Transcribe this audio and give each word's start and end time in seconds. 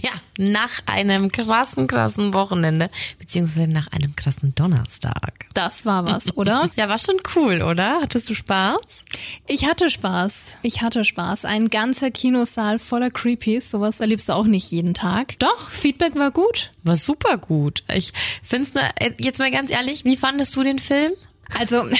Ja, 0.00 0.10
nach 0.38 0.80
einem 0.86 1.30
krassen, 1.30 1.86
krassen 1.86 2.32
Wochenende, 2.32 2.88
beziehungsweise 3.18 3.68
nach 3.68 3.88
einem 3.88 4.16
krassen 4.16 4.54
Donnerstag. 4.54 5.46
Das 5.52 5.84
war 5.84 6.06
was, 6.06 6.32
oder? 6.36 6.70
ja, 6.76 6.88
war 6.88 6.98
schon 6.98 7.16
cool, 7.36 7.60
oder? 7.60 8.00
Hattest 8.00 8.30
du 8.30 8.34
Spaß? 8.34 9.04
Ich 9.46 9.66
hatte 9.66 9.90
Spaß. 9.90 10.56
Ich 10.62 10.80
hatte 10.80 11.04
Spaß. 11.04 11.44
Ein 11.44 11.68
ganzer 11.68 12.10
Kinosaal 12.10 12.78
voller 12.78 13.10
Creepies. 13.10 13.70
Sowas 13.70 14.00
erlebst 14.00 14.30
du 14.30 14.32
auch 14.32 14.46
nicht 14.46 14.72
jeden 14.72 14.94
Tag. 14.94 15.38
Doch, 15.38 15.68
Feedback 15.68 16.14
war 16.14 16.30
gut. 16.30 16.70
War 16.84 16.96
super 16.96 17.36
gut. 17.36 17.84
Ich 17.92 18.14
find's, 18.42 18.72
ne, 18.72 18.88
jetzt 19.18 19.40
mal 19.40 19.50
ganz 19.50 19.70
ehrlich, 19.70 20.06
wie 20.06 20.16
fandest 20.16 20.56
du 20.56 20.62
den 20.62 20.78
Film? 20.78 21.12
Also, 21.58 21.84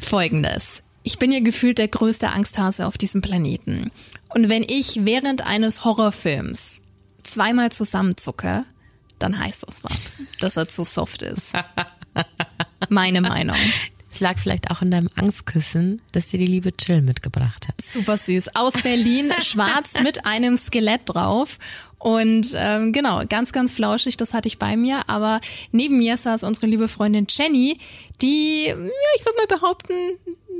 folgendes. 0.00 0.82
Ich 1.04 1.18
bin 1.18 1.32
ja 1.32 1.40
gefühlt 1.40 1.78
der 1.78 1.88
größte 1.88 2.30
Angsthase 2.30 2.86
auf 2.86 2.98
diesem 2.98 3.22
Planeten. 3.22 3.90
Und 4.34 4.48
wenn 4.48 4.62
ich 4.62 5.04
während 5.04 5.46
eines 5.46 5.84
Horrorfilms 5.84 6.80
zweimal 7.22 7.70
zusammenzucke, 7.70 8.64
dann 9.18 9.38
heißt 9.38 9.64
das 9.66 9.84
was, 9.84 10.20
dass 10.40 10.56
er 10.56 10.68
zu 10.68 10.84
soft 10.84 11.22
ist. 11.22 11.54
Meine 12.88 13.20
Meinung. 13.20 13.56
Es 14.10 14.20
lag 14.20 14.38
vielleicht 14.38 14.70
auch 14.70 14.82
in 14.82 14.90
deinem 14.90 15.08
Angstkissen, 15.16 16.02
dass 16.12 16.28
dir 16.28 16.38
die 16.38 16.46
liebe 16.46 16.76
Chill 16.76 17.00
mitgebracht 17.00 17.68
hat. 17.68 17.80
Super 17.80 18.18
süß. 18.18 18.56
Aus 18.56 18.82
Berlin, 18.82 19.32
schwarz 19.40 20.00
mit 20.02 20.26
einem 20.26 20.56
Skelett 20.56 21.02
drauf. 21.06 21.58
Und 21.98 22.52
ähm, 22.56 22.92
genau, 22.92 23.22
ganz, 23.28 23.52
ganz 23.52 23.72
flauschig, 23.72 24.16
das 24.16 24.34
hatte 24.34 24.48
ich 24.48 24.58
bei 24.58 24.76
mir. 24.76 25.08
Aber 25.08 25.40
neben 25.70 25.98
mir 25.98 26.16
saß 26.16 26.42
unsere 26.44 26.66
liebe 26.66 26.88
Freundin 26.88 27.26
Jenny, 27.30 27.78
die, 28.20 28.66
ja, 28.66 28.74
ich 28.74 29.24
würde 29.24 29.38
mal 29.38 29.58
behaupten, 29.58 29.94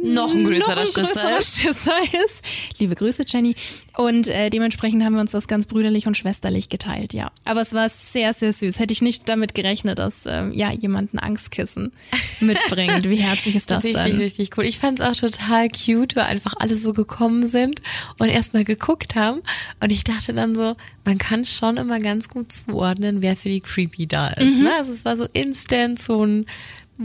noch 0.02 0.34
ein 0.34 0.44
größerer, 0.44 0.74
noch 0.74 0.96
ein 0.96 1.04
größerer 1.04 1.42
Schisser 1.42 1.98
ist. 2.24 2.44
Liebe 2.78 2.94
Grüße, 2.94 3.24
Jenny. 3.26 3.54
Und 3.96 4.28
äh, 4.28 4.50
dementsprechend 4.50 5.04
haben 5.04 5.14
wir 5.14 5.20
uns 5.20 5.32
das 5.32 5.46
ganz 5.48 5.66
brüderlich 5.66 6.06
und 6.06 6.16
schwesterlich 6.16 6.68
geteilt, 6.68 7.12
ja. 7.12 7.30
Aber 7.44 7.60
es 7.60 7.72
war 7.74 7.88
sehr, 7.88 8.32
sehr 8.32 8.52
süß. 8.52 8.78
Hätte 8.78 8.92
ich 8.92 9.02
nicht 9.02 9.28
damit 9.28 9.54
gerechnet, 9.54 9.98
dass 9.98 10.26
äh, 10.26 10.48
ja 10.52 10.72
jemand 10.72 11.14
ein 11.14 11.18
Angstkissen 11.18 11.92
mitbringt. 12.40 13.08
Wie 13.08 13.16
herzlich 13.16 13.56
ist 13.56 13.70
das 13.70 13.84
richtig, 13.84 13.94
dann? 13.94 14.04
Richtig, 14.04 14.24
richtig 14.24 14.58
cool. 14.58 14.64
Ich 14.64 14.78
fand 14.78 15.00
es 15.00 15.06
auch 15.06 15.14
total 15.14 15.68
cute, 15.68 16.16
weil 16.16 16.24
einfach 16.24 16.54
alle 16.58 16.74
so 16.74 16.92
gekommen 16.92 17.48
sind 17.48 17.82
und 18.18 18.28
erstmal 18.28 18.64
geguckt 18.64 19.14
haben. 19.14 19.40
Und 19.80 19.90
ich 19.90 20.04
dachte 20.04 20.32
dann 20.32 20.54
so, 20.54 20.74
man 21.04 21.18
kann 21.18 21.44
schon 21.44 21.76
immer 21.76 21.98
ganz 21.98 22.28
gut 22.28 22.52
zuordnen, 22.52 23.22
wer 23.22 23.36
für 23.36 23.48
die 23.48 23.60
Creepy 23.60 24.06
da 24.06 24.28
ist. 24.28 24.56
Mhm. 24.56 24.64
Ne? 24.64 24.74
Also 24.74 24.92
es 24.92 25.04
war 25.04 25.16
so 25.16 25.26
instant 25.32 26.00
so 26.00 26.24
ein 26.24 26.46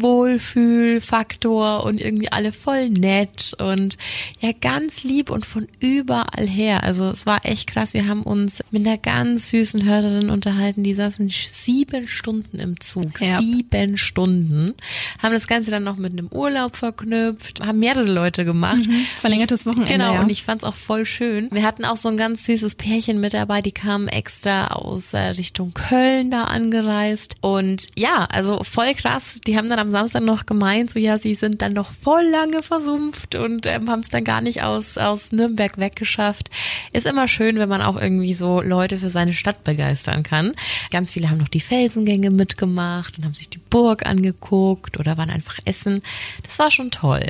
Wohlfühlfaktor 0.02 1.84
und 1.84 2.00
irgendwie 2.02 2.31
alle 2.31 2.52
voll 2.52 2.90
nett 2.90 3.56
und 3.59 3.98
ja 4.39 4.52
ganz 4.59 5.04
lieb 5.04 5.30
und 5.30 5.45
von 5.45 5.67
überall 5.80 6.48
her. 6.48 6.84
Also 6.84 7.09
es 7.09 7.26
war 7.26 7.45
echt 7.45 7.67
krass. 7.67 7.94
Wir 7.94 8.08
haben 8.08 8.23
uns 8.23 8.62
mit 8.72 8.86
einer 8.86 8.98
ganz 8.98 9.50
süßen 9.50 9.84
Hörerin 9.84 10.30
unterhalten, 10.30 10.84
die 10.84 10.94
saßen 10.94 11.30
sieben 11.30 12.08
Stunden 12.08 12.59
im 12.59 12.80
Zug. 12.80 13.22
Ja. 13.22 13.39
Sieben 13.39 13.98
Stunden. 13.98 14.73
Haben 15.22 15.34
das 15.34 15.48
Ganze 15.48 15.72
dann 15.72 15.84
noch 15.84 15.98
mit 15.98 16.14
einem 16.14 16.28
Urlaub 16.28 16.76
verknüpft, 16.76 17.61
haben 17.66 17.80
mehrere 17.80 18.11
Leute 18.11 18.45
gemacht. 18.45 18.86
Mhm. 18.88 19.06
Verlängertes 19.16 19.66
Wochenende. 19.66 19.94
Genau, 19.94 20.14
ja. 20.14 20.22
und 20.22 20.30
ich 20.30 20.44
fand's 20.44 20.64
auch 20.64 20.76
voll 20.76 21.06
schön. 21.06 21.50
Wir 21.52 21.64
hatten 21.64 21.86
auch 21.86 21.98
so 21.98 22.09
ein 22.09 22.17
ganz 22.17 22.45
süßes 22.45 22.76
Pärchen 22.76 23.20
mit 23.20 23.34
dabei, 23.34 23.61
die 23.61 23.72
kamen 23.72 24.08
extra 24.08 24.67
aus 24.67 25.14
äh, 25.14 25.20
Richtung 25.20 25.73
Köln 25.73 26.32
da 26.32 26.45
angereist. 26.45 27.36
Und 27.42 27.88
ja, 27.98 28.26
also 28.26 28.64
voll 28.64 28.94
krass. 28.94 29.42
Die 29.45 29.58
haben 29.58 29.70
dann 29.70 29.80
am 29.80 29.86
am 29.87 29.92
Samstag 29.92 30.23
noch 30.23 30.45
gemeint, 30.45 30.89
so 30.89 30.99
ja, 30.99 31.17
sie 31.17 31.36
sind 31.36 31.61
dann 31.61 31.73
noch 31.73 31.92
voll 31.92 32.23
lange 32.30 32.61
versumpft 32.61 33.36
und 33.36 33.65
ähm, 33.65 33.89
haben 33.89 34.02
es 34.02 34.09
dann 34.09 34.23
gar 34.23 34.42
nicht 34.42 34.64
aus, 34.64 34.98
aus 34.98 35.31
Nürnberg 35.31 35.77
weggeschafft. 35.77 36.49
Ist 36.92 37.05
immer 37.05 37.27
schön, 37.27 37.58
wenn 37.58 37.70
man 37.70 37.81
auch 37.81 37.95
irgendwie 37.95 38.33
so 38.33 38.61
Leute 38.61 38.97
für 38.97 39.09
seine 39.09 39.33
Stadt 39.33 39.64
begeistern 39.64 40.23
kann. 40.23 40.53
Ganz 40.92 41.11
viele 41.11 41.30
haben 41.30 41.37
noch 41.37 41.47
die 41.47 41.61
Felsengänge 41.61 42.31
mitgemacht 42.31 43.17
und 43.17 43.26
haben 43.26 43.33
sich 43.33 43.49
die 43.49 43.59
Burg 43.70 44.05
angeguckt 44.05 44.99
oder 44.99 45.17
waren 45.17 45.30
einfach 45.30 45.58
essen. 45.65 46.02
Das 46.43 46.59
war 46.59 46.70
schon 46.70 46.92
toll. 46.92 47.26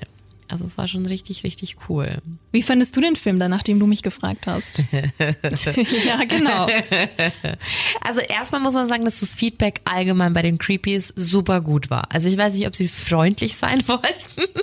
Also 0.49 0.65
es 0.65 0.77
war 0.77 0.87
schon 0.87 1.05
richtig, 1.05 1.43
richtig 1.43 1.75
cool. 1.89 2.19
Wie 2.51 2.61
fandest 2.61 2.95
du 2.95 3.01
den 3.01 3.15
Film 3.15 3.37
dann, 3.39 3.51
nachdem 3.51 3.79
du 3.79 3.87
mich 3.87 4.01
gefragt 4.01 4.47
hast? 4.47 4.83
ja, 4.91 6.23
genau. 6.25 6.67
Also 8.01 8.21
erstmal 8.21 8.61
muss 8.61 8.73
man 8.73 8.87
sagen, 8.87 9.03
dass 9.03 9.19
das 9.19 9.35
Feedback 9.35 9.81
allgemein 9.83 10.33
bei 10.33 10.41
den 10.41 10.57
Creepies 10.57 11.13
super 11.15 11.61
gut 11.61 11.89
war. 11.89 12.13
Also 12.13 12.29
ich 12.29 12.37
weiß 12.37 12.53
nicht, 12.53 12.67
ob 12.67 12.75
sie 12.75 12.87
freundlich 12.87 13.55
sein 13.57 13.85
wollten. 13.87 14.61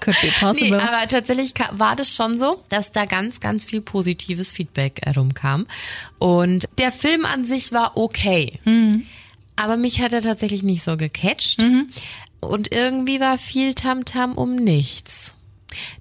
Could 0.00 0.20
be 0.20 0.32
possible. 0.40 0.76
Nee, 0.76 0.82
aber 0.82 1.06
tatsächlich 1.06 1.54
war 1.70 1.94
das 1.94 2.14
schon 2.14 2.38
so, 2.38 2.62
dass 2.68 2.90
da 2.90 3.04
ganz, 3.04 3.38
ganz 3.38 3.64
viel 3.64 3.80
positives 3.80 4.50
Feedback 4.50 5.00
herumkam. 5.04 5.66
Und 6.18 6.68
der 6.78 6.90
Film 6.90 7.24
an 7.24 7.44
sich 7.44 7.72
war 7.72 7.96
okay. 7.96 8.58
Mhm. 8.64 9.06
Aber 9.54 9.76
mich 9.76 10.00
hat 10.00 10.12
er 10.12 10.22
tatsächlich 10.22 10.62
nicht 10.64 10.82
so 10.82 10.96
gecatcht. 10.96 11.60
Mhm. 11.60 11.88
Und 12.42 12.72
irgendwie 12.72 13.20
war 13.20 13.38
viel 13.38 13.74
Tamtam 13.74 14.32
-Tam 14.32 14.34
um 14.34 14.56
nichts. 14.56 15.32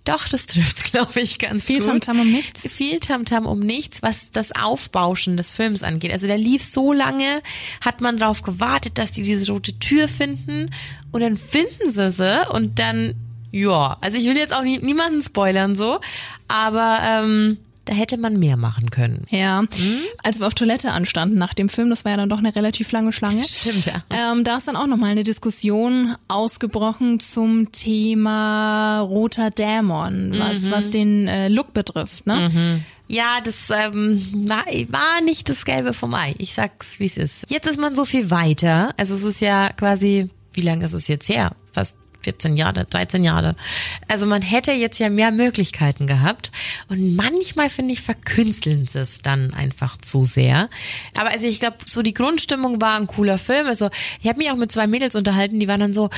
Doch, 0.03 0.27
das 0.27 0.47
trifft's, 0.47 0.83
glaube 0.91 1.21
ich, 1.21 1.39
ganz 1.39 1.63
viel 1.63 1.77
gut. 1.77 1.83
Viel 1.83 1.91
Tamtam 1.91 2.19
um 2.19 2.31
nichts? 2.31 2.61
Viel 2.63 2.99
Tamtam 2.99 3.45
-Tam 3.45 3.47
um 3.47 3.59
nichts, 3.59 4.01
was 4.01 4.31
das 4.31 4.51
Aufbauschen 4.51 5.37
des 5.37 5.53
Films 5.53 5.83
angeht. 5.83 6.11
Also 6.11 6.27
der 6.27 6.37
lief 6.37 6.63
so 6.63 6.93
lange, 6.93 7.41
hat 7.79 8.01
man 8.01 8.17
darauf 8.17 8.41
gewartet, 8.41 8.97
dass 8.97 9.11
die 9.11 9.21
diese 9.21 9.51
rote 9.51 9.77
Tür 9.79 10.07
finden 10.07 10.71
und 11.11 11.21
dann 11.21 11.37
finden 11.37 11.91
sie 11.91 12.11
sie 12.11 12.49
und 12.49 12.79
dann, 12.79 13.15
ja, 13.51 13.97
also 14.01 14.17
ich 14.17 14.25
will 14.25 14.37
jetzt 14.37 14.53
auch 14.53 14.63
nie, 14.63 14.79
niemanden 14.79 15.21
spoilern 15.21 15.75
so, 15.75 15.99
aber 16.47 16.99
ähm, 17.03 17.57
hätte 17.91 18.17
man 18.17 18.39
mehr 18.39 18.57
machen 18.57 18.89
können. 18.89 19.25
Ja, 19.29 19.59
hm? 19.59 19.99
als 20.23 20.39
wir 20.39 20.47
auf 20.47 20.53
Toilette 20.53 20.91
anstanden 20.91 21.37
nach 21.37 21.53
dem 21.53 21.69
Film, 21.69 21.89
das 21.89 22.05
war 22.05 22.11
ja 22.11 22.17
dann 22.17 22.29
doch 22.29 22.39
eine 22.39 22.55
relativ 22.55 22.91
lange 22.91 23.13
Schlange. 23.13 23.43
Stimmt, 23.43 23.85
ja. 23.85 24.03
Ähm, 24.09 24.43
da 24.43 24.57
ist 24.57 24.67
dann 24.67 24.75
auch 24.75 24.87
nochmal 24.87 25.11
eine 25.11 25.23
Diskussion 25.23 26.15
ausgebrochen 26.27 27.19
zum 27.19 27.71
Thema 27.71 28.99
roter 28.99 29.49
Dämon, 29.49 30.33
was, 30.37 30.61
mhm. 30.61 30.71
was 30.71 30.89
den 30.89 31.27
äh, 31.27 31.47
Look 31.49 31.73
betrifft, 31.73 32.27
ne? 32.27 32.49
Mhm. 32.51 32.83
Ja, 33.07 33.41
das 33.43 33.69
ähm, 33.69 34.25
war, 34.47 34.65
war 34.87 35.21
nicht 35.21 35.49
das 35.49 35.65
Gelbe 35.65 35.93
vom 35.93 36.13
Ei. 36.13 36.33
Ich 36.37 36.53
sag's, 36.53 36.97
wie 36.99 37.05
es 37.07 37.17
ist. 37.17 37.43
Jetzt 37.49 37.67
ist 37.67 37.77
man 37.77 37.93
so 37.93 38.05
viel 38.05 38.31
weiter. 38.31 38.93
Also 38.95 39.15
es 39.15 39.23
ist 39.25 39.41
ja 39.41 39.73
quasi, 39.73 40.29
wie 40.53 40.61
lange 40.61 40.85
ist 40.85 40.93
es 40.93 41.09
jetzt 41.09 41.27
her? 41.27 41.51
Fast 41.73 41.97
14 42.21 42.55
Jahre, 42.55 42.85
13 42.85 43.23
Jahre. 43.23 43.55
Also 44.07 44.25
man 44.25 44.41
hätte 44.41 44.71
jetzt 44.71 44.99
ja 44.99 45.09
mehr 45.09 45.31
Möglichkeiten 45.31 46.07
gehabt. 46.07 46.51
Und 46.89 47.15
manchmal, 47.15 47.69
finde 47.69 47.93
ich, 47.93 48.01
verkünsteln 48.01 48.87
sie 48.87 48.99
es 48.99 49.21
dann 49.21 49.53
einfach 49.53 49.97
zu 49.97 50.23
sehr. 50.23 50.69
Aber 51.17 51.31
also 51.31 51.45
ich 51.45 51.59
glaube, 51.59 51.77
so 51.85 52.01
die 52.01 52.13
Grundstimmung 52.13 52.81
war 52.81 52.97
ein 52.97 53.07
cooler 53.07 53.37
Film. 53.37 53.67
Also 53.67 53.89
ich 54.21 54.27
habe 54.27 54.37
mich 54.37 54.51
auch 54.51 54.55
mit 54.55 54.71
zwei 54.71 54.87
Mädels 54.87 55.15
unterhalten, 55.15 55.59
die 55.59 55.67
waren 55.67 55.79
dann 55.79 55.93
so, 55.93 56.09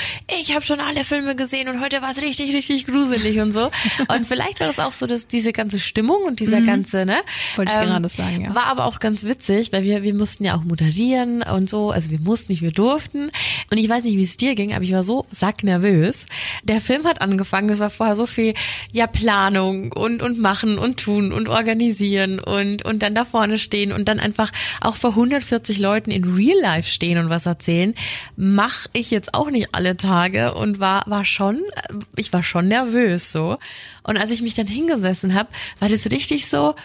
ich 0.41 0.53
habe 0.53 0.63
schon 0.65 0.79
alle 0.79 1.03
Filme 1.03 1.35
gesehen 1.35 1.67
und 1.69 1.81
heute 1.81 2.01
war 2.01 2.11
es 2.11 2.21
richtig, 2.21 2.53
richtig 2.53 2.85
gruselig 2.85 3.39
und 3.39 3.51
so. 3.51 3.71
Und 4.07 4.25
vielleicht 4.25 4.59
war 4.59 4.67
das 4.67 4.79
auch 4.79 4.91
so, 4.91 5.07
dass 5.07 5.27
diese 5.27 5.53
ganze 5.53 5.79
Stimmung 5.79 6.23
und 6.23 6.39
dieser 6.39 6.59
mhm. 6.59 6.65
ganze, 6.65 7.05
ne? 7.05 7.21
Wollte 7.55 7.71
ich 7.71 7.77
ähm, 7.77 7.89
gerade 7.89 8.09
sagen, 8.09 8.41
ja. 8.45 8.55
War 8.55 8.65
aber 8.65 8.85
auch 8.85 8.99
ganz 8.99 9.23
witzig, 9.23 9.71
weil 9.71 9.83
wir, 9.83 10.03
wir 10.03 10.13
mussten 10.13 10.45
ja 10.45 10.55
auch 10.55 10.63
moderieren 10.63 11.41
und 11.43 11.69
so. 11.69 11.91
Also 11.91 12.11
wir 12.11 12.19
mussten 12.19 12.51
nicht, 12.51 12.61
wir 12.61 12.71
durften. 12.71 13.31
Und 13.71 13.77
ich 13.77 13.87
weiß 13.87 14.03
nicht, 14.03 14.17
wie 14.17 14.23
es 14.23 14.37
dir 14.37 14.55
ging, 14.55 14.73
aber 14.73 14.83
ich 14.83 14.91
war 14.91 15.03
so 15.03 15.25
sacknervös 15.31 15.92
nervös. 15.93 16.25
Der 16.63 16.81
Film 16.81 17.05
hat 17.05 17.21
angefangen, 17.21 17.69
es 17.69 17.79
war 17.79 17.89
vorher 17.89 18.15
so 18.15 18.25
viel 18.25 18.53
ja 18.91 19.07
Planung 19.07 19.91
und 19.91 20.21
und 20.21 20.39
machen 20.39 20.77
und 20.77 20.99
tun 20.99 21.31
und 21.31 21.49
organisieren 21.49 22.39
und 22.39 22.83
und 22.85 23.01
dann 23.01 23.15
da 23.15 23.25
vorne 23.25 23.57
stehen 23.57 23.91
und 23.91 24.07
dann 24.07 24.19
einfach 24.19 24.51
auch 24.81 24.97
vor 24.97 25.11
140 25.11 25.79
Leuten 25.79 26.11
in 26.11 26.23
Real 26.35 26.59
Life 26.59 26.89
stehen 26.89 27.17
und 27.17 27.29
was 27.29 27.45
erzählen, 27.45 27.93
mache 28.35 28.89
ich 28.93 29.11
jetzt 29.11 29.33
auch 29.33 29.49
nicht 29.49 29.69
alle 29.73 29.97
Tage 29.97 30.53
und 30.53 30.79
war 30.79 31.03
war 31.05 31.25
schon 31.25 31.61
ich 32.15 32.33
war 32.33 32.43
schon 32.43 32.67
nervös 32.67 33.31
so. 33.31 33.57
Und 34.03 34.17
als 34.17 34.31
ich 34.31 34.41
mich 34.41 34.53
dann 34.53 34.67
hingesessen 34.67 35.33
habe, 35.33 35.49
war 35.79 35.89
das 35.89 36.11
richtig 36.11 36.47
so 36.47 36.75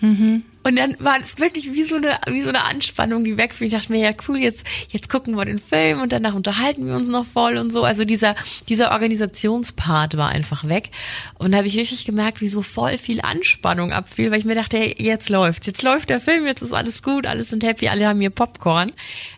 Mhm. 0.00 0.44
Und 0.62 0.76
dann 0.76 0.94
war 0.98 1.18
es 1.20 1.38
wirklich 1.38 1.72
wie 1.72 1.84
so 1.84 1.96
eine, 1.96 2.18
wie 2.28 2.42
so 2.42 2.50
eine 2.50 2.64
Anspannung, 2.64 3.24
die 3.24 3.38
wegfiel. 3.38 3.68
Ich 3.68 3.72
dachte 3.72 3.92
mir, 3.92 4.00
ja 4.00 4.10
cool, 4.28 4.38
jetzt, 4.38 4.64
jetzt 4.90 5.08
gucken 5.08 5.34
wir 5.34 5.46
den 5.46 5.58
Film 5.58 6.02
und 6.02 6.12
danach 6.12 6.34
unterhalten 6.34 6.86
wir 6.86 6.94
uns 6.94 7.08
noch 7.08 7.24
voll 7.24 7.56
und 7.56 7.72
so. 7.72 7.82
Also 7.82 8.04
dieser, 8.04 8.34
dieser 8.68 8.92
Organisationspart 8.92 10.18
war 10.18 10.28
einfach 10.28 10.68
weg. 10.68 10.90
Und 11.38 11.52
da 11.52 11.58
habe 11.58 11.66
ich 11.66 11.78
richtig 11.78 12.04
gemerkt, 12.04 12.42
wie 12.42 12.48
so 12.48 12.60
voll 12.60 12.98
viel 12.98 13.22
Anspannung 13.22 13.92
abfiel, 13.92 14.30
weil 14.30 14.38
ich 14.38 14.44
mir 14.44 14.54
dachte, 14.54 14.76
hey, 14.76 14.94
jetzt 14.98 15.30
läuft's. 15.30 15.66
Jetzt 15.66 15.82
läuft 15.82 16.10
der 16.10 16.20
Film, 16.20 16.44
jetzt 16.46 16.62
ist 16.62 16.74
alles 16.74 17.02
gut, 17.02 17.26
alles 17.26 17.48
sind 17.48 17.64
happy, 17.64 17.88
alle 17.88 18.06
haben 18.06 18.20
hier 18.20 18.30
Popcorn. 18.30 18.92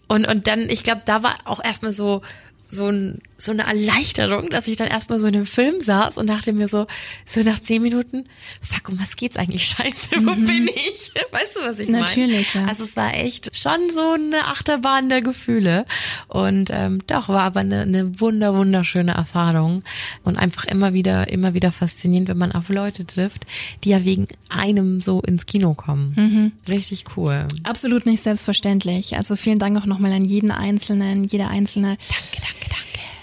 Und, 0.09 0.27
und 0.27 0.49
dann, 0.49 0.69
ich 0.71 0.83
glaube, 0.83 1.03
da 1.05 1.23
war 1.23 1.39
auch 1.45 1.63
erstmal 1.63 1.93
so, 1.93 2.23
so 2.69 2.89
ein 2.89 3.21
so 3.43 3.51
eine 3.51 3.67
Erleichterung, 3.67 4.51
dass 4.51 4.69
ich 4.69 4.77
dann 4.77 4.89
erstmal 4.89 5.19
so 5.19 5.27
in 5.27 5.33
dem 5.33 5.47
Film 5.47 5.81
saß 5.81 6.17
und 6.17 6.29
dachte 6.29 6.53
mir 6.53 6.69
so, 6.69 6.87
so 7.27 7.41
nach 7.41 7.59
zehn 7.59 7.83
Minuten, 7.83 8.25
fuck, 8.63 8.89
um 8.89 9.01
was 9.01 9.17
geht's 9.17 9.37
eigentlich? 9.37 9.65
Scheiße, 9.77 10.11
wo 10.25 10.35
bin 10.35 10.69
ich? 10.69 11.13
Weißt 11.33 11.57
du, 11.57 11.61
was 11.63 11.79
ich 11.79 11.89
meine? 11.89 12.05
Natürlich, 12.05 12.55
ja. 12.55 12.67
Also 12.67 12.85
es 12.85 12.97
war 12.97 13.15
echt 13.15 13.57
schon 13.57 13.91
so 13.91 14.13
eine 14.13 14.47
Achterbahn 14.47 15.09
der 15.09 15.23
Gefühle. 15.23 15.87
Und 16.29 16.71
ähm, 16.73 17.03
doch, 17.07 17.29
war 17.29 17.43
aber 17.43 17.61
eine, 17.61 17.83
eine 17.83 18.21
wunder, 18.21 18.57
wunderschöne 18.57 19.13
Erfahrung. 19.13 19.83
Und 20.23 20.37
einfach 20.37 20.65
immer 20.65 20.95
wieder, 20.95 21.29
immer 21.29 21.55
wieder 21.55 21.73
faszinierend, 21.73 22.29
wenn 22.29 22.39
man 22.39 22.53
auf 22.53 22.69
Leute 22.69 23.07
trifft, 23.07 23.47
die 23.85 23.91
ja 23.91 24.05
wegen 24.05 24.29
einem 24.49 25.01
so 25.01 25.21
ins 25.21 25.47
Kino 25.47 25.75
kommen. 25.75 26.53
Richtig 26.69 27.05
cool. 27.17 27.49
Absolut 27.65 28.07
nicht 28.07 28.23
selbstverständlich. 28.23 29.17
Also 29.17 29.37
vielen 29.37 29.59
Dank 29.59 29.77
auch 29.79 29.87
nochmal 29.87 30.13
an 30.13 30.25
jeden 30.25 30.51
Einzelnen, 30.51 31.25
jede 31.25 31.49
Einzelne. 31.49 31.97
Danke, 32.09 32.43
danke. 32.43 32.62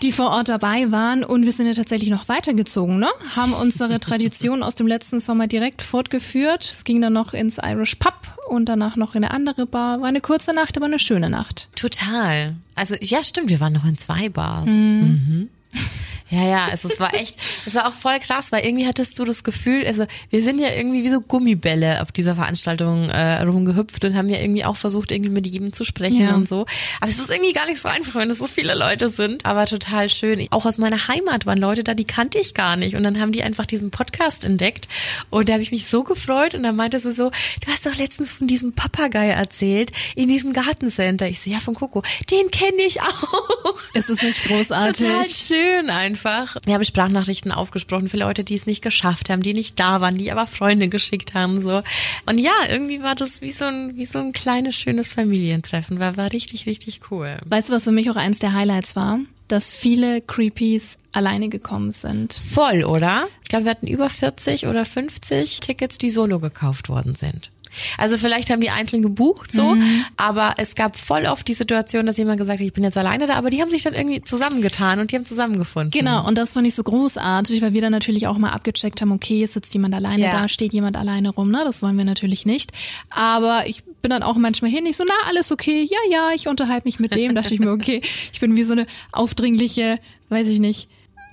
Die 0.02 0.12
vor 0.12 0.30
Ort 0.30 0.50
dabei 0.50 0.92
waren 0.92 1.24
und 1.24 1.46
wir 1.46 1.52
sind 1.52 1.68
ja 1.68 1.74
tatsächlich 1.74 2.10
noch 2.10 2.28
weitergezogen, 2.28 3.00
ne? 3.00 3.08
Haben 3.36 3.54
unsere 3.54 4.00
Tradition 4.00 4.64
aus 4.64 4.76
dem 4.76 4.88
letzten 4.88 5.20
Sommer 5.20 5.48
direkt 5.48 5.82
fortgeführt. 5.82 6.64
Es 6.64 6.84
ging 6.84 7.02
dann 7.02 7.14
noch 7.14 7.34
ins 7.34 7.58
Irish 7.58 7.96
Pub 7.96 8.16
und 8.48 8.66
danach 8.66 8.96
noch 8.96 9.16
in 9.16 9.24
eine 9.24 9.34
andere 9.34 9.66
Bar. 9.66 10.02
War 10.02 10.08
eine 10.08 10.22
kurze 10.22 10.54
Nacht, 10.54 10.78
aber 10.78 10.86
eine 10.86 11.00
schöne 11.00 11.30
Nacht. 11.30 11.70
Total. 11.76 12.56
Also 12.76 12.96
ja, 13.02 13.24
stimmt, 13.24 13.50
wir 13.50 13.60
waren 13.60 13.74
noch 13.74 13.86
in 13.86 13.98
zwei 13.98 14.30
Bars. 14.30 14.70
Mhm. 14.70 15.50
Ja, 16.30 16.44
ja, 16.48 16.66
also 16.68 16.88
es 16.90 17.00
war 17.00 17.14
echt, 17.16 17.38
es 17.66 17.74
war 17.74 17.88
auch 17.88 17.94
voll 17.94 18.20
krass, 18.20 18.52
weil 18.52 18.64
irgendwie 18.66 18.86
hattest 18.86 19.18
du 19.18 19.26
das 19.26 19.44
Gefühl, 19.44 19.86
also 19.88 20.06
wir 20.30 20.44
sind 20.44 20.60
ja 20.60 20.70
irgendwie 20.72 21.04
wie 21.04 21.10
so 21.10 21.22
Gummibälle 21.22 22.02
auf 22.02 22.12
dieser 22.12 22.36
Veranstaltung 22.36 23.10
äh, 23.10 23.42
rumgehüpft 23.42 24.06
und 24.06 24.16
haben 24.16 24.30
ja 24.30 24.40
irgendwie 24.40 24.64
auch 24.64 24.76
versucht, 24.76 25.12
irgendwie 25.12 25.32
mit 25.32 25.48
jedem 25.48 25.74
zu 25.74 25.84
sprechen 25.84 26.22
Ja. 26.22 26.36
und 26.36 26.48
so. 26.48 26.66
Aber 27.02 27.10
es 27.10 27.18
ist 27.18 27.30
irgendwie 27.32 27.54
gar 27.54 27.66
nicht 27.66 27.80
so 27.82 27.88
einfach, 27.90 28.16
wenn 28.16 28.30
es 28.30 28.38
so 28.38 28.48
viele 28.48 28.76
Leute 28.76 29.10
sind, 29.10 29.46
aber 29.46 29.66
total 29.66 30.10
schön. 30.10 30.46
Auch 30.52 30.66
aus 30.66 30.78
meiner 30.78 31.08
Heimat 31.08 31.46
waren 31.48 31.58
Leute 31.58 31.84
da, 31.84 31.94
die 31.96 32.06
kannte 32.06 32.38
ich 32.40 32.54
gar 32.54 32.76
nicht 32.76 32.96
und 32.96 33.04
dann 33.04 33.20
haben 33.20 33.32
die 33.32 33.42
einfach 33.42 33.66
diesen 33.66 33.90
Podcast 33.90 34.44
entdeckt 34.44 34.88
und 35.32 35.50
da 35.50 35.54
habe 35.54 35.64
ich 35.64 35.72
mich 35.72 35.88
so 35.88 36.04
gefreut 36.04 36.54
und 36.54 36.62
dann 36.64 36.76
meinte 36.76 37.00
sie 37.00 37.12
so, 37.12 37.32
du 37.66 37.72
hast 37.72 37.86
doch 37.86 37.96
letztens 37.96 38.32
von 38.32 38.48
diesem 38.48 38.74
Papagei 38.74 39.30
erzählt 39.30 39.92
in 40.16 40.28
diesem 40.28 40.54
Gartencenter. 40.54 41.28
Ich 41.28 41.42
so, 41.42 41.50
ja, 41.50 41.60
von 41.60 41.74
Coco, 41.74 42.04
den 42.30 42.52
kenne 42.52 42.84
ich 42.86 43.02
auch. 43.02 43.76
Ist 43.94 44.10
es 44.10 44.22
nicht 44.22 44.44
großartig? 44.44 45.08
Total 45.08 45.26
schön 45.26 45.90
einfach. 45.90 46.19
Wir 46.66 46.74
haben 46.74 46.84
Sprachnachrichten 46.84 47.52
aufgesprochen 47.52 48.10
für 48.10 48.18
Leute, 48.18 48.44
die 48.44 48.56
es 48.56 48.66
nicht 48.66 48.82
geschafft 48.82 49.30
haben, 49.30 49.42
die 49.42 49.54
nicht 49.54 49.80
da 49.80 50.02
waren, 50.02 50.18
die 50.18 50.32
aber 50.32 50.48
Freunde 50.48 50.90
geschickt 50.90 51.34
haben 51.34 51.62
so. 51.62 51.82
Und 52.26 52.38
ja, 52.38 52.54
irgendwie 52.70 53.02
war 53.02 53.16
das 53.16 53.42
wie 53.42 53.52
so 53.52 53.66
ein 53.66 53.96
wie 53.96 54.06
so 54.06 54.20
ein 54.20 54.34
kleines 54.34 54.76
schönes 54.76 55.14
Familientreffen. 55.14 56.00
War 56.00 56.18
war 56.18 56.32
richtig 56.32 56.66
richtig 56.66 57.02
cool. 57.12 57.38
Weißt 57.46 57.70
du, 57.70 57.74
was 57.74 57.84
für 57.84 57.92
mich 57.92 58.10
auch 58.10 58.16
eins 58.16 58.40
der 58.40 58.54
Highlights 58.54 58.96
war? 58.96 59.20
Dass 59.48 59.72
viele 59.72 60.22
Creepies 60.22 61.00
alleine 61.12 61.50
gekommen 61.50 61.92
sind. 61.92 62.34
Voll, 62.34 62.84
oder? 62.84 63.28
Ich 63.42 63.50
glaube, 63.50 63.66
wir 63.66 63.72
hatten 63.72 63.88
über 63.88 64.10
40 64.10 64.68
oder 64.68 64.86
50 64.86 65.60
Tickets, 65.60 65.98
die 65.98 66.12
solo 66.12 66.40
gekauft 66.40 66.88
worden 66.88 67.16
sind. 67.16 67.52
Also 67.98 68.18
vielleicht 68.18 68.50
haben 68.50 68.62
die 68.62 68.70
einzeln 68.70 69.02
gebucht 69.02 69.52
so, 69.52 69.76
aber 70.18 70.56
es 70.58 70.76
gab 70.76 70.98
voll 70.98 71.26
oft 71.26 71.48
die 71.48 71.54
Situation, 71.54 72.06
dass 72.06 72.18
jemand 72.18 72.40
gesagt 72.40 72.60
hat, 72.60 72.66
ich 72.66 72.74
bin 72.74 72.84
jetzt 72.84 72.98
alleine 72.98 73.28
da, 73.28 73.36
aber 73.36 73.50
die 73.50 73.62
haben 73.62 73.70
sich 73.70 73.84
dann 73.84 73.94
irgendwie 73.94 74.22
zusammengetan 74.22 75.00
und 75.00 75.12
die 75.12 75.16
haben 75.16 75.26
zusammengefunden. 75.26 75.92
Genau, 75.92 76.28
und 76.28 76.38
das 76.38 76.54
fand 76.54 76.66
ich 76.68 76.76
so 76.76 76.84
großartig, 76.84 77.62
weil 77.62 77.74
wir 77.74 77.82
dann 77.82 77.92
natürlich 77.92 78.28
auch 78.28 78.38
mal 78.38 78.52
abgecheckt 78.52 79.02
haben, 79.02 79.12
okay, 79.12 79.46
sitzt 79.46 79.74
jemand 79.74 79.94
alleine 79.94 80.24
Ja. 80.24 80.32
da, 80.32 80.48
steht 80.48 80.74
jemand 80.74 80.98
alleine 80.98 81.30
rum, 81.30 81.52
ne? 81.52 81.62
Das 81.64 81.82
wollen 81.82 81.98
wir 81.98 82.06
natürlich 82.06 82.46
nicht. 82.46 82.72
Aber 83.10 83.64
ich 83.68 83.84
bin 84.02 84.10
dann 84.12 84.24
auch 84.24 84.36
manchmal 84.36 84.72
hin, 84.72 84.86
ich 84.86 84.98
so, 84.98 85.04
na, 85.08 85.14
alles 85.28 85.52
okay, 85.52 85.88
ja, 85.90 85.98
ja, 86.12 86.30
ich 86.36 86.48
unterhalte 86.48 86.88
mich 86.88 87.00
mit 87.00 87.16
dem. 87.16 87.36
Dachte 87.40 87.54
ich 87.54 87.60
mir, 87.60 87.72
okay, 87.72 88.02
ich 88.34 88.40
bin 88.40 88.56
wie 88.56 88.64
so 88.64 88.74
eine 88.74 88.86
aufdringliche, 89.12 90.00
weiß 90.30 90.48
ich 90.48 90.60
nicht, 90.60 90.90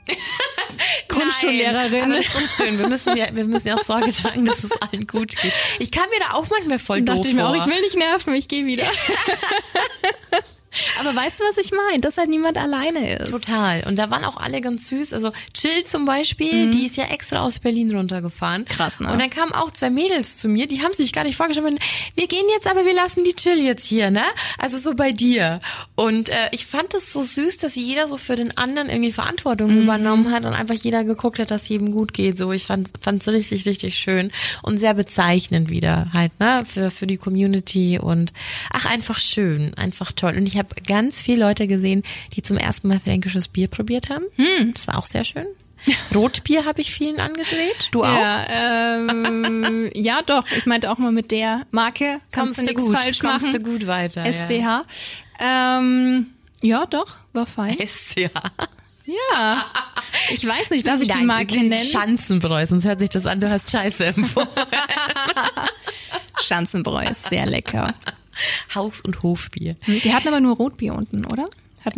Grundschullehrerin. 1.20 1.90
Nein, 1.90 2.02
aber 2.04 2.16
das 2.16 2.26
ist 2.26 2.34
doch 2.34 2.64
schön. 2.64 2.78
Wir 2.78 2.88
müssen 2.88 3.16
ja, 3.16 3.26
wir 3.34 3.44
müssen 3.44 3.68
ja 3.68 3.74
auch 3.76 3.82
Sorge 3.82 4.12
tragen, 4.12 4.44
dass 4.46 4.64
es 4.64 4.70
allen 4.80 5.06
gut 5.06 5.36
geht. 5.36 5.52
Ich 5.78 5.90
kam 5.90 6.08
mir 6.10 6.20
da 6.20 6.34
auch 6.34 6.48
manchmal 6.50 6.78
voll 6.78 7.02
doof 7.02 7.16
dachte 7.16 7.28
ich 7.28 7.34
mir 7.34 7.42
vor. 7.42 7.50
auch, 7.50 7.56
ich 7.56 7.66
will 7.66 7.80
nicht 7.80 7.96
nerven, 7.96 8.34
ich 8.34 8.48
gehe 8.48 8.66
wieder. 8.66 8.84
Aber 11.00 11.14
weißt 11.14 11.40
du, 11.40 11.44
was 11.44 11.58
ich 11.58 11.73
meine? 11.73 12.00
Dass 12.00 12.19
halt 12.19 12.28
niemand 12.28 12.56
alleine 12.58 13.17
ist. 13.19 13.31
Total. 13.31 13.82
Und 13.87 13.99
da 13.99 14.11
waren 14.11 14.25
auch 14.25 14.37
alle 14.37 14.61
ganz 14.61 14.88
süß. 14.88 15.12
Also 15.12 15.32
Jill 15.55 15.84
zum 15.84 16.05
Beispiel, 16.05 16.70
die 16.70 16.87
ist 16.87 16.96
ja 16.96 17.05
extra 17.05 17.40
aus 17.40 17.58
Berlin 17.58 17.94
runtergefahren. 17.94 18.62
Mhm. 18.62 18.67
Krass, 18.69 19.00
ne? 19.00 19.11
Und 19.12 19.19
dann 19.19 19.31
kamen 19.31 19.52
auch 19.52 19.70
zwei 19.70 19.90
Mädels 19.90 20.37
zu 20.37 20.49
mir, 20.49 20.67
die 20.67 20.82
haben 20.82 20.93
sich 20.93 21.12
gar 21.12 21.25
nicht 21.25 21.37
vorgestellt. 21.37 21.78
Wir 22.14 22.26
gehen 22.26 22.44
jetzt, 22.55 22.67
aber 22.67 22.84
wir 22.84 22.94
lassen 22.94 23.25
die 23.25 23.34
Jill 23.38 23.62
jetzt 23.64 23.87
hier, 23.87 24.11
ne? 24.11 24.23
Also 24.58 24.78
so 24.78 24.94
bei 24.94 25.12
dir. 25.12 25.61
Und 25.94 26.28
äh, 26.28 26.34
ich 26.52 26.67
fand 26.67 26.94
es 26.94 27.12
so 27.12 27.23
süß, 27.23 27.56
dass 27.58 27.75
jeder 27.75 28.06
so 28.06 28.17
für 28.17 28.37
den 28.37 28.56
anderen 28.56 28.88
irgendwie 28.88 29.12
Verantwortung 29.12 29.70
Mhm. 29.75 29.82
übernommen 29.82 30.31
hat 30.32 30.44
und 30.44 30.52
einfach 30.55 30.75
jeder 30.75 31.02
geguckt 31.05 31.38
hat, 31.38 31.50
dass 31.50 31.69
jedem 31.69 31.90
gut 31.93 32.12
geht. 32.12 32.37
So, 32.38 32.52
ich 32.52 32.67
fand 32.67 32.90
es 33.06 33.28
richtig, 33.28 33.67
richtig 33.67 33.99
schön 33.99 34.31
und 34.62 34.78
sehr 34.78 34.94
bezeichnend 34.94 35.70
wieder 35.70 36.08
halt, 36.12 36.38
ne? 36.38 36.64
Für, 36.67 36.90
für 36.90 37.06
die 37.06 37.17
Community 37.17 37.99
und 37.99 38.32
ach, 38.70 38.84
einfach 38.87 39.19
schön, 39.19 39.75
einfach 39.75 40.12
toll. 40.12 40.34
Und 40.37 40.46
ich 40.46 40.56
habe 40.58 40.65
ganz 40.86 41.22
viele 41.22 41.44
Leute 41.44 41.66
gesehen, 41.66 42.02
die 42.34 42.42
zum 42.42 42.56
ersten 42.56 42.88
Mal 42.88 43.00
fränkisches 43.00 43.48
Bier 43.48 43.68
probiert 43.68 44.08
haben. 44.08 44.24
Hm. 44.36 44.72
Das 44.72 44.86
war 44.88 44.98
auch 44.98 45.06
sehr 45.06 45.24
schön. 45.24 45.46
Rotbier 46.14 46.64
habe 46.64 46.80
ich 46.80 46.92
vielen 46.92 47.20
angedreht. 47.20 47.88
Du 47.92 48.02
auch? 48.02 48.06
Ja, 48.06 48.46
ähm, 48.98 49.90
ja, 49.94 50.22
doch. 50.22 50.44
Ich 50.56 50.66
meinte 50.66 50.90
auch 50.90 50.98
mal 50.98 51.12
mit 51.12 51.30
der 51.30 51.66
Marke 51.70 52.20
kannst 52.32 52.56
Kommst 52.56 52.58
du 52.58 52.62
nichts 52.62 52.82
gut, 52.82 52.94
falsch 52.94 53.18
kommst 53.20 53.46
machen. 53.46 53.62
du 53.62 53.70
gut 53.70 53.86
weiter. 53.86 54.24
SCH. 54.24 54.84
Ähm, 55.38 56.26
ja, 56.62 56.86
doch, 56.86 57.16
war 57.32 57.46
fein. 57.46 57.76
Ja. 57.78 57.86
SCH. 57.86 58.30
Ja. 59.06 59.64
Ich 60.30 60.44
weiß 60.44 60.70
nicht, 60.70 60.86
darf 60.86 61.00
ich 61.00 61.08
die 61.08 61.22
Marke 61.22 61.58
nennen? 61.58 61.74
Schanzenbräu, 61.74 62.66
sonst 62.66 62.84
hört 62.86 62.98
sich 62.98 63.10
das 63.10 63.26
an, 63.26 63.38
du 63.38 63.48
hast 63.48 63.70
Scheiße 63.70 64.06
empfohlen. 64.06 64.48
Schanzenbräu 66.40 67.04
ist 67.08 67.28
sehr 67.28 67.46
lecker. 67.46 67.94
Haus- 68.74 69.00
und 69.00 69.22
Hofbier. 69.22 69.76
Die 69.86 70.12
hatten 70.14 70.28
aber 70.28 70.40
nur 70.40 70.56
Rotbier 70.56 70.94
unten, 70.94 71.24
oder? 71.26 71.46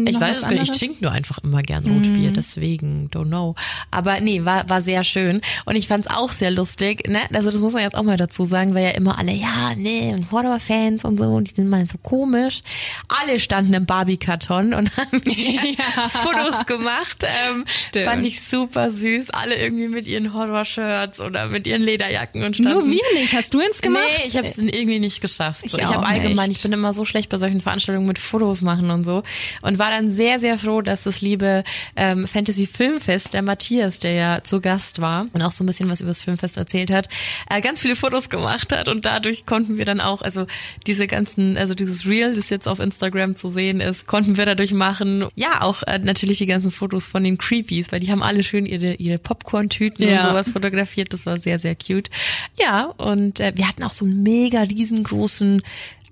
Ich 0.04 0.20
weiß 0.20 0.38
es 0.38 0.42
gar 0.44 0.52
nicht, 0.52 0.72
ich 0.72 0.78
trinke 0.78 1.02
nur 1.02 1.12
einfach 1.12 1.38
immer 1.38 1.62
gern 1.62 1.84
Rotbier, 1.86 2.30
deswegen, 2.30 3.08
don't 3.12 3.26
know. 3.26 3.54
Aber 3.90 4.20
nee, 4.20 4.44
war, 4.44 4.68
war 4.68 4.80
sehr 4.80 5.04
schön. 5.04 5.40
Und 5.64 5.76
ich 5.76 5.88
fand's 5.88 6.06
auch 6.08 6.30
sehr 6.30 6.50
lustig, 6.50 7.08
ne? 7.08 7.20
Also 7.32 7.50
das 7.50 7.60
muss 7.60 7.72
man 7.74 7.82
jetzt 7.82 7.94
auch 7.96 8.02
mal 8.02 8.16
dazu 8.16 8.44
sagen, 8.44 8.74
weil 8.74 8.84
ja 8.84 8.90
immer 8.90 9.18
alle, 9.18 9.32
ja, 9.32 9.72
nee, 9.76 10.12
und 10.12 10.30
Horror-Fans 10.30 11.04
und 11.04 11.18
so, 11.18 11.24
und 11.24 11.50
die 11.50 11.54
sind 11.54 11.68
mal 11.68 11.84
so 11.86 11.98
komisch. 12.02 12.60
Alle 13.08 13.40
standen 13.40 13.74
im 13.74 13.86
Barbie-Karton 13.86 14.74
und 14.74 14.96
haben 14.96 15.22
Ja. 15.24 16.08
Fotos 16.08 16.66
gemacht. 16.66 17.22
Ähm, 17.24 17.64
Stimmt. 17.66 18.04
fand 18.04 18.26
ich 18.26 18.40
super 18.42 18.90
süß. 18.90 19.30
Alle 19.30 19.56
irgendwie 19.56 19.88
mit 19.88 20.06
ihren 20.06 20.34
Horror-Shirts 20.34 21.20
oder 21.20 21.46
mit 21.46 21.66
ihren 21.66 21.82
Lederjacken 21.82 22.44
und 22.44 22.56
standen. 22.56 22.72
Nur 22.78 22.90
wir 22.90 23.20
nicht. 23.20 23.34
Hast 23.34 23.54
du 23.54 23.60
ins 23.60 23.80
gemacht? 23.80 24.04
Nee, 24.18 24.24
ich 24.26 24.36
habe 24.36 24.46
es 24.46 24.58
irgendwie 24.58 24.98
nicht 24.98 25.20
geschafft. 25.20 25.68
So, 25.68 25.78
Ich 25.78 25.84
ich 25.84 25.90
habe 25.90 26.06
allgemein, 26.06 26.50
ich 26.50 26.62
bin 26.62 26.72
immer 26.72 26.92
so 26.92 27.04
schlecht 27.04 27.28
bei 27.28 27.38
solchen 27.38 27.60
Veranstaltungen 27.60 28.06
mit 28.06 28.18
Fotos 28.18 28.62
machen 28.62 28.90
und 28.90 29.04
so. 29.04 29.22
Und 29.62 29.77
war 29.78 29.90
dann 29.90 30.10
sehr, 30.10 30.38
sehr 30.38 30.58
froh, 30.58 30.80
dass 30.80 31.02
das 31.04 31.20
liebe 31.20 31.64
ähm, 31.96 32.26
Fantasy 32.26 32.66
Filmfest, 32.66 33.34
der 33.34 33.42
Matthias, 33.42 33.98
der 33.98 34.12
ja 34.12 34.44
zu 34.44 34.60
Gast 34.60 35.00
war 35.00 35.26
und 35.32 35.42
auch 35.42 35.52
so 35.52 35.64
ein 35.64 35.66
bisschen 35.66 35.88
was 35.90 36.00
über 36.00 36.10
das 36.10 36.22
Filmfest 36.22 36.56
erzählt 36.56 36.90
hat, 36.90 37.08
äh, 37.50 37.60
ganz 37.60 37.80
viele 37.80 37.96
Fotos 37.96 38.28
gemacht 38.28 38.72
hat. 38.72 38.88
Und 38.88 39.06
dadurch 39.06 39.46
konnten 39.46 39.78
wir 39.78 39.84
dann 39.84 40.00
auch, 40.00 40.22
also 40.22 40.46
diese 40.86 41.06
ganzen, 41.06 41.56
also 41.56 41.74
dieses 41.74 42.06
Reel, 42.06 42.34
das 42.34 42.50
jetzt 42.50 42.68
auf 42.68 42.78
Instagram 42.80 43.36
zu 43.36 43.50
sehen 43.50 43.80
ist, 43.80 44.06
konnten 44.06 44.36
wir 44.36 44.46
dadurch 44.46 44.72
machen. 44.72 45.26
Ja, 45.34 45.62
auch 45.62 45.82
äh, 45.84 45.98
natürlich 45.98 46.38
die 46.38 46.46
ganzen 46.46 46.70
Fotos 46.70 47.06
von 47.06 47.24
den 47.24 47.38
Creepies, 47.38 47.92
weil 47.92 48.00
die 48.00 48.10
haben 48.10 48.22
alle 48.22 48.42
schön 48.42 48.66
ihre, 48.66 48.94
ihre 48.94 49.18
Popcorn-Tüten 49.18 50.04
und 50.04 50.10
Ja. 50.10 50.28
sowas 50.28 50.50
fotografiert. 50.50 51.12
Das 51.12 51.26
war 51.26 51.38
sehr, 51.38 51.58
sehr 51.58 51.74
cute. 51.74 52.10
Ja, 52.58 52.86
und 52.96 53.40
äh, 53.40 53.52
wir 53.54 53.68
hatten 53.68 53.82
auch 53.82 53.92
so 53.92 54.04
einen 54.04 54.22
mega 54.22 54.62
riesengroßen 54.62 55.62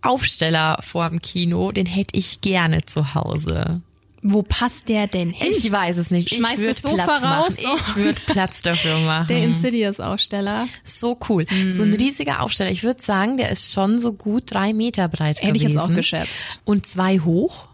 Aufsteller 0.02 0.78
vor 0.82 1.08
dem 1.08 1.20
Kino. 1.20 1.72
Den 1.72 1.86
hätte 1.86 2.16
ich 2.16 2.40
gerne 2.40 2.84
zu 2.84 3.14
Hause. 3.14 3.80
Wo 4.22 4.42
passt 4.42 4.88
der 4.88 5.06
denn 5.06 5.30
hin? 5.30 5.52
Ich 5.56 5.70
weiß 5.70 5.98
es 5.98 6.10
nicht. 6.10 6.34
Schmeiß 6.34 6.58
ich 6.58 6.66
das 6.66 6.82
Sofa 6.82 7.04
Platz 7.04 7.22
raus. 7.24 7.62
Machen. 7.62 7.76
Ich 7.88 7.96
würde 7.96 8.20
Platz 8.26 8.62
dafür 8.62 8.98
machen. 9.00 9.28
der 9.28 9.42
Insidious-Aussteller. 9.44 10.66
so 10.84 11.16
cool. 11.28 11.46
So 11.68 11.82
ein 11.82 11.92
riesiger 11.92 12.42
Aufsteller. 12.42 12.70
Ich 12.70 12.82
würde 12.82 13.00
sagen, 13.02 13.36
der 13.36 13.50
ist 13.50 13.72
schon 13.72 13.98
so 14.00 14.12
gut 14.12 14.44
drei 14.52 14.72
Meter 14.72 15.06
breit 15.08 15.42
Hätte 15.42 15.56
ich 15.56 15.62
gewesen. 15.62 15.78
jetzt 15.78 15.90
auch 15.90 15.94
geschätzt. 15.94 16.60
Und 16.64 16.86
zwei 16.86 17.20
hoch, 17.20 17.65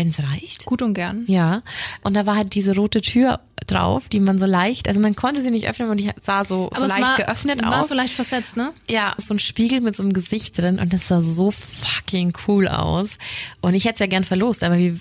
wenn 0.00 0.08
es 0.08 0.22
reicht. 0.22 0.64
Gut 0.64 0.80
und 0.82 0.94
gern. 0.94 1.24
Ja, 1.26 1.62
und 2.02 2.14
da 2.14 2.24
war 2.24 2.36
halt 2.36 2.54
diese 2.54 2.74
rote 2.74 3.02
Tür 3.02 3.40
drauf, 3.66 4.08
die 4.08 4.20
man 4.20 4.38
so 4.38 4.46
leicht, 4.46 4.88
also 4.88 4.98
man 5.00 5.14
konnte 5.14 5.42
sie 5.42 5.50
nicht 5.50 5.68
öffnen 5.68 5.90
und 5.90 5.98
die 5.98 6.10
sah 6.20 6.46
so, 6.46 6.70
so 6.74 6.86
leicht 6.86 7.02
war, 7.02 7.16
geöffnet 7.16 7.62
war 7.62 7.80
aus. 7.80 7.90
so 7.90 7.94
leicht 7.94 8.14
versetzt, 8.14 8.56
ne? 8.56 8.72
Ja, 8.88 9.14
so 9.18 9.34
ein 9.34 9.38
Spiegel 9.38 9.82
mit 9.82 9.94
so 9.94 10.02
einem 10.02 10.14
Gesicht 10.14 10.56
drin 10.56 10.78
und 10.78 10.94
das 10.94 11.08
sah 11.08 11.20
so 11.20 11.50
fucking 11.50 12.32
cool 12.48 12.68
aus. 12.68 13.18
Und 13.60 13.74
ich 13.74 13.84
hätte 13.84 13.94
es 13.94 14.00
ja 14.00 14.06
gern 14.06 14.24
verlost, 14.24 14.64
aber 14.64 14.78
wie, 14.78 14.98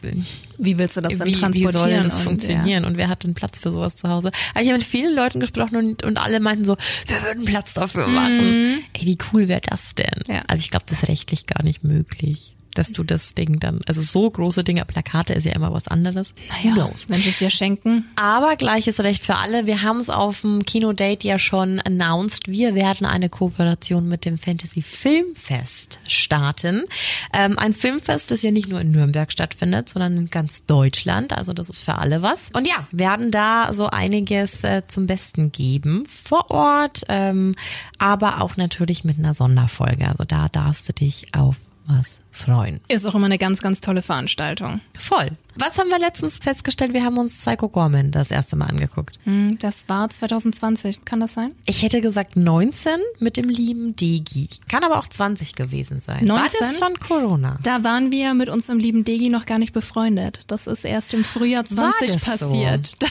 Wie 0.58 0.78
willst 0.78 0.98
du 0.98 1.02
das 1.02 1.18
denn 1.18 1.26
wie, 1.26 1.32
transportieren? 1.32 1.74
wie 1.74 1.94
soll 1.94 2.02
das 2.02 2.18
und, 2.18 2.24
funktionieren? 2.24 2.84
Und 2.84 2.98
wer 2.98 3.08
hat 3.08 3.24
denn 3.24 3.34
Platz 3.34 3.60
für 3.60 3.72
sowas 3.72 3.96
zu 3.96 4.10
Hause? 4.10 4.32
Aber 4.54 4.62
ich 4.62 4.68
habe 4.68 4.80
mit 4.80 4.88
vielen 4.88 5.16
Leuten 5.16 5.40
gesprochen 5.40 5.78
und, 5.78 6.04
und 6.04 6.18
alle 6.18 6.42
meinten 6.42 6.66
so, 6.66 6.76
wir 7.08 7.24
würden 7.24 7.46
Platz 7.46 7.74
dafür 7.74 8.08
machen. 8.08 8.84
Ey, 8.94 9.06
wie 9.06 9.18
cool 9.32 9.48
wäre 9.48 9.62
das 9.62 9.96
denn? 9.96 10.22
Mhm. 10.28 10.34
Ja. 10.36 10.42
Aber 10.48 10.58
ich 10.58 10.70
glaube, 10.70 10.86
das 10.90 11.02
ist 11.04 11.08
rechtlich 11.08 11.48
gar 11.48 11.64
nicht 11.64 11.86
möglich. 11.86 12.58
Dass 12.80 12.94
du 12.94 13.04
das 13.04 13.36
Ding 13.36 13.60
dann, 13.60 13.82
also 13.88 14.02
so 14.02 14.30
große 14.32 14.64
Dinge, 14.64 14.86
Plakate 14.86 15.34
ist 15.34 15.46
ja 15.46 15.52
immer 15.52 15.74
was 15.74 15.90
anderes. 15.90 16.34
Who 16.64 16.72
knows? 16.72 17.10
wenn 17.10 17.20
sie 17.20 17.30
es 17.30 17.38
dir 17.38 17.50
schenken. 17.50 18.06
Aber 18.16 18.56
gleiches 18.56 19.02
Recht 19.02 19.24
für 19.24 19.36
alle. 19.36 19.66
Wir 19.66 19.82
haben 19.82 20.00
es 20.00 20.10
auf 20.10 20.42
dem 20.42 20.64
Kinodate 20.64 21.28
ja 21.28 21.38
schon 21.38 21.80
announced. 21.82 22.48
Wir 22.48 22.76
werden 22.76 23.06
eine 23.06 23.28
Kooperation 23.28 24.08
mit 24.08 24.24
dem 24.24 24.38
Fantasy 24.38 24.82
Filmfest 24.82 26.00
starten. 26.08 26.86
Ähm, 27.34 27.60
ein 27.60 27.74
Filmfest, 27.74 28.32
das 28.32 28.44
ja 28.44 28.52
nicht 28.52 28.70
nur 28.70 28.80
in 28.80 28.92
Nürnberg 28.92 29.30
stattfindet, 29.30 29.90
sondern 29.90 30.16
in 30.18 30.30
ganz 30.30 30.66
Deutschland. 30.66 31.34
Also 31.34 31.52
das 31.52 31.70
ist 31.70 31.84
für 31.84 31.96
alle 31.96 32.22
was. 32.22 32.50
Und 32.54 32.66
ja, 32.66 32.88
werden 32.92 33.32
da 33.32 33.74
so 33.74 33.88
einiges 33.88 34.64
äh, 34.64 34.84
zum 34.88 35.06
Besten 35.06 35.52
geben 35.52 36.06
vor 36.08 36.50
Ort, 36.50 37.04
ähm, 37.10 37.56
aber 37.98 38.42
auch 38.42 38.56
natürlich 38.56 39.04
mit 39.04 39.20
einer 39.20 39.34
Sonderfolge. 39.34 40.08
Also 40.08 40.24
da 40.24 40.48
darfst 40.48 40.88
du 40.88 40.94
dich 40.94 41.36
auf 41.36 41.58
was 41.90 42.22
freuen. 42.32 42.80
Ist 42.88 43.06
auch 43.06 43.16
immer 43.16 43.26
eine 43.26 43.38
ganz, 43.38 43.62
ganz 43.62 43.82
tolle 43.82 44.02
Veranstaltung. 44.02 44.82
Voll. 44.98 45.32
Was 45.56 45.78
haben 45.78 45.90
wir 45.90 46.00
letztens 46.00 46.38
festgestellt? 46.38 46.94
Wir 46.94 47.04
haben 47.04 47.18
uns 47.18 47.34
Psycho 47.34 47.68
Gorman 47.68 48.12
das 48.12 48.32
erste 48.32 48.56
Mal 48.56 48.68
angeguckt. 48.68 49.20
Hm, 49.26 49.58
Das 49.60 49.90
war 49.90 50.10
2020, 50.10 51.04
kann 51.04 51.20
das 51.20 51.34
sein? 51.34 51.54
Ich 51.66 51.84
hätte 51.84 52.00
gesagt 52.00 52.38
19 52.38 52.94
mit 53.20 53.36
dem 53.36 53.50
lieben 53.50 53.94
Degi. 53.96 54.48
Kann 54.70 54.86
aber 54.86 55.00
auch 55.00 55.08
20 55.08 55.56
gewesen 55.56 56.02
sein. 56.06 56.28
War 56.30 56.40
19? 56.40 56.60
das 56.62 56.78
schon 56.80 56.96
Corona? 56.96 57.60
Da 57.64 57.84
waren 57.84 58.12
wir 58.12 58.34
mit 58.36 58.48
unserem 58.48 58.80
lieben 58.80 59.04
Degi 59.04 59.28
noch 59.28 59.46
gar 59.46 59.60
nicht 59.60 59.74
befreundet. 59.74 60.42
Das 60.48 60.66
ist 60.68 60.86
erst 60.86 61.14
im 61.14 61.26
Frühjahr 61.26 61.66
20 61.66 62.14
das 62.14 62.22
so? 62.22 62.32
passiert. 62.32 62.92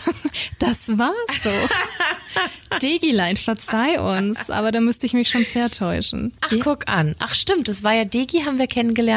Das 0.61 0.97
war 0.99 1.13
so. 1.43 1.51
Degilein, 2.83 3.37
verzeih 3.37 3.99
uns, 4.01 4.51
aber 4.51 4.73
da 4.73 4.81
müsste 4.81 5.07
ich 5.07 5.15
mich 5.15 5.29
schon 5.31 5.45
sehr 5.45 5.71
täuschen. 5.71 6.33
Ach, 6.43 6.53
guck 6.63 6.89
an. 6.89 7.15
Ach, 7.19 7.35
stimmt. 7.35 7.69
Das 7.69 7.83
war 7.83 7.93
ja 7.93 8.05
Degi, 8.05 8.43
haben 8.45 8.59
wir 8.59 8.67
kennengelernt 8.67 9.08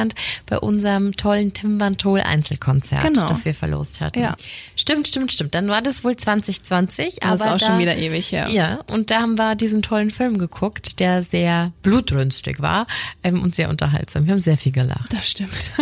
bei 0.45 0.57
unserem 0.59 1.15
tollen 1.15 1.53
Tim 1.53 1.79
Van 1.79 1.97
Tol 1.97 2.19
Einzelkonzert, 2.21 3.03
Genau. 3.03 3.27
das 3.27 3.45
wir 3.45 3.53
verlost 3.53 4.01
hatten. 4.01 4.19
Ja. 4.21 4.35
Stimmt, 4.75 5.07
stimmt, 5.07 5.31
stimmt. 5.31 5.55
Dann 5.55 5.67
war 5.69 5.81
das 5.81 6.03
wohl 6.03 6.15
2020. 6.15 7.17
Das 7.21 7.23
aber 7.29 7.35
ist 7.35 7.41
auch 7.51 7.57
da, 7.57 7.65
schon 7.73 7.79
wieder 7.79 7.97
ewig 7.97 8.31
her. 8.31 8.47
Ja, 8.49 8.79
und 8.87 9.11
da 9.11 9.21
haben 9.21 9.37
wir 9.37 9.55
diesen 9.55 9.81
tollen 9.81 10.11
Film 10.11 10.37
geguckt, 10.37 10.99
der 10.99 11.23
sehr 11.23 11.71
blutrünstig 11.83 12.61
war 12.61 12.87
ähm, 13.23 13.41
und 13.41 13.55
sehr 13.55 13.69
unterhaltsam. 13.69 14.25
Wir 14.25 14.33
haben 14.33 14.39
sehr 14.39 14.57
viel 14.57 14.71
gelacht. 14.71 15.11
Das 15.13 15.29
stimmt. 15.29 15.71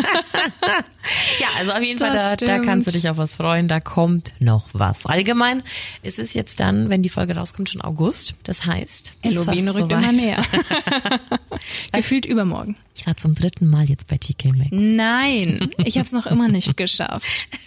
Ja, 1.39 1.47
also 1.57 1.71
auf 1.71 1.81
jeden 1.81 1.97
Fall, 1.97 2.11
Das 2.11 2.35
da, 2.37 2.45
da 2.45 2.59
kannst 2.59 2.85
du 2.85 2.91
dich 2.91 3.09
auf 3.09 3.17
was 3.17 3.35
freuen, 3.35 3.67
da 3.67 3.79
kommt 3.79 4.33
noch 4.39 4.67
was. 4.73 5.05
Allgemein 5.05 5.63
ist 6.03 6.19
es 6.19 6.33
jetzt 6.33 6.59
dann, 6.59 6.89
wenn 6.91 7.01
die 7.01 7.09
Folge 7.09 7.35
rauskommt, 7.35 7.69
schon 7.69 7.81
August. 7.81 8.35
Das 8.43 8.65
heißt, 8.65 9.13
Halloween 9.23 9.69
rückt 9.69 9.89
soweit. 9.91 10.03
immer 10.03 10.11
näher. 10.11 10.43
Gefühlt 11.91 12.25
übermorgen. 12.25 12.75
Ich 12.95 13.07
war 13.07 13.15
zum 13.15 13.33
dritten 13.33 13.67
Mal 13.67 13.85
jetzt 13.85 14.07
bei 14.07 14.17
TK 14.17 14.55
Maxx. 14.55 14.69
Nein, 14.71 15.69
ich 15.85 15.97
habe 15.97 16.05
es 16.05 16.11
noch 16.11 16.25
immer 16.25 16.47
nicht 16.47 16.77
geschafft. 16.77 17.47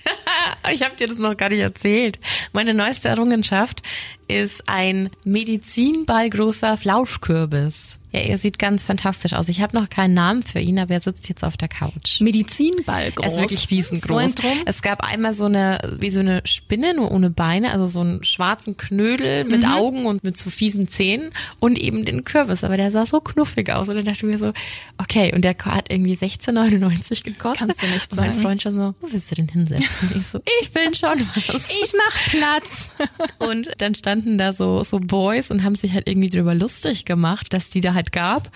Ich 0.73 0.83
habe 0.83 0.95
dir 0.97 1.09
das 1.09 1.19
noch 1.19 1.37
gar 1.37 1.49
nicht 1.49 1.61
erzählt. 1.61 2.19
Meine 2.53 2.73
neueste 2.73 3.09
Errungenschaft 3.09 3.83
ist 4.29 4.69
ein 4.69 5.11
medizinballgroßer 5.25 6.77
Flauschkürbis. 6.79 7.99
Ja, 8.13 8.21
er 8.21 8.39
sieht 8.39 8.59
ganz 8.59 8.85
fantastisch 8.87 9.33
aus. 9.33 9.49
Ich 9.49 9.61
habe 9.63 9.77
noch 9.77 9.89
keinen 9.89 10.15
Namen 10.15 10.43
für 10.43 10.61
ihn, 10.61 10.79
aber 10.79 10.95
er 10.95 11.01
sitzt 11.01 11.29
jetzt 11.29 11.43
auf 11.45 11.57
der 11.57 11.69
Couch. 11.69 12.21
Medizinball 12.21 13.11
groß. 13.13 13.25
Er 13.25 13.31
ist 13.33 13.41
wirklich 13.41 13.71
riesengroß. 13.71 14.33
So. 14.41 14.49
Es 14.67 14.83
gab 14.83 15.03
einmal 15.03 15.35
so 15.35 15.47
eine, 15.47 15.97
wie 16.01 16.11
so 16.11 16.21
eine 16.21 16.43
Spinne, 16.45 16.95
nur 16.95 17.11
ohne 17.11 17.31
Beine, 17.31 17.73
also 17.73 17.87
so 17.87 18.01
einen 18.01 18.23
schwarzen 18.25 18.77
Knödel 18.77 19.45
mit 19.45 19.63
Mhm. 19.63 19.73
Augen 19.73 20.07
und 20.07 20.25
mit 20.25 20.37
so 20.37 20.51
fiesen 20.51 20.89
Zähnen 20.89 21.31
und 21.61 21.79
eben 21.79 22.05
den 22.05 22.25
Kürbis. 22.25 22.65
Aber 22.65 22.77
der 22.77 22.91
sah 22.91 23.07
so 23.07 23.21
knuffig 23.21 23.71
aus 23.73 23.89
und 23.89 23.97
dann 23.97 24.05
dachte 24.05 24.27
ich 24.27 24.33
mir 24.33 24.39
so, 24.39 24.53
okay, 24.99 25.33
und 25.35 25.43
der 25.43 25.57
hat 25.65 25.91
irgendwie 25.91 26.15
16,99 26.17 27.25
gekostet. 27.25 27.59
Kannst 27.59 27.83
du 27.83 27.87
nicht 27.87 28.11
und 28.13 28.19
mein 28.19 28.31
sagen. 28.31 28.43
Freund 28.43 28.63
schon 28.63 28.77
so, 28.77 28.95
wo 29.01 29.13
willst 29.13 29.31
du 29.31 29.35
denn 29.37 29.49
hinsetzen? 29.49 30.11
Ich 30.19 30.27
so, 30.27 30.39
ich 30.61 30.75
will 30.75 30.95
schon 30.95 31.27
was. 31.47 31.63
Ich 31.83 31.93
mach 31.97 32.31
Platz. 32.31 32.91
Und 33.39 33.69
dann 33.79 33.95
standen 33.95 34.39
da 34.39 34.53
so, 34.53 34.83
so 34.85 34.99
Boys 35.01 35.51
und 35.51 35.63
haben 35.65 35.75
sich 35.75 35.93
halt 35.93 36.09
irgendwie 36.09 36.31
drüber 36.31 36.55
lustig 36.55 37.05
gemacht, 37.05 37.53
dass 37.53 37.69
die 37.69 37.81
da 37.81 37.95
halt 37.95 38.02
gab. 38.11 38.51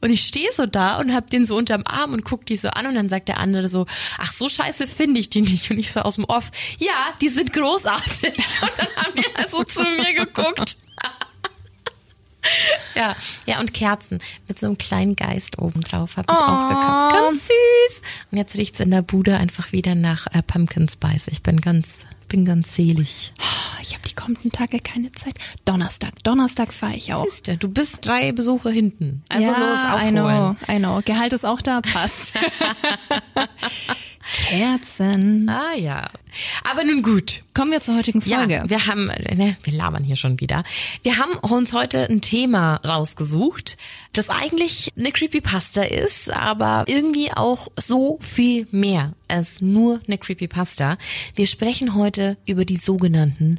Und 0.00 0.10
ich 0.10 0.24
stehe 0.24 0.52
so 0.52 0.66
da 0.66 0.98
und 0.98 1.12
hab 1.12 1.30
den 1.30 1.46
so 1.46 1.56
unterm 1.56 1.82
Arm 1.86 2.12
und 2.12 2.24
guck 2.24 2.46
die 2.46 2.56
so 2.56 2.68
an 2.68 2.86
und 2.86 2.94
dann 2.94 3.08
sagt 3.08 3.28
der 3.28 3.40
andere 3.40 3.68
so, 3.68 3.86
ach 4.18 4.32
so 4.32 4.48
scheiße 4.48 4.86
finde 4.86 5.18
ich 5.18 5.30
die 5.30 5.40
nicht. 5.40 5.70
Und 5.70 5.78
ich 5.78 5.90
so 5.90 6.00
aus 6.00 6.16
dem 6.16 6.24
Off, 6.24 6.50
ja, 6.78 6.92
die 7.20 7.28
sind 7.28 7.52
großartig. 7.52 8.34
Und 8.62 8.70
dann 8.76 8.88
haben 8.96 9.12
die 9.16 9.36
also 9.36 9.64
zu 9.64 9.80
mir 9.80 10.14
geguckt. 10.14 10.76
Ja, 12.94 13.14
ja, 13.46 13.60
und 13.60 13.72
Kerzen 13.72 14.20
mit 14.48 14.58
so 14.58 14.66
einem 14.66 14.76
kleinen 14.76 15.14
Geist 15.16 15.58
oben 15.58 15.80
drauf 15.80 16.16
habe 16.16 16.32
ich 16.32 16.36
auch 16.36 16.68
gekauft. 16.68 17.14
Ganz 17.14 17.46
süß. 17.46 18.02
Und 18.30 18.38
jetzt 18.38 18.56
riecht's 18.56 18.80
in 18.80 18.90
der 18.90 19.02
Bude 19.02 19.36
einfach 19.36 19.72
wieder 19.72 19.94
nach 19.94 20.26
äh, 20.32 20.42
Pumpkin 20.42 20.88
Spice. 20.88 21.28
Ich 21.28 21.42
bin 21.42 21.60
ganz, 21.60 22.04
bin 22.28 22.44
ganz 22.44 22.74
selig. 22.74 23.32
Ich 23.82 23.94
habe 23.94 24.08
die 24.08 24.14
kommenden 24.14 24.52
Tage 24.52 24.78
keine 24.78 25.10
Zeit. 25.12 25.34
Donnerstag, 25.64 26.22
Donnerstag 26.22 26.72
fahre 26.72 26.94
ich 26.94 27.12
auch. 27.12 27.24
Siehste, 27.24 27.56
du 27.56 27.68
bist 27.68 28.06
drei 28.06 28.30
Besuche 28.32 28.70
hinten. 28.70 29.24
Also 29.28 29.50
ja, 29.50 29.58
los, 29.58 29.78
I 29.80 29.92
aufholen. 29.92 30.14
know, 30.14 30.56
I 30.72 30.78
know. 30.78 31.00
Gehalt 31.04 31.32
ist 31.32 31.44
auch 31.44 31.60
da, 31.60 31.80
passt. 31.80 32.38
Kerzen. 34.46 35.48
Ah 35.48 35.74
ja. 35.74 36.08
Aber 36.70 36.84
nun 36.84 37.02
gut. 37.02 37.42
Kommen 37.54 37.72
wir 37.72 37.80
zur 37.80 37.96
heutigen 37.96 38.22
Folge. 38.22 38.54
Ja, 38.54 38.70
wir 38.70 38.86
haben, 38.86 39.06
ne, 39.06 39.56
wir 39.62 39.72
labern 39.72 40.04
hier 40.04 40.16
schon 40.16 40.40
wieder. 40.40 40.62
Wir 41.02 41.18
haben 41.18 41.32
uns 41.38 41.72
heute 41.72 42.08
ein 42.08 42.20
Thema 42.20 42.76
rausgesucht, 42.76 43.76
das 44.12 44.30
eigentlich 44.30 44.92
eine 44.96 45.10
Creepypasta 45.10 45.82
ist, 45.82 46.30
aber 46.30 46.84
irgendwie 46.86 47.32
auch 47.32 47.68
so 47.76 48.18
viel 48.20 48.66
mehr 48.70 49.12
als 49.28 49.60
nur 49.60 50.00
eine 50.06 50.18
Creepypasta. 50.18 50.96
Wir 51.34 51.46
sprechen 51.46 51.94
heute 51.94 52.38
über 52.46 52.64
die 52.64 52.76
sogenannten 52.76 53.58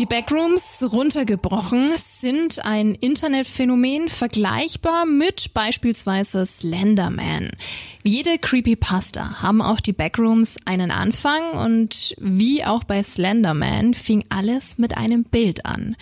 Die 0.00 0.06
Backrooms 0.06 0.84
runtergebrochen 0.90 1.92
sind 1.96 2.64
ein 2.64 2.96
Internetphänomen 2.96 4.08
vergleichbar 4.08 5.06
mit 5.06 5.54
beispielsweise 5.54 6.44
Slenderman. 6.46 7.52
Wie 8.02 8.16
jede 8.16 8.38
Creepypasta 8.38 9.40
haben 9.40 9.62
auch 9.62 9.78
die 9.78 9.92
Backrooms 9.92 10.56
einen 10.64 10.90
Anfang 10.90 11.52
und 11.52 12.16
wie 12.18 12.64
auch 12.64 12.82
bei 12.82 13.04
Slenderman 13.04 13.94
fing 13.94 14.24
alles 14.30 14.78
mit 14.78 14.96
einem 14.96 15.22
Bild 15.22 15.64
an. 15.64 15.94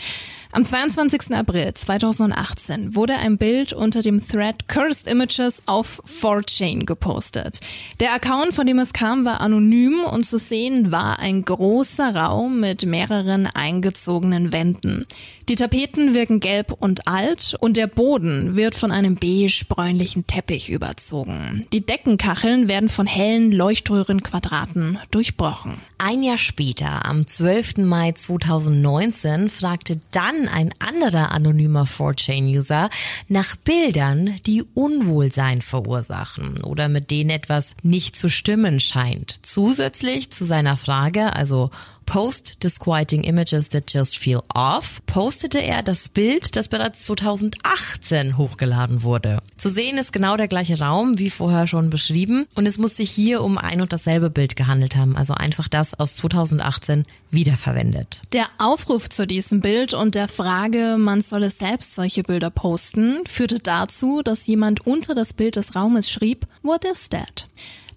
Am 0.54 0.66
22. 0.66 1.34
April 1.34 1.72
2018 1.72 2.94
wurde 2.94 3.14
ein 3.14 3.38
Bild 3.38 3.72
unter 3.72 4.02
dem 4.02 4.20
Thread 4.20 4.68
Cursed 4.68 5.06
Images 5.08 5.62
auf 5.64 6.02
4chan 6.04 6.84
gepostet. 6.84 7.60
Der 8.00 8.12
Account, 8.12 8.52
von 8.52 8.66
dem 8.66 8.78
es 8.78 8.92
kam, 8.92 9.24
war 9.24 9.40
anonym 9.40 10.04
und 10.04 10.24
zu 10.24 10.36
sehen 10.36 10.92
war 10.92 11.18
ein 11.20 11.42
großer 11.46 12.14
Raum 12.14 12.60
mit 12.60 12.84
mehreren 12.84 13.46
eingezogenen 13.46 14.52
Wänden. 14.52 15.06
Die 15.52 15.56
Tapeten 15.56 16.14
wirken 16.14 16.40
gelb 16.40 16.72
und 16.80 17.06
alt 17.06 17.58
und 17.60 17.76
der 17.76 17.86
Boden 17.86 18.56
wird 18.56 18.74
von 18.74 18.90
einem 18.90 19.16
beige-bräunlichen 19.16 20.26
Teppich 20.26 20.70
überzogen. 20.70 21.66
Die 21.74 21.84
Deckenkacheln 21.84 22.68
werden 22.68 22.88
von 22.88 23.06
hellen 23.06 23.52
Leuchtröhrenquadraten 23.52 24.96
durchbrochen. 25.10 25.76
Ein 25.98 26.22
Jahr 26.22 26.38
später, 26.38 27.04
am 27.04 27.26
12. 27.26 27.84
Mai 27.84 28.12
2019, 28.12 29.50
fragte 29.50 30.00
dann 30.10 30.48
ein 30.48 30.72
anderer 30.78 31.32
anonymer 31.32 31.84
4chan-User 31.84 32.88
nach 33.28 33.54
Bildern, 33.56 34.36
die 34.46 34.62
Unwohlsein 34.62 35.60
verursachen 35.60 36.62
oder 36.62 36.88
mit 36.88 37.10
denen 37.10 37.28
etwas 37.28 37.76
nicht 37.82 38.16
zu 38.16 38.30
stimmen 38.30 38.80
scheint. 38.80 39.44
Zusätzlich 39.44 40.30
zu 40.30 40.46
seiner 40.46 40.78
Frage, 40.78 41.36
also 41.36 41.70
Post 42.06 42.62
disquieting 42.62 43.24
images 43.24 43.68
that 43.70 43.92
just 43.92 44.18
feel 44.18 44.42
off, 44.54 45.00
postete 45.06 45.58
er 45.58 45.82
das 45.82 46.08
Bild, 46.08 46.56
das 46.56 46.68
bereits 46.68 47.04
2018 47.04 48.36
hochgeladen 48.36 49.02
wurde. 49.02 49.38
Zu 49.56 49.68
sehen 49.68 49.98
ist 49.98 50.12
genau 50.12 50.36
der 50.36 50.48
gleiche 50.48 50.78
Raum, 50.78 51.18
wie 51.18 51.30
vorher 51.30 51.66
schon 51.66 51.90
beschrieben, 51.90 52.46
und 52.54 52.66
es 52.66 52.78
muss 52.78 52.96
sich 52.96 53.10
hier 53.10 53.42
um 53.42 53.58
ein 53.58 53.80
und 53.80 53.92
dasselbe 53.92 54.30
Bild 54.30 54.56
gehandelt 54.56 54.96
haben, 54.96 55.16
also 55.16 55.34
einfach 55.34 55.68
das 55.68 55.94
aus 55.94 56.16
2018 56.16 57.04
wiederverwendet. 57.30 58.22
Der 58.32 58.46
Aufruf 58.58 59.08
zu 59.08 59.26
diesem 59.26 59.60
Bild 59.60 59.94
und 59.94 60.14
der 60.14 60.28
Frage, 60.28 60.96
man 60.98 61.20
solle 61.20 61.50
selbst 61.50 61.94
solche 61.94 62.22
Bilder 62.22 62.50
posten, 62.50 63.18
führte 63.26 63.58
dazu, 63.58 64.22
dass 64.22 64.46
jemand 64.46 64.86
unter 64.86 65.14
das 65.14 65.32
Bild 65.32 65.56
des 65.56 65.74
Raumes 65.74 66.10
schrieb, 66.10 66.46
What 66.62 66.84
is 66.84 67.08
that? 67.08 67.46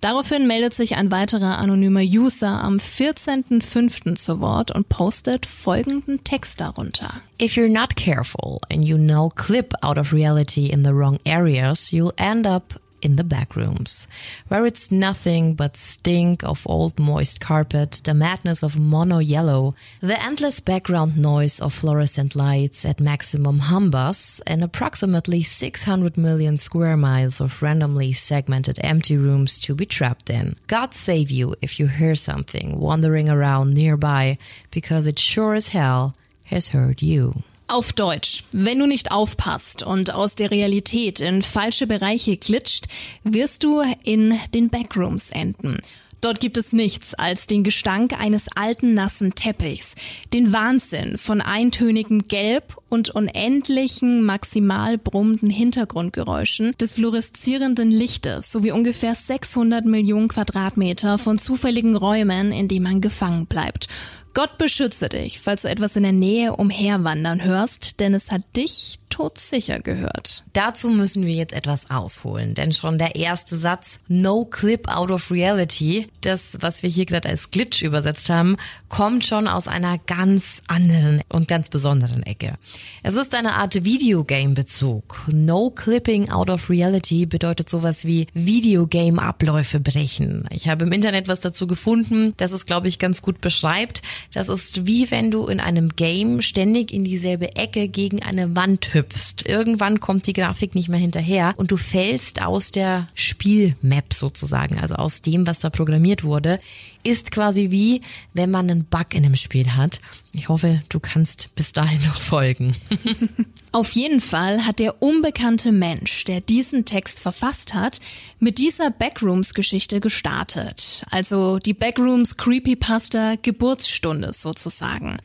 Daraufhin 0.06 0.46
meldet 0.46 0.76
sich 0.76 0.98
ein 0.98 1.10
weiterer 1.10 1.58
anonymer 1.58 2.02
User 2.02 2.62
am 2.64 2.78
14.05. 2.78 4.14
zu 4.14 4.40
Wort 4.40 4.70
und 4.70 4.88
postet 4.88 5.48
folgenden 5.48 6.24
Text 6.24 6.62
darunter. 6.62 7.10
If 7.42 7.58
you're 7.58 7.74
not 7.74 7.96
careful 7.96 8.60
and 8.72 8.88
you 8.88 9.00
know 9.00 9.32
clip 9.34 9.74
out 9.82 9.98
of 9.98 10.14
reality 10.14 10.68
in 10.68 10.84
the 10.84 10.92
wrong 10.92 11.18
areas, 11.26 11.92
you'll 11.92 12.14
end 12.18 12.46
up 12.46 12.80
in 13.06 13.16
the 13.18 13.24
back 13.24 13.56
rooms, 13.56 14.08
where 14.48 14.66
it's 14.66 14.92
nothing 14.92 15.54
but 15.54 15.78
stink 15.78 16.44
of 16.44 16.66
old 16.66 17.00
moist 17.00 17.40
carpet, 17.40 18.02
the 18.04 18.16
madness 18.16 18.64
of 18.64 18.80
mono 18.80 19.20
yellow, 19.20 19.76
the 20.02 20.20
endless 20.22 20.60
background 20.60 21.16
noise 21.16 21.60
of 21.60 21.72
fluorescent 21.72 22.36
lights 22.36 22.84
at 22.84 23.00
maximum 23.00 23.60
humbus, 23.60 24.42
and 24.48 24.64
approximately 24.64 25.44
600 25.44 26.18
million 26.18 26.58
square 26.58 26.98
miles 26.98 27.40
of 27.40 27.62
randomly 27.62 28.12
segmented 28.12 28.80
empty 28.84 29.16
rooms 29.16 29.60
to 29.60 29.76
be 29.76 29.86
trapped 29.86 30.32
in. 30.32 30.56
God 30.66 30.96
save 30.96 31.30
you 31.30 31.56
if 31.62 31.80
you 31.80 31.86
hear 31.88 32.16
something 32.16 32.80
wandering 32.80 33.30
around 33.30 33.76
nearby, 33.76 34.40
because 34.72 35.06
it 35.06 35.20
sure 35.20 35.54
as 35.54 35.68
hell 35.68 36.16
has 36.46 36.70
heard 36.70 37.04
you. 37.04 37.44
Auf 37.68 37.94
Deutsch, 37.94 38.44
wenn 38.52 38.78
du 38.78 38.86
nicht 38.86 39.12
aufpasst 39.12 39.82
und 39.82 40.14
aus 40.14 40.36
der 40.36 40.52
Realität 40.52 41.20
in 41.20 41.42
falsche 41.42 41.88
Bereiche 41.88 42.38
glitscht, 42.38 42.86
wirst 43.24 43.64
du 43.64 43.82
in 44.04 44.40
den 44.54 44.70
Backrooms 44.70 45.32
enden. 45.32 45.80
Dort 46.22 46.40
gibt 46.40 46.58
es 46.58 46.74
nichts 46.74 47.16
als 47.16 47.48
den 47.48 47.64
Gestank 47.64 48.20
eines 48.20 48.48
alten 48.56 48.94
nassen 48.94 49.34
Teppichs, 49.34 49.96
den 50.32 50.54
Wahnsinn 50.54 51.18
von 51.18 51.42
eintönigem 51.42 52.28
Gelb 52.28 52.78
und 52.88 53.10
unendlichen, 53.10 54.24
maximal 54.24 55.00
brummenden 55.00 55.50
Hintergrundgeräuschen 55.50 56.74
des 56.80 56.94
fluoreszierenden 56.94 57.90
Lichtes 57.90 58.52
sowie 58.52 58.72
ungefähr 58.72 59.16
600 59.16 59.86
Millionen 59.86 60.28
Quadratmeter 60.28 61.18
von 61.18 61.40
zufälligen 61.40 61.96
Räumen, 61.96 62.52
in 62.52 62.68
denen 62.68 62.84
man 62.84 63.02
gefangen 63.02 63.48
bleibt. 63.48 63.88
Gott 64.36 64.58
beschütze 64.58 65.08
dich, 65.08 65.40
falls 65.40 65.62
du 65.62 65.70
etwas 65.70 65.96
in 65.96 66.04
der 66.04 66.12
Nähe 66.12 66.58
umherwandern 66.58 67.42
hörst, 67.46 68.02
denn 68.02 68.14
es 68.14 68.32
hat 68.32 68.42
dich 68.58 69.00
todsicher 69.16 69.80
gehört. 69.80 70.44
Dazu 70.52 70.90
müssen 70.90 71.26
wir 71.26 71.34
jetzt 71.34 71.54
etwas 71.54 71.90
ausholen, 71.90 72.54
denn 72.54 72.74
schon 72.74 72.98
der 72.98 73.16
erste 73.16 73.56
Satz, 73.56 74.00
no 74.10 74.44
clip 74.44 74.90
out 74.90 75.10
of 75.10 75.32
reality, 75.32 76.10
das, 76.20 76.58
was 76.60 76.84
wir 76.84 76.90
hier 76.90 77.06
gerade 77.06 77.30
als 77.30 77.50
Glitch 77.50 77.82
übersetzt 77.82 78.30
haben, 78.30 78.58
kommt 78.90 79.26
schon 79.26 79.48
aus 79.48 79.70
einer 79.70 80.00
ganz 80.00 80.62
anderen 80.68 81.22
und 81.30 81.48
ganz 81.48 81.70
besonderen 81.70 82.24
Ecke. 82.24 82.56
Es 83.04 83.16
ist 83.16 83.34
eine 83.36 83.54
Art 83.54 83.86
Videogame-Bezug. 83.86 85.28
No 85.32 85.70
clipping 85.70 86.30
out 86.30 86.50
of 86.50 86.70
reality 86.70 87.26
bedeutet 87.26 87.70
sowas 87.70 88.04
wie 88.04 88.28
Videogame-Abläufe 88.34 89.80
brechen. 89.80 90.46
Ich 90.50 90.68
habe 90.68 90.84
im 90.84 90.92
Internet 90.92 91.30
was 91.30 91.40
dazu 91.40 91.68
gefunden, 91.68 92.34
das 92.36 92.52
es, 92.52 92.66
glaube 92.66 92.90
ich, 92.90 93.00
ganz 93.00 93.22
gut 93.22 93.40
beschreibt. 93.40 94.02
Das 94.34 94.50
ist 94.50 94.88
wie 94.88 95.10
wenn 95.10 95.32
du 95.32 95.48
in 95.48 95.62
einem 95.62 95.96
Game 95.96 96.42
ständig 96.42 96.92
in 96.92 97.06
dieselbe 97.06 97.56
Ecke 97.56 97.88
gegen 97.88 98.22
eine 98.22 98.58
Wand 98.58 98.94
hüpfst. 98.94 99.05
Irgendwann 99.46 100.00
kommt 100.00 100.28
die 100.28 100.34
Grafik 100.34 100.76
nicht 100.76 100.90
mehr 100.90 101.00
hinterher 101.00 101.54
und 101.58 101.72
du 101.72 101.78
fällst 101.78 102.42
aus 102.42 102.72
der 102.72 103.08
Spielmap 103.14 104.14
sozusagen, 104.14 104.80
also 104.80 104.96
aus 104.96 105.22
dem, 105.22 105.46
was 105.48 105.60
da 105.60 105.70
programmiert 105.70 106.24
wurde, 106.24 106.60
ist 107.04 107.32
quasi 107.32 107.70
wie, 107.72 108.02
wenn 108.34 108.50
man 108.52 108.70
einen 108.70 108.86
Bug 108.86 109.14
in 109.14 109.24
einem 109.24 109.36
Spiel 109.36 109.76
hat. 109.76 110.02
Ich 110.34 110.50
hoffe, 110.50 110.82
du 110.90 111.00
kannst 111.00 111.54
bis 111.56 111.72
dahin 111.72 112.02
noch 112.02 112.20
folgen. 112.20 112.76
Auf 113.72 113.92
jeden 113.92 114.20
Fall 114.20 114.66
hat 114.66 114.80
der 114.80 115.02
unbekannte 115.02 115.72
Mensch, 115.72 116.24
der 116.26 116.42
diesen 116.42 116.86
Text 116.86 117.20
verfasst 117.20 117.74
hat, 117.74 118.00
mit 118.40 118.58
dieser 118.58 118.90
Backrooms-Geschichte 118.90 120.00
gestartet. 120.00 121.06
Also 121.12 121.60
die 121.60 121.74
Backrooms 121.74 122.38
Creepypasta 122.38 123.36
Geburtsstunde 123.42 124.32
sozusagen. 124.34 125.18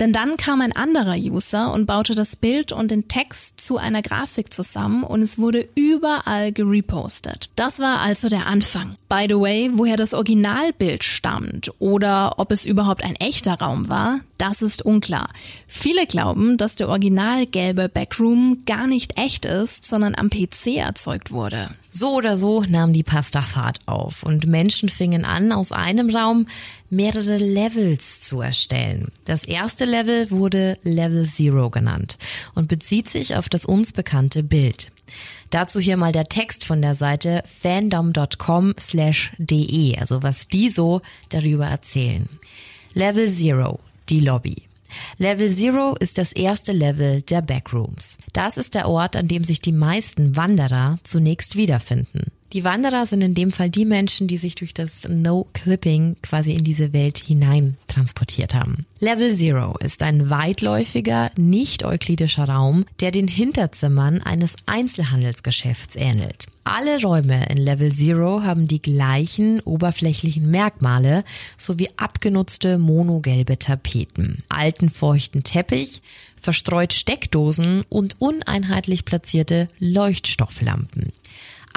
Denn 0.00 0.12
dann 0.12 0.36
kam 0.36 0.60
ein 0.60 0.74
anderer 0.74 1.16
User 1.16 1.72
und 1.72 1.86
baute 1.86 2.14
das 2.14 2.36
Bild 2.36 2.70
und 2.70 2.90
den 2.90 3.08
Text 3.08 3.60
zu 3.60 3.78
einer 3.78 4.02
Grafik 4.02 4.52
zusammen 4.52 5.02
und 5.02 5.22
es 5.22 5.38
wurde 5.38 5.68
überall 5.74 6.52
gerepostet. 6.52 7.50
Das 7.56 7.80
war 7.80 8.00
also 8.00 8.28
der 8.28 8.46
Anfang. 8.46 8.94
By 9.08 9.26
the 9.28 9.34
way, 9.34 9.70
woher 9.74 9.96
das 9.96 10.14
Originalbild 10.14 11.02
stammt 11.02 11.72
oder 11.80 12.38
ob 12.38 12.52
es 12.52 12.64
überhaupt 12.64 13.04
ein 13.04 13.16
echter 13.16 13.54
Raum 13.54 13.88
war, 13.88 14.20
das 14.38 14.62
ist 14.62 14.82
unklar. 14.82 15.30
Viele 15.66 16.06
glauben, 16.06 16.56
dass 16.56 16.76
der 16.76 16.88
original 16.88 17.46
gelbe 17.46 17.88
Backroom 17.88 18.62
gar 18.66 18.86
nicht 18.86 19.18
echt 19.18 19.46
ist, 19.46 19.84
sondern 19.84 20.14
am 20.14 20.30
PC 20.30 20.76
erzeugt 20.76 21.32
wurde. 21.32 21.70
So 21.90 22.14
oder 22.14 22.36
so 22.36 22.62
nahm 22.68 22.92
die 22.92 23.02
Pasta 23.02 23.40
Fahrt 23.42 23.80
auf 23.86 24.22
und 24.22 24.46
Menschen 24.46 24.88
fingen 24.88 25.24
an, 25.24 25.52
aus 25.52 25.72
einem 25.72 26.14
Raum 26.14 26.46
mehrere 26.90 27.38
Levels 27.38 28.20
zu 28.20 28.40
erstellen. 28.40 29.10
Das 29.24 29.44
erste 29.44 29.84
Level 29.84 30.30
wurde 30.30 30.78
Level 30.82 31.24
Zero 31.26 31.70
genannt 31.70 32.18
und 32.54 32.68
bezieht 32.68 33.08
sich 33.08 33.36
auf 33.36 33.48
das 33.48 33.64
uns 33.64 33.92
bekannte 33.92 34.42
Bild. 34.42 34.90
Dazu 35.50 35.80
hier 35.80 35.96
mal 35.96 36.12
der 36.12 36.28
Text 36.28 36.64
von 36.64 36.82
der 36.82 36.94
Seite 36.94 37.42
fandom.com 37.46 38.74
slash 38.78 39.32
de, 39.38 39.96
also 39.98 40.22
was 40.22 40.48
die 40.48 40.68
so 40.68 41.00
darüber 41.30 41.66
erzählen. 41.66 42.28
Level 42.92 43.28
Zero, 43.28 43.80
die 44.10 44.20
Lobby. 44.20 44.67
Level 45.18 45.50
Zero 45.50 45.96
ist 45.98 46.18
das 46.18 46.32
erste 46.32 46.72
Level 46.72 47.22
der 47.22 47.42
Backrooms. 47.42 48.18
Das 48.32 48.56
ist 48.56 48.74
der 48.74 48.88
Ort, 48.88 49.16
an 49.16 49.28
dem 49.28 49.44
sich 49.44 49.60
die 49.60 49.72
meisten 49.72 50.36
Wanderer 50.36 50.98
zunächst 51.02 51.56
wiederfinden. 51.56 52.32
Die 52.54 52.64
Wanderer 52.64 53.04
sind 53.04 53.20
in 53.20 53.34
dem 53.34 53.50
Fall 53.50 53.68
die 53.68 53.84
Menschen, 53.84 54.26
die 54.26 54.38
sich 54.38 54.54
durch 54.54 54.72
das 54.72 55.06
No-Clipping 55.06 56.16
quasi 56.22 56.52
in 56.52 56.64
diese 56.64 56.94
Welt 56.94 57.18
hinein 57.18 57.76
transportiert 57.88 58.54
haben. 58.54 58.86
Level 59.00 59.30
Zero 59.30 59.76
ist 59.80 60.02
ein 60.02 60.30
weitläufiger, 60.30 61.30
nicht 61.36 61.84
euklidischer 61.84 62.48
Raum, 62.48 62.86
der 63.00 63.10
den 63.10 63.28
Hinterzimmern 63.28 64.22
eines 64.22 64.56
Einzelhandelsgeschäfts 64.64 65.96
ähnelt. 65.96 66.46
Alle 66.64 67.00
Räume 67.02 67.46
in 67.50 67.58
Level 67.58 67.92
Zero 67.92 68.42
haben 68.42 68.66
die 68.66 68.80
gleichen 68.80 69.60
oberflächlichen 69.60 70.50
Merkmale 70.50 71.24
sowie 71.58 71.90
abgenutzte 71.98 72.78
monogelbe 72.78 73.58
Tapeten, 73.58 74.42
alten 74.48 74.88
feuchten 74.88 75.44
Teppich, 75.44 76.00
verstreut 76.40 76.94
Steckdosen 76.94 77.84
und 77.90 78.16
uneinheitlich 78.20 79.04
platzierte 79.04 79.68
Leuchtstofflampen. 79.80 81.12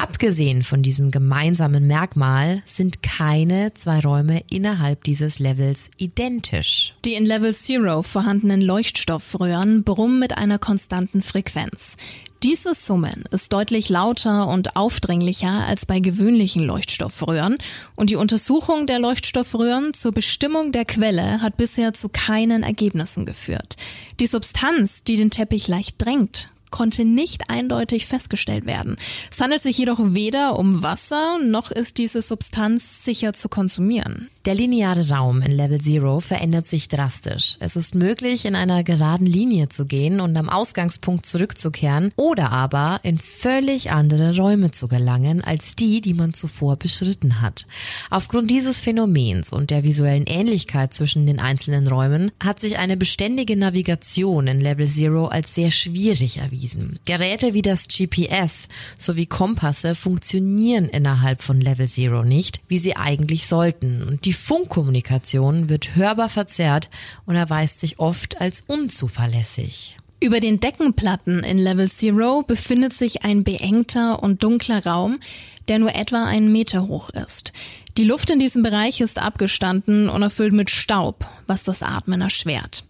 Abgesehen 0.02 0.64
von 0.64 0.82
diesem 0.82 1.12
gemeinsamen 1.12 1.86
Merkmal 1.86 2.64
sind 2.66 3.04
keine 3.04 3.72
zwei 3.76 4.00
Räume 4.00 4.42
innerhalb 4.50 5.04
dieses 5.04 5.38
Levels 5.38 5.92
identisch. 5.98 6.96
Die 7.06 7.14
in 7.14 7.24
Level 7.24 7.54
Zero 7.54 8.02
vorhandenen 8.02 8.62
Leuchtstoffröhren 8.62 9.84
brummen 9.84 10.18
mit 10.18 10.36
einer 10.36 10.58
konstanten 10.58 11.22
Frequenz. 11.22 11.98
Dieses 12.42 12.88
Summen 12.88 13.26
ist 13.30 13.54
deutlich 13.54 13.90
lauter 13.90 14.48
und 14.48 14.76
aufdringlicher 14.76 15.68
als 15.68 15.86
bei 15.86 16.00
gewöhnlichen 16.00 16.64
Leuchtstoffröhren 16.64 17.58
und 17.96 18.10
die 18.10 18.16
Untersuchung 18.16 18.88
der 18.88 18.98
Leuchtstoffröhren 18.98 19.94
zur 19.94 20.14
Bestimmung 20.14 20.72
der 20.72 20.86
Quelle 20.86 21.44
hat 21.44 21.58
bisher 21.58 21.94
zu 21.94 22.10
keinen 22.10 22.64
Ergebnissen 22.64 23.28
geführt. 23.28 23.78
Die 24.20 24.26
Substanz, 24.26 25.04
die 25.04 25.18
den 25.18 25.30
Teppich 25.30 25.68
leicht 25.68 26.04
drängt, 26.04 26.50
konnte 26.72 27.06
nicht 27.06 27.50
eindeutig 27.50 28.08
festgestellt 28.08 28.66
werden. 28.66 28.96
Es 29.32 29.40
handelt 29.40 29.62
sich 29.62 29.78
jedoch 29.78 30.00
weder 30.02 30.58
um 30.58 30.82
Wasser, 30.84 31.38
noch 31.44 31.70
ist 31.70 31.98
diese 31.98 32.22
Substanz 32.22 33.04
sicher 33.04 33.34
zu 33.34 33.50
konsumieren. 33.50 34.30
Der 34.46 34.56
lineare 34.56 35.08
Raum 35.10 35.44
in 35.44 35.52
Level 35.52 35.80
Zero 35.80 36.20
verändert 36.20 36.66
sich 36.66 36.88
drastisch. 36.88 37.58
Es 37.60 37.76
ist 37.76 37.94
möglich, 37.94 38.46
in 38.46 38.56
einer 38.56 38.84
geraden 38.84 39.28
Linie 39.28 39.70
zu 39.70 39.86
gehen 39.86 40.20
und 40.20 40.36
am 40.36 40.50
Ausgangspunkt 40.50 41.28
zurückzukehren 41.28 42.12
oder 42.16 42.52
aber 42.52 43.02
in 43.04 43.20
völlig 43.20 43.92
andere 43.92 44.36
Räume 44.36 44.72
zu 44.72 44.88
gelangen 44.88 45.44
als 45.44 45.76
die, 45.76 46.02
die 46.02 46.16
man 46.16 46.34
zuvor 46.34 46.78
beschritten 46.78 47.42
hat. 47.42 47.68
Aufgrund 48.10 48.50
dieses 48.50 48.80
Phänomens 48.80 49.54
und 49.54 49.70
der 49.70 49.84
visuellen 49.84 50.26
Ähnlichkeit 50.26 50.96
zwischen 50.96 51.28
den 51.28 51.40
einzelnen 51.40 51.88
Räumen 51.88 52.32
hat 52.44 52.60
sich 52.60 52.80
eine 52.80 52.98
beständige 52.98 53.56
Navigation 53.56 54.48
in 54.48 54.60
Level 54.60 54.88
Zero 54.88 55.28
als 55.28 55.54
sehr 55.54 55.70
schwierig 55.70 56.38
erwiesen. 56.38 56.61
Geräte 57.06 57.54
wie 57.54 57.62
das 57.62 57.88
GPS 57.88 58.68
sowie 58.98 59.26
Kompasse 59.26 59.96
funktionieren 59.96 60.90
innerhalb 60.90 61.42
von 61.42 61.62
Level 61.62 61.88
Zero 61.88 62.24
nicht, 62.24 62.62
wie 62.68 62.80
sie 62.80 62.96
eigentlich 62.96 63.48
sollten 63.48 64.04
und 64.04 64.26
die 64.26 64.34
Funkkommunikation 64.34 65.70
wird 65.70 65.96
hörbar 65.96 66.30
verzerrt 66.30 66.90
und 67.26 67.36
erweist 67.36 67.80
sich 67.80 68.00
oft 68.00 68.40
als 68.40 68.62
unzuverlässig. 68.62 69.98
Über 70.24 70.40
den 70.40 70.60
Deckenplatten 70.60 71.44
in 71.44 71.58
Level 71.58 71.90
Zero 71.90 72.44
befindet 72.44 72.94
sich 72.94 73.24
ein 73.24 73.44
beengter 73.44 74.22
und 74.22 74.44
dunkler 74.44 74.86
Raum, 74.86 75.20
der 75.68 75.80
nur 75.80 75.96
etwa 75.96 76.26
einen 76.26 76.52
Meter 76.52 76.88
hoch 76.88 77.10
ist. 77.10 77.54
Die 77.98 78.04
Luft 78.04 78.30
in 78.30 78.40
diesem 78.40 78.62
Bereich 78.62 79.02
ist 79.02 79.20
abgestanden 79.20 80.10
und 80.10 80.22
erfüllt 80.22 80.54
mit 80.54 80.70
Staub, 80.70 81.26
was 81.48 81.64
das 81.64 81.82
Atmen 81.82 82.22
erschwert. 82.22 82.84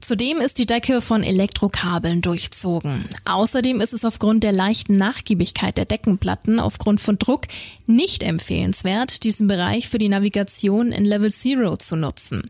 Zudem 0.00 0.40
ist 0.40 0.58
die 0.58 0.66
Decke 0.66 1.00
von 1.00 1.22
Elektrokabeln 1.22 2.20
durchzogen. 2.20 3.06
Außerdem 3.24 3.80
ist 3.80 3.92
es 3.92 4.04
aufgrund 4.04 4.44
der 4.44 4.52
leichten 4.52 4.96
Nachgiebigkeit 4.96 5.76
der 5.76 5.86
Deckenplatten 5.86 6.60
aufgrund 6.60 7.00
von 7.00 7.18
Druck 7.18 7.42
nicht 7.86 8.22
empfehlenswert, 8.22 9.24
diesen 9.24 9.48
Bereich 9.48 9.88
für 9.88 9.98
die 9.98 10.10
Navigation 10.10 10.92
in 10.92 11.04
Level 11.04 11.32
Zero 11.32 11.76
zu 11.76 11.96
nutzen. 11.96 12.42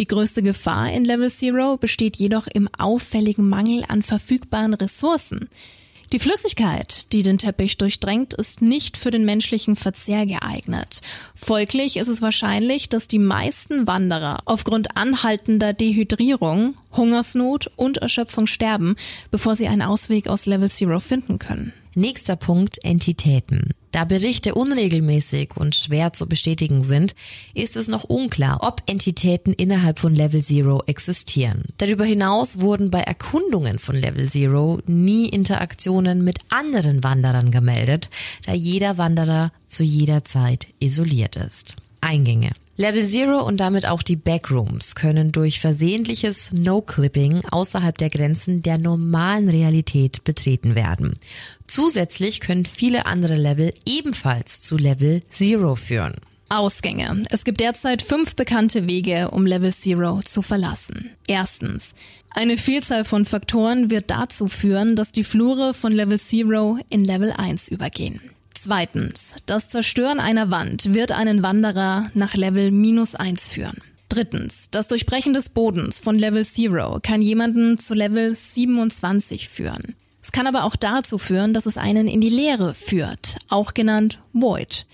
Die 0.00 0.06
größte 0.06 0.42
Gefahr 0.42 0.92
in 0.92 1.04
Level 1.04 1.30
Zero 1.30 1.76
besteht 1.76 2.16
jedoch 2.16 2.46
im 2.46 2.68
auffälligen 2.78 3.48
Mangel 3.48 3.84
an 3.88 4.02
verfügbaren 4.02 4.74
Ressourcen. 4.74 5.48
Die 6.12 6.18
Flüssigkeit, 6.18 7.12
die 7.12 7.22
den 7.22 7.36
Teppich 7.36 7.76
durchdrängt, 7.76 8.32
ist 8.32 8.62
nicht 8.62 8.96
für 8.96 9.10
den 9.10 9.26
menschlichen 9.26 9.76
Verzehr 9.76 10.24
geeignet. 10.24 11.02
Folglich 11.34 11.98
ist 11.98 12.08
es 12.08 12.22
wahrscheinlich, 12.22 12.88
dass 12.88 13.08
die 13.08 13.18
meisten 13.18 13.86
Wanderer 13.86 14.38
aufgrund 14.46 14.96
anhaltender 14.96 15.74
Dehydrierung, 15.74 16.74
Hungersnot 16.96 17.70
und 17.76 17.98
Erschöpfung 17.98 18.46
sterben, 18.46 18.96
bevor 19.30 19.54
sie 19.54 19.68
einen 19.68 19.82
Ausweg 19.82 20.28
aus 20.28 20.46
Level 20.46 20.70
Zero 20.70 20.98
finden 21.00 21.38
können. 21.38 21.74
Nächster 21.94 22.36
Punkt, 22.36 22.82
Entitäten. 22.82 23.74
Da 23.92 24.04
Berichte 24.04 24.54
unregelmäßig 24.54 25.56
und 25.56 25.74
schwer 25.74 26.12
zu 26.12 26.26
bestätigen 26.26 26.84
sind, 26.84 27.14
ist 27.54 27.76
es 27.76 27.88
noch 27.88 28.04
unklar, 28.04 28.58
ob 28.62 28.82
Entitäten 28.86 29.52
innerhalb 29.52 29.98
von 29.98 30.14
Level 30.14 30.42
Zero 30.42 30.82
existieren. 30.86 31.64
Darüber 31.78 32.04
hinaus 32.04 32.60
wurden 32.60 32.90
bei 32.90 33.00
Erkundungen 33.00 33.78
von 33.78 33.96
Level 33.96 34.28
Zero 34.28 34.80
nie 34.86 35.28
Interaktionen 35.28 36.22
mit 36.22 36.38
anderen 36.50 37.02
Wanderern 37.02 37.50
gemeldet, 37.50 38.10
da 38.44 38.52
jeder 38.52 38.98
Wanderer 38.98 39.52
zu 39.66 39.82
jeder 39.82 40.24
Zeit 40.24 40.68
isoliert 40.80 41.36
ist. 41.36 41.76
Eingänge. 42.00 42.52
Level 42.80 43.02
Zero 43.02 43.44
und 43.44 43.56
damit 43.56 43.86
auch 43.86 44.04
die 44.04 44.14
Backrooms 44.14 44.94
können 44.94 45.32
durch 45.32 45.58
versehentliches 45.58 46.52
No-Clipping 46.52 47.40
außerhalb 47.50 47.98
der 47.98 48.08
Grenzen 48.08 48.62
der 48.62 48.78
normalen 48.78 49.48
Realität 49.48 50.22
betreten 50.22 50.76
werden. 50.76 51.14
Zusätzlich 51.66 52.38
können 52.38 52.66
viele 52.66 53.06
andere 53.06 53.34
Level 53.34 53.74
ebenfalls 53.84 54.60
zu 54.60 54.76
Level 54.76 55.22
Zero 55.28 55.74
führen. 55.74 56.14
Ausgänge. 56.50 57.24
Es 57.30 57.44
gibt 57.44 57.58
derzeit 57.58 58.00
fünf 58.00 58.36
bekannte 58.36 58.86
Wege, 58.88 59.32
um 59.32 59.44
Level 59.44 59.72
Zero 59.72 60.20
zu 60.22 60.40
verlassen. 60.40 61.10
Erstens. 61.26 61.96
Eine 62.30 62.56
Vielzahl 62.56 63.04
von 63.04 63.24
Faktoren 63.24 63.90
wird 63.90 64.12
dazu 64.12 64.46
führen, 64.46 64.94
dass 64.94 65.10
die 65.10 65.24
Flure 65.24 65.74
von 65.74 65.90
Level 65.90 66.20
Zero 66.20 66.78
in 66.90 67.04
Level 67.04 67.32
1 67.32 67.70
übergehen. 67.70 68.20
Zweitens. 68.60 69.36
Das 69.46 69.68
Zerstören 69.68 70.18
einer 70.18 70.50
Wand 70.50 70.92
wird 70.92 71.12
einen 71.12 71.42
Wanderer 71.42 72.10
nach 72.14 72.34
Level 72.34 72.70
minus 72.72 73.14
eins 73.14 73.48
führen. 73.48 73.78
Drittens. 74.08 74.70
Das 74.70 74.88
Durchbrechen 74.88 75.32
des 75.32 75.50
Bodens 75.50 76.00
von 76.00 76.18
Level 76.18 76.44
Zero 76.44 76.98
kann 77.00 77.22
jemanden 77.22 77.78
zu 77.78 77.94
Level 77.94 78.34
27 78.34 79.48
führen. 79.48 79.94
Es 80.20 80.32
kann 80.32 80.46
aber 80.46 80.64
auch 80.64 80.76
dazu 80.76 81.18
führen, 81.18 81.54
dass 81.54 81.66
es 81.66 81.78
einen 81.78 82.08
in 82.08 82.20
die 82.20 82.28
Leere 82.28 82.74
führt, 82.74 83.36
auch 83.48 83.74
genannt 83.74 84.20
Void. 84.32 84.86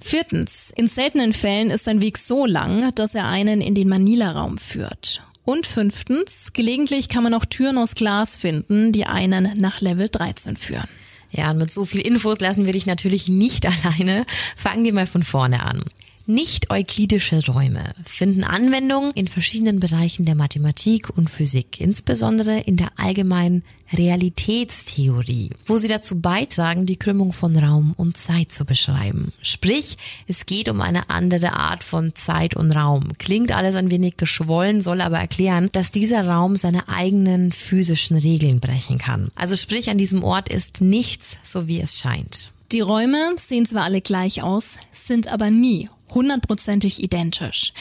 Viertens. 0.00 0.72
In 0.74 0.88
seltenen 0.88 1.32
Fällen 1.32 1.70
ist 1.70 1.86
ein 1.88 2.02
Weg 2.02 2.18
so 2.18 2.46
lang, 2.46 2.94
dass 2.94 3.14
er 3.14 3.28
einen 3.28 3.60
in 3.60 3.74
den 3.74 3.88
Manila-Raum 3.88 4.58
führt. 4.58 5.22
Und 5.44 5.66
fünftens. 5.66 6.52
Gelegentlich 6.54 7.08
kann 7.08 7.22
man 7.22 7.34
auch 7.34 7.44
Türen 7.44 7.76
aus 7.76 7.94
Glas 7.94 8.38
finden, 8.38 8.92
die 8.92 9.04
einen 9.04 9.58
nach 9.58 9.80
Level 9.80 10.08
13 10.08 10.56
führen. 10.56 10.88
Ja, 11.36 11.50
und 11.50 11.58
mit 11.58 11.70
so 11.70 11.84
viel 11.84 12.00
Infos 12.00 12.38
lassen 12.40 12.64
wir 12.64 12.72
dich 12.72 12.86
natürlich 12.86 13.28
nicht 13.28 13.66
alleine. 13.84 14.24
Fangen 14.56 14.84
wir 14.84 14.92
mal 14.92 15.06
von 15.06 15.22
vorne 15.22 15.62
an. 15.64 15.84
Nicht-euklidische 16.26 17.44
Räume 17.44 17.92
finden 18.02 18.44
Anwendung 18.44 19.10
in 19.12 19.28
verschiedenen 19.28 19.78
Bereichen 19.78 20.24
der 20.24 20.34
Mathematik 20.34 21.10
und 21.10 21.28
Physik, 21.28 21.82
insbesondere 21.82 22.60
in 22.60 22.78
der 22.78 22.92
allgemeinen 22.96 23.62
Realitätstheorie, 23.92 25.50
wo 25.66 25.76
sie 25.76 25.86
dazu 25.88 26.22
beitragen, 26.22 26.86
die 26.86 26.96
Krümmung 26.96 27.34
von 27.34 27.54
Raum 27.54 27.92
und 27.98 28.16
Zeit 28.16 28.52
zu 28.52 28.64
beschreiben. 28.64 29.34
Sprich, 29.42 29.98
es 30.26 30.46
geht 30.46 30.70
um 30.70 30.80
eine 30.80 31.10
andere 31.10 31.52
Art 31.52 31.84
von 31.84 32.14
Zeit 32.14 32.56
und 32.56 32.70
Raum. 32.70 33.08
Klingt 33.18 33.52
alles 33.52 33.74
ein 33.74 33.90
wenig 33.90 34.16
geschwollen, 34.16 34.80
soll 34.80 35.02
aber 35.02 35.18
erklären, 35.18 35.68
dass 35.72 35.90
dieser 35.90 36.26
Raum 36.26 36.56
seine 36.56 36.88
eigenen 36.88 37.52
physischen 37.52 38.16
Regeln 38.16 38.60
brechen 38.60 38.96
kann. 38.96 39.30
Also 39.34 39.56
sprich, 39.56 39.90
an 39.90 39.98
diesem 39.98 40.24
Ort 40.24 40.48
ist 40.48 40.80
nichts 40.80 41.36
so 41.42 41.68
wie 41.68 41.82
es 41.82 41.98
scheint. 41.98 42.50
Die 42.72 42.80
Räume 42.80 43.34
sehen 43.36 43.66
zwar 43.66 43.84
alle 43.84 44.00
gleich 44.00 44.42
aus, 44.42 44.78
sind 44.90 45.28
aber 45.28 45.50
nie 45.50 45.90
hundertprozentig 46.14 47.02
identisch. 47.02 47.72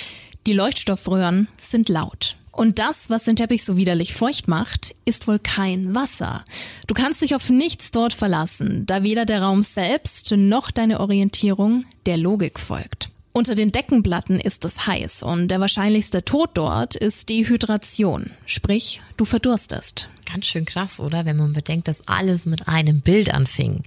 Die 0.45 0.53
Leuchtstoffröhren 0.53 1.47
sind 1.57 1.89
laut. 1.89 2.35
Und 2.51 2.77
das, 2.77 3.09
was 3.09 3.23
den 3.23 3.35
Teppich 3.35 3.63
so 3.63 3.77
widerlich 3.77 4.13
feucht 4.13 4.47
macht, 4.47 4.93
ist 5.05 5.27
wohl 5.27 5.39
kein 5.39 5.95
Wasser. 5.95 6.45
Du 6.85 6.93
kannst 6.93 7.21
dich 7.21 7.33
auf 7.33 7.49
nichts 7.49 7.89
dort 7.89 8.13
verlassen, 8.13 8.85
da 8.85 9.01
weder 9.01 9.25
der 9.25 9.41
Raum 9.41 9.63
selbst 9.63 10.31
noch 10.31 10.69
deine 10.69 10.99
Orientierung 10.99 11.85
der 12.05 12.17
Logik 12.17 12.59
folgt. 12.59 13.09
Unter 13.35 13.55
den 13.55 13.71
Deckenplatten 13.71 14.39
ist 14.39 14.63
es 14.63 14.85
heiß 14.85 15.23
und 15.23 15.47
der 15.47 15.59
wahrscheinlichste 15.59 16.23
Tod 16.23 16.51
dort 16.53 16.93
ist 16.93 17.29
Dehydration, 17.29 18.27
sprich 18.45 19.01
du 19.17 19.25
verdurstest. 19.25 20.07
Ganz 20.31 20.45
schön 20.45 20.65
krass, 20.65 20.99
oder? 20.99 21.25
Wenn 21.25 21.37
man 21.37 21.53
bedenkt, 21.53 21.87
dass 21.87 22.07
alles 22.07 22.45
mit 22.45 22.67
einem 22.67 23.01
Bild 23.01 23.33
anfing. 23.33 23.81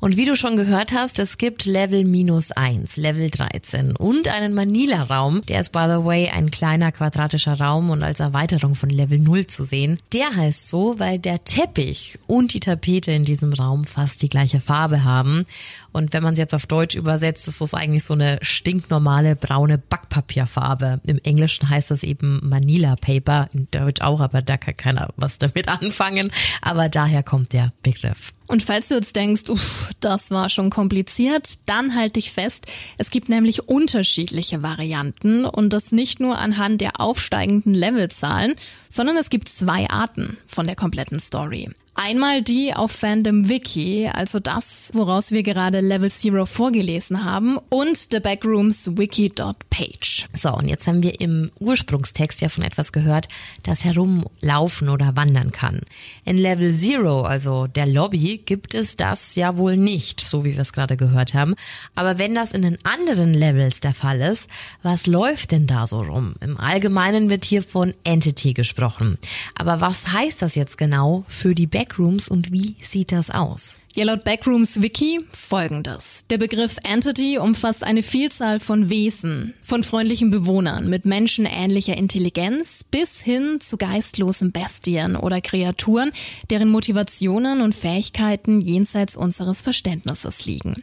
Und 0.00 0.16
wie 0.16 0.24
du 0.24 0.34
schon 0.34 0.56
gehört 0.56 0.92
hast, 0.92 1.18
es 1.18 1.36
gibt 1.36 1.66
Level 1.66 2.04
minus 2.04 2.52
eins, 2.52 2.96
Level 2.96 3.28
13 3.28 3.96
und 3.96 4.28
einen 4.28 4.54
Manila-Raum. 4.54 5.42
Der 5.46 5.60
ist, 5.60 5.72
by 5.72 5.84
the 5.88 6.02
way, 6.02 6.30
ein 6.30 6.50
kleiner 6.50 6.90
quadratischer 6.90 7.60
Raum 7.60 7.90
und 7.90 8.02
als 8.02 8.18
Erweiterung 8.18 8.74
von 8.74 8.88
Level 8.88 9.18
0 9.18 9.46
zu 9.48 9.62
sehen. 9.62 9.98
Der 10.14 10.34
heißt 10.34 10.70
so, 10.70 10.98
weil 10.98 11.18
der 11.18 11.44
Teppich 11.44 12.18
und 12.26 12.54
die 12.54 12.60
Tapete 12.60 13.12
in 13.12 13.26
diesem 13.26 13.52
Raum 13.52 13.84
fast 13.84 14.22
die 14.22 14.30
gleiche 14.30 14.60
Farbe 14.60 15.04
haben. 15.04 15.44
Und 15.92 16.12
wenn 16.12 16.22
man 16.22 16.34
es 16.34 16.38
jetzt 16.38 16.54
auf 16.54 16.66
Deutsch 16.66 16.94
übersetzt, 16.94 17.48
ist 17.48 17.60
das 17.60 17.74
eigentlich 17.74 18.04
so 18.04 18.14
eine 18.14 18.38
stinknormale 18.42 19.36
braune 19.36 19.78
Backpapierfarbe. 19.78 21.00
Im 21.04 21.18
Englischen 21.24 21.68
heißt 21.68 21.90
das 21.90 22.02
eben 22.02 22.40
Manila 22.42 22.96
Paper, 22.96 23.48
in 23.52 23.68
Deutsch 23.70 24.00
auch, 24.00 24.20
aber 24.20 24.42
da 24.42 24.56
kann 24.56 24.76
keiner 24.76 25.08
was 25.16 25.38
damit 25.38 25.68
anfangen. 25.68 26.30
Aber 26.62 26.88
daher 26.88 27.22
kommt 27.22 27.52
der 27.52 27.72
Begriff. 27.82 28.32
Und 28.50 28.64
falls 28.64 28.88
du 28.88 28.96
jetzt 28.96 29.14
denkst, 29.14 29.48
uff, 29.48 29.90
das 30.00 30.32
war 30.32 30.48
schon 30.48 30.70
kompliziert, 30.70 31.68
dann 31.68 31.94
halt 31.94 32.16
dich 32.16 32.32
fest. 32.32 32.66
Es 32.98 33.10
gibt 33.10 33.28
nämlich 33.28 33.68
unterschiedliche 33.68 34.64
Varianten 34.64 35.44
und 35.44 35.72
das 35.72 35.92
nicht 35.92 36.18
nur 36.18 36.36
anhand 36.36 36.80
der 36.80 37.00
aufsteigenden 37.00 37.74
Levelzahlen, 37.74 38.56
sondern 38.88 39.16
es 39.16 39.30
gibt 39.30 39.48
zwei 39.48 39.88
Arten 39.88 40.36
von 40.48 40.66
der 40.66 40.74
kompletten 40.74 41.20
Story. 41.20 41.70
Einmal 41.94 42.42
die 42.42 42.72
auf 42.72 42.92
Fandom 42.92 43.48
Wiki, 43.48 44.08
also 44.10 44.40
das, 44.40 44.92
woraus 44.94 45.32
wir 45.32 45.42
gerade 45.42 45.80
Level 45.80 46.10
Zero 46.10 46.46
vorgelesen 46.46 47.24
haben, 47.24 47.58
und 47.68 47.98
The 48.10 48.20
Backrooms 48.20 48.96
Wiki.page. 48.96 50.26
So, 50.32 50.54
und 50.54 50.68
jetzt 50.68 50.86
haben 50.86 51.02
wir 51.02 51.20
im 51.20 51.50
Ursprungstext 51.60 52.40
ja 52.40 52.48
von 52.48 52.64
etwas 52.64 52.92
gehört, 52.92 53.28
das 53.64 53.84
herumlaufen 53.84 54.88
oder 54.88 55.14
wandern 55.16 55.52
kann. 55.52 55.80
In 56.24 56.38
Level 56.38 56.72
Zero, 56.72 57.22
also 57.22 57.66
der 57.66 57.86
Lobby, 57.86 58.40
gibt 58.46 58.74
es 58.74 58.96
das 58.96 59.34
ja 59.34 59.58
wohl 59.58 59.76
nicht, 59.76 60.20
so 60.20 60.44
wie 60.44 60.54
wir 60.54 60.62
es 60.62 60.72
gerade 60.72 60.96
gehört 60.96 61.34
haben. 61.34 61.54
Aber 61.94 62.16
wenn 62.18 62.34
das 62.34 62.52
in 62.52 62.62
den 62.62 62.78
anderen 62.84 63.34
Levels 63.34 63.80
der 63.80 63.94
Fall 63.94 64.20
ist, 64.20 64.48
was 64.82 65.06
läuft 65.06 65.50
denn 65.50 65.66
da 65.66 65.86
so 65.86 65.98
rum? 65.98 66.34
Im 66.40 66.58
Allgemeinen 66.58 67.28
wird 67.28 67.44
hier 67.44 67.62
von 67.62 67.92
Entity 68.04 68.54
gesprochen. 68.54 69.18
Aber 69.54 69.82
was 69.82 70.12
heißt 70.12 70.40
das 70.40 70.54
jetzt 70.54 70.78
genau 70.78 71.24
für 71.28 71.54
die 71.54 71.66
Backrooms? 71.66 71.89
Backrooms 71.90 72.28
und 72.28 72.52
wie 72.52 72.76
sieht 72.80 73.10
das 73.10 73.30
aus? 73.30 73.82
Ja, 73.94 74.04
laut 74.04 74.22
Backrooms 74.22 74.82
Wiki 74.82 75.20
folgendes. 75.32 76.24
Der 76.30 76.38
Begriff 76.38 76.76
Entity 76.84 77.38
umfasst 77.38 77.82
eine 77.82 78.04
Vielzahl 78.04 78.60
von 78.60 78.88
Wesen, 78.88 79.54
von 79.60 79.82
freundlichen 79.82 80.30
Bewohnern 80.30 80.88
mit 80.88 81.04
menschenähnlicher 81.04 81.96
Intelligenz 81.96 82.84
bis 82.84 83.20
hin 83.20 83.58
zu 83.58 83.76
geistlosen 83.76 84.52
Bestien 84.52 85.16
oder 85.16 85.40
Kreaturen, 85.40 86.12
deren 86.50 86.68
Motivationen 86.68 87.60
und 87.60 87.74
Fähigkeiten 87.74 88.60
jenseits 88.60 89.16
unseres 89.16 89.60
Verständnisses 89.60 90.44
liegen. 90.46 90.76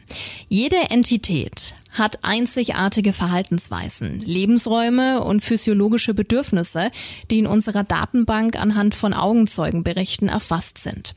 Jede 0.50 0.76
Entität 0.90 1.74
hat 1.98 2.20
einzigartige 2.22 3.12
Verhaltensweisen, 3.12 4.20
Lebensräume 4.20 5.22
und 5.22 5.42
physiologische 5.42 6.14
Bedürfnisse, 6.14 6.90
die 7.30 7.38
in 7.38 7.46
unserer 7.46 7.84
Datenbank 7.84 8.56
anhand 8.56 8.94
von 8.94 9.14
Augenzeugenberichten 9.14 10.28
erfasst 10.28 10.78
sind. 10.78 11.14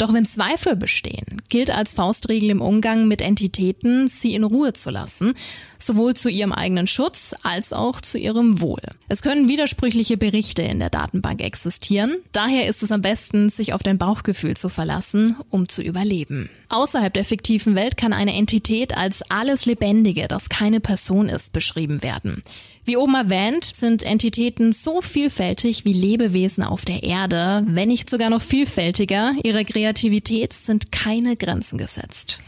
Doch 0.00 0.14
wenn 0.14 0.24
Zweifel 0.24 0.76
bestehen, 0.76 1.42
gilt 1.50 1.70
als 1.70 1.92
Faustregel 1.92 2.48
im 2.48 2.62
Umgang 2.62 3.06
mit 3.06 3.20
Entitäten, 3.20 4.08
sie 4.08 4.34
in 4.34 4.44
Ruhe 4.44 4.72
zu 4.72 4.88
lassen, 4.88 5.34
sowohl 5.78 6.14
zu 6.14 6.30
ihrem 6.30 6.52
eigenen 6.52 6.86
Schutz 6.86 7.34
als 7.42 7.74
auch 7.74 8.00
zu 8.00 8.18
ihrem 8.18 8.62
Wohl. 8.62 8.80
Es 9.10 9.20
können 9.20 9.46
widersprüchliche 9.46 10.16
Berichte 10.16 10.62
in 10.62 10.78
der 10.78 10.88
Datenbank 10.88 11.42
existieren, 11.42 12.16
daher 12.32 12.66
ist 12.66 12.82
es 12.82 12.92
am 12.92 13.02
besten, 13.02 13.50
sich 13.50 13.74
auf 13.74 13.82
dein 13.82 13.98
Bauchgefühl 13.98 14.56
zu 14.56 14.70
verlassen, 14.70 15.36
um 15.50 15.68
zu 15.68 15.82
überleben. 15.82 16.48
Außerhalb 16.70 17.12
der 17.12 17.24
fiktiven 17.24 17.74
Welt 17.74 17.96
kann 17.96 18.12
eine 18.12 18.34
Entität 18.34 18.96
als 18.96 19.28
alles 19.28 19.66
Lebendige, 19.66 20.28
das 20.28 20.48
keine 20.48 20.78
Person 20.78 21.28
ist, 21.28 21.52
beschrieben 21.52 22.04
werden. 22.04 22.44
Wie 22.84 22.96
oben 22.96 23.14
erwähnt, 23.14 23.64
sind 23.64 24.04
Entitäten 24.04 24.72
so 24.72 25.02
vielfältig 25.02 25.84
wie 25.84 25.92
Lebewesen 25.92 26.62
auf 26.62 26.84
der 26.84 27.02
Erde, 27.02 27.64
wenn 27.66 27.88
nicht 27.88 28.08
sogar 28.08 28.30
noch 28.30 28.40
vielfältiger. 28.40 29.34
Ihrer 29.42 29.64
Kreativität 29.64 30.52
sind 30.52 30.92
keine 30.92 31.36
Grenzen 31.36 31.76
gesetzt. 31.76 32.38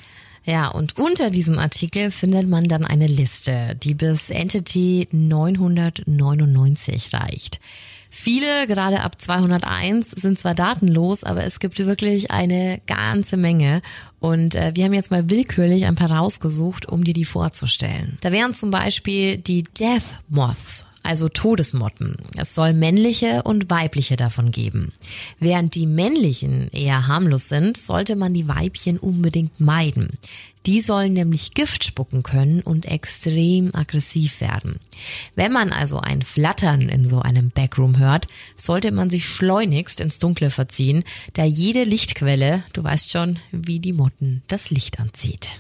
Ja, 0.45 0.69
und 0.69 0.99
unter 0.99 1.31
diesem 1.31 1.59
Artikel 1.59 2.11
findet 2.11 2.49
man 2.49 2.65
dann 2.65 2.85
eine 2.85 3.07
Liste, 3.07 3.77
die 3.83 3.95
bis 3.95 4.31
Entity 4.31 5.09
999 5.13 7.13
reicht. 7.13 7.61
Viele, 8.15 8.67
gerade 8.67 9.01
ab 9.01 9.19
201, 9.19 10.11
sind 10.11 10.39
zwar 10.39 10.55
datenlos, 10.55 11.25
aber 11.25 11.45
es 11.45 11.61
gibt 11.61 11.79
wirklich 11.79 12.31
eine 12.31 12.83
ganze 12.87 13.39
Menge. 13.39 13.81
Und 14.21 14.55
äh, 14.55 14.73
wir 14.75 14.85
haben 14.85 14.93
jetzt 14.93 15.11
mal 15.11 15.31
willkürlich 15.31 15.87
ein 15.87 15.95
paar 15.95 16.11
rausgesucht, 16.11 16.87
um 16.87 17.05
dir 17.05 17.15
die 17.15 17.25
vorzustellen. 17.25 18.19
Da 18.21 18.31
wären 18.31 18.53
zum 18.53 18.71
Beispiel 18.71 19.39
die 19.39 19.63
Death 19.63 20.21
Moths 20.29 20.87
also 21.03 21.29
Todesmotten. 21.29 22.17
Es 22.37 22.55
soll 22.55 22.73
männliche 22.73 23.43
und 23.43 23.71
weibliche 23.71 24.17
davon 24.17 24.51
geben. 24.51 24.93
Während 25.39 25.75
die 25.75 25.87
männlichen 25.87 26.71
eher 26.71 27.07
harmlos 27.07 27.49
sind, 27.49 27.77
sollte 27.77 28.17
man 28.17 28.35
die 28.35 28.49
Weibchen 28.49 28.99
unbedingt 28.99 29.61
meiden. 29.61 30.11
Die 30.67 30.81
sollen 30.81 31.13
nämlich 31.13 31.55
Gift 31.55 31.85
spucken 31.85 32.23
können 32.23 32.61
und 32.61 32.87
extrem 32.87 33.75
aggressiv 33.75 34.41
werden. 34.41 34.77
Wenn 35.35 35.51
man 35.51 35.73
also 35.73 35.99
ein 35.99 36.23
Flattern 36.23 36.89
in 36.89 37.09
so 37.09 37.21
einem 37.21 37.51
Backroom 37.51 37.99
hört, 37.99 38.29
sollte 38.57 38.93
man 38.93 39.11
sich 39.11 39.27
schleunigst 39.27 40.01
ins 40.01 40.21
Dunkle 40.21 40.51
verziehen, 40.51 41.03
da 41.33 41.45
jede 41.45 41.83
Lichtquelle, 41.83 42.63
du 42.73 42.85
weißt 42.85 43.11
schon, 43.11 43.41
wie 43.51 43.81
die 43.81 43.93
Motten 43.93 44.43
das 44.47 44.71
Licht 44.71 45.01
anzieht. 45.01 45.57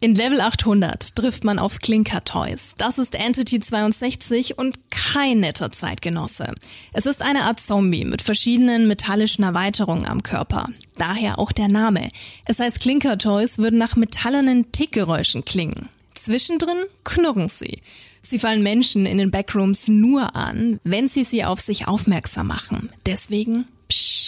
In 0.00 0.14
Level 0.14 0.40
800 0.40 1.16
trifft 1.16 1.44
man 1.44 1.58
auf 1.58 1.78
Klinker 1.78 2.24
Toys. 2.24 2.74
Das 2.78 2.98
ist 2.98 3.14
Entity 3.14 3.60
62 3.60 4.58
und 4.58 4.78
kein 4.90 5.40
netter 5.40 5.70
Zeitgenosse. 5.70 6.52
Es 6.92 7.06
ist 7.06 7.22
eine 7.22 7.44
Art 7.44 7.60
Zombie 7.60 8.04
mit 8.04 8.22
verschiedenen 8.22 8.86
metallischen 8.88 9.44
Erweiterungen 9.44 10.06
am 10.06 10.22
Körper. 10.22 10.66
Daher 10.98 11.38
auch 11.38 11.52
der 11.52 11.68
Name. 11.68 12.08
Es 12.44 12.58
heißt 12.58 12.80
Klinker 12.80 13.18
Toys 13.18 13.58
würden 13.58 13.78
nach 13.78 13.96
metallenen 13.96 14.72
Tickgeräuschen 14.72 15.44
klingen. 15.44 15.88
Zwischendrin 16.14 16.84
knurren 17.04 17.48
sie. 17.48 17.80
Sie 18.22 18.38
fallen 18.38 18.62
Menschen 18.62 19.04
in 19.04 19.18
den 19.18 19.30
Backrooms 19.30 19.88
nur 19.88 20.34
an, 20.34 20.80
wenn 20.82 21.08
sie 21.08 21.24
sie 21.24 21.44
auf 21.44 21.60
sich 21.60 21.86
aufmerksam 21.86 22.46
machen. 22.46 22.90
Deswegen 23.04 23.66
psch. 23.88 24.23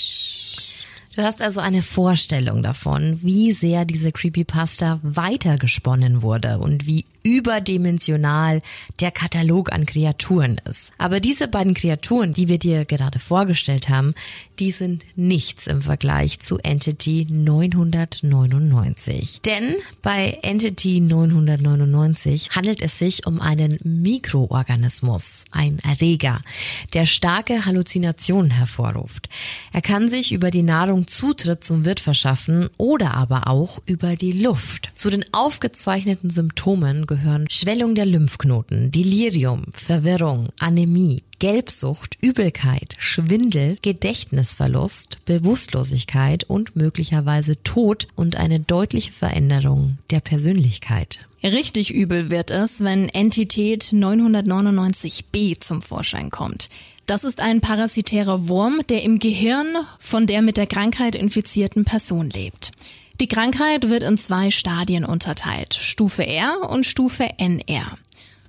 Du 1.17 1.23
hast 1.23 1.41
also 1.41 1.63
eine 1.63 1.81
Vorstellung 1.81 2.63
davon, 2.63 3.19
wie 3.23 3.53
sehr 3.53 3.87
diese 3.87 4.13
Creepypasta 4.13 5.01
weitergesponnen 5.03 6.21
wurde 6.21 6.59
und 6.59 6.87
wie 6.87 7.07
überdimensional 7.27 8.63
der 9.01 9.11
Katalog 9.11 9.73
an 9.73 9.85
Kreaturen 9.85 10.61
ist. 10.71 10.93
Aber 10.97 11.19
diese 11.19 11.49
beiden 11.49 11.75
Kreaturen, 11.75 12.33
die 12.33 12.47
wir 12.47 12.61
dir 12.61 12.85
gerade 12.85 13.19
vorgestellt 13.19 13.89
haben, 13.89 14.15
die 14.61 14.71
sind 14.71 15.05
nichts 15.17 15.67
im 15.67 15.83
Vergleich 15.83 16.39
zu 16.39 16.59
Entity 16.59 17.27
999. 17.29 19.41
Denn 19.43 19.75
bei 20.03 20.39
Entity 20.43 21.01
999 21.01 22.51
handelt 22.55 22.81
es 22.81 23.01
sich 23.01 23.27
um 23.27 23.41
einen 23.41 23.81
Mikroorganismus, 23.83 25.47
ein 25.51 25.81
Erreger, 25.81 26.43
der 26.95 27.07
starke 27.07 27.67
Halluzinationen 27.67 28.53
hervorruft. 28.53 29.29
Er 29.73 29.83
kann 29.83 30.09
sich 30.09 30.31
über 30.31 30.53
die 30.53 30.63
Nahrung 30.63 31.09
Zutritt 31.09 31.65
zum 31.65 31.85
Wirt 31.85 31.99
verschaffen 31.99 32.71
oder 32.79 33.15
aber 33.15 33.49
auch 33.49 33.83
über 33.85 34.15
die 34.15 34.33
Luft. 34.33 34.91
Zu 34.95 35.11
den 35.11 35.25
aufgezeichneten 35.35 36.31
Symptomen 36.31 37.07
gehören 37.17 37.49
Schwellung 37.51 37.95
der 37.95 38.05
Lymphknoten, 38.05 38.91
Delirium, 38.91 39.65
Verwirrung, 39.73 40.49
Anämie, 40.61 41.23
Gelbsucht, 41.39 42.19
Übelkeit, 42.21 42.95
Schwindel, 42.99 43.79
Gedächtnisverlust, 43.81 45.25
Bewusstlosigkeit 45.25 46.45
und 46.45 46.77
möglicherweise 46.77 47.63
Tod 47.63 48.07
und 48.17 48.37
eine 48.37 48.61
deutliche 48.61 49.13
Veränderung 49.13 49.99
der 50.11 50.21
Persönlichkeit. 50.21 51.27
Richtig 51.43 51.91
übel 51.95 52.31
wird 52.31 52.51
es, 52.51 52.85
wenn 52.85 53.09
Entität 53.09 53.85
999b 53.85 55.61
zum 55.61 55.81
Vorschein 55.81 56.31
kommt. 56.31 56.69
Das 57.07 57.25
ist 57.25 57.41
ein 57.41 57.61
parasitärer 57.61 58.49
Wurm, 58.49 58.81
der 58.91 59.03
im 59.03 59.19
Gehirn 59.21 59.77
von 60.01 60.27
der 60.27 60.43
mit 60.43 60.57
der 60.59 60.67
Krankheit 60.67 61.15
infizierten 61.15 61.85
Person 61.85 62.29
lebt. 62.29 62.73
Die 63.19 63.29
Krankheit 63.29 63.89
wird 63.89 64.03
in 64.03 64.19
zwei 64.19 64.51
Stadien 64.51 65.07
unterteilt, 65.07 65.73
Stufe 65.73 66.27
R 66.27 66.69
und 66.69 66.85
Stufe 66.85 67.27
NR. 67.39 67.87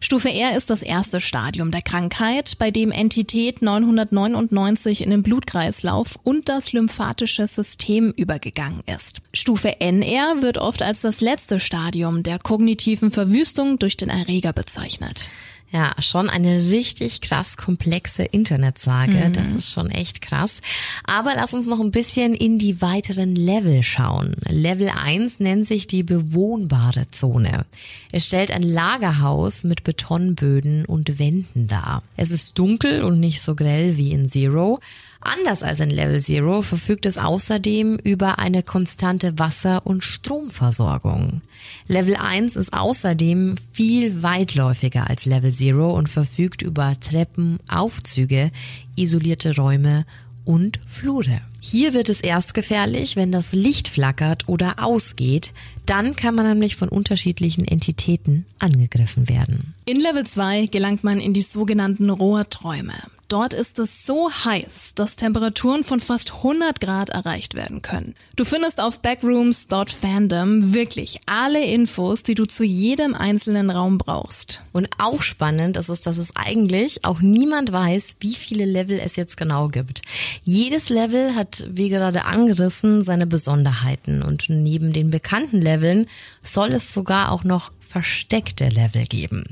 Stufe 0.01 0.29
R 0.29 0.57
ist 0.57 0.69
das 0.69 0.83
erste 0.83 1.21
Stadium 1.21 1.71
der 1.71 1.81
Krankheit, 1.81 2.57
bei 2.59 2.69
dem 2.69 2.91
Entität 2.91 3.61
999 3.61 5.01
in 5.01 5.09
den 5.09 5.23
Blutkreislauf 5.23 6.19
und 6.21 6.49
das 6.49 6.73
lymphatische 6.73 7.47
System 7.47 8.11
übergegangen 8.11 8.83
ist. 8.85 9.21
Stufe 9.33 9.79
NR 9.79 10.41
wird 10.41 10.57
oft 10.57 10.81
als 10.81 10.99
das 10.99 11.21
letzte 11.21 11.61
Stadium 11.61 12.21
der 12.21 12.37
kognitiven 12.37 13.09
Verwüstung 13.09 13.79
durch 13.79 13.95
den 13.95 14.09
Erreger 14.09 14.51
bezeichnet. 14.51 15.29
Ja, 15.69 15.91
schon 15.99 16.29
eine 16.29 16.71
richtig 16.71 17.19
krass 17.19 17.57
komplexe 17.57 18.23
Internetsage. 18.23 19.27
Mhm. 19.27 19.33
Das 19.33 19.49
ist 19.49 19.71
schon 19.71 19.89
echt 19.89 20.21
krass. 20.21 20.61
Aber 21.03 21.33
lass 21.35 21.53
uns 21.53 21.67
noch 21.67 21.81
ein 21.81 21.91
bisschen 21.91 22.33
in 22.33 22.57
die 22.57 22.81
weiteren 22.81 23.35
Level 23.35 23.83
schauen. 23.83 24.35
Level 24.47 24.89
1 24.89 25.41
nennt 25.41 25.67
sich 25.67 25.85
die 25.87 26.03
bewohnbare 26.03 27.11
Zone. 27.11 27.65
Es 28.13 28.25
stellt 28.25 28.51
ein 28.51 28.63
Lagerhaus 28.63 29.65
mit 29.65 29.83
Betonböden 29.83 30.85
und 30.85 31.19
Wänden 31.19 31.67
dar. 31.67 32.01
Es 32.15 32.31
ist 32.31 32.57
dunkel 32.57 33.03
und 33.03 33.19
nicht 33.19 33.41
so 33.41 33.53
grell 33.53 33.97
wie 33.97 34.13
in 34.13 34.29
Zero. 34.29 34.79
Anders 35.21 35.63
als 35.63 35.79
in 35.79 35.89
Level 35.89 36.21
Zero 36.21 36.61
verfügt 36.61 37.05
es 37.05 37.17
außerdem 37.17 37.97
über 38.03 38.39
eine 38.39 38.63
konstante 38.63 39.37
Wasser- 39.39 39.85
und 39.85 40.03
Stromversorgung. 40.03 41.41
Level 41.87 42.15
1 42.15 42.55
ist 42.55 42.73
außerdem 42.73 43.55
viel 43.71 44.21
weitläufiger 44.21 45.09
als 45.09 45.25
Level 45.25 45.51
Zero 45.51 45.91
und 45.91 46.07
verfügt 46.07 46.61
über 46.61 46.99
Treppen, 46.99 47.59
Aufzüge, 47.67 48.51
isolierte 48.95 49.55
Räume 49.55 50.05
und 50.45 50.79
Flure. 50.85 51.41
Hier 51.69 51.93
wird 51.93 52.07
es 52.07 52.21
erst 52.21 52.53
gefährlich, 52.53 53.17
wenn 53.17 53.29
das 53.29 53.51
Licht 53.51 53.89
flackert 53.89 54.47
oder 54.47 54.81
ausgeht. 54.81 55.51
Dann 55.85 56.15
kann 56.15 56.33
man 56.33 56.47
nämlich 56.47 56.77
von 56.77 56.87
unterschiedlichen 56.87 57.67
Entitäten 57.67 58.45
angegriffen 58.57 59.27
werden. 59.27 59.73
In 59.83 59.99
Level 59.99 60.25
2 60.25 60.67
gelangt 60.67 61.03
man 61.03 61.19
in 61.19 61.33
die 61.33 61.41
sogenannten 61.41 62.09
Rohrträume. 62.09 62.93
Dort 63.27 63.53
ist 63.53 63.77
es 63.77 64.05
so 64.05 64.31
heiß, 64.31 64.93
dass 64.95 65.17
Temperaturen 65.17 65.83
von 65.83 65.99
fast 65.99 66.35
100 66.35 66.79
Grad 66.79 67.09
erreicht 67.09 67.55
werden 67.55 67.81
können. 67.81 68.15
Du 68.37 68.45
findest 68.45 68.79
auf 68.79 69.01
backrooms.fandom 69.01 70.73
wirklich 70.73 71.19
alle 71.25 71.61
Infos, 71.65 72.23
die 72.23 72.35
du 72.35 72.45
zu 72.45 72.63
jedem 72.63 73.13
einzelnen 73.13 73.69
Raum 73.69 73.97
brauchst. 73.97 74.63
Und 74.71 74.87
auch 74.97 75.21
spannend 75.21 75.75
ist 75.75 75.89
es, 75.89 76.01
dass 76.01 76.17
es 76.17 76.37
eigentlich 76.37 77.03
auch 77.03 77.19
niemand 77.19 77.73
weiß, 77.73 78.17
wie 78.21 78.33
viele 78.33 78.63
Level 78.63 78.97
es 78.97 79.17
jetzt 79.17 79.35
genau 79.35 79.67
gibt. 79.67 80.03
Jedes 80.43 80.87
Level 80.87 81.35
hat, 81.35 81.56
wie 81.69 81.89
gerade 81.89 82.25
angerissen, 82.25 83.01
seine 83.01 83.27
Besonderheiten. 83.27 84.21
Und 84.21 84.49
neben 84.49 84.93
den 84.93 85.09
bekannten 85.09 85.61
Leveln 85.61 86.07
soll 86.41 86.71
es 86.71 86.93
sogar 86.93 87.31
auch 87.31 87.43
noch 87.43 87.71
versteckte 87.87 88.69
Level 88.69 89.05
geben. 89.05 89.45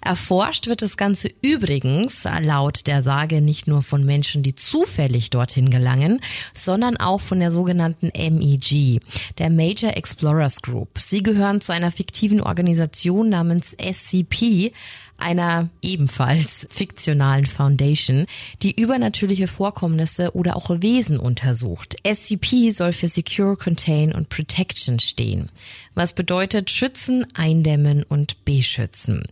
Erforscht 0.00 0.66
wird 0.66 0.82
das 0.82 0.96
Ganze 0.96 1.30
übrigens 1.42 2.24
laut 2.24 2.88
der 2.88 3.02
Sage 3.02 3.40
nicht 3.40 3.68
nur 3.68 3.82
von 3.82 4.04
Menschen, 4.04 4.42
die 4.42 4.54
zufällig 4.54 5.30
dorthin 5.30 5.70
gelangen, 5.70 6.20
sondern 6.54 6.96
auch 6.96 7.20
von 7.20 7.38
der 7.38 7.52
sogenannten 7.52 8.10
MEG, 8.14 9.00
der 9.38 9.50
Major 9.50 9.96
Explorers 9.96 10.60
Group. 10.60 10.98
Sie 10.98 11.22
gehören 11.22 11.60
zu 11.60 11.72
einer 11.72 11.92
fiktiven 11.92 12.40
Organisation 12.40 13.28
namens 13.28 13.76
SCP, 13.80 14.72
einer 15.18 15.68
ebenfalls 15.82 16.66
fiktionalen 16.70 17.46
Foundation, 17.46 18.26
die 18.62 18.80
übernatürliche 18.80 19.46
Vorkommnisse 19.46 20.34
oder 20.34 20.56
auch 20.56 20.70
Wesen 20.82 21.18
untersucht. 21.18 21.96
SCP 22.04 22.70
soll 22.70 22.92
für 22.92 23.08
Secure, 23.08 23.56
Contain 23.56 24.12
und 24.12 24.28
Protection 24.28 24.98
stehen, 24.98 25.48
was 25.94 26.14
bedeutet 26.14 26.70
schützen, 26.70 27.24
eindämmen 27.34 27.71
und 28.08 28.44
beschützen. 28.44 29.24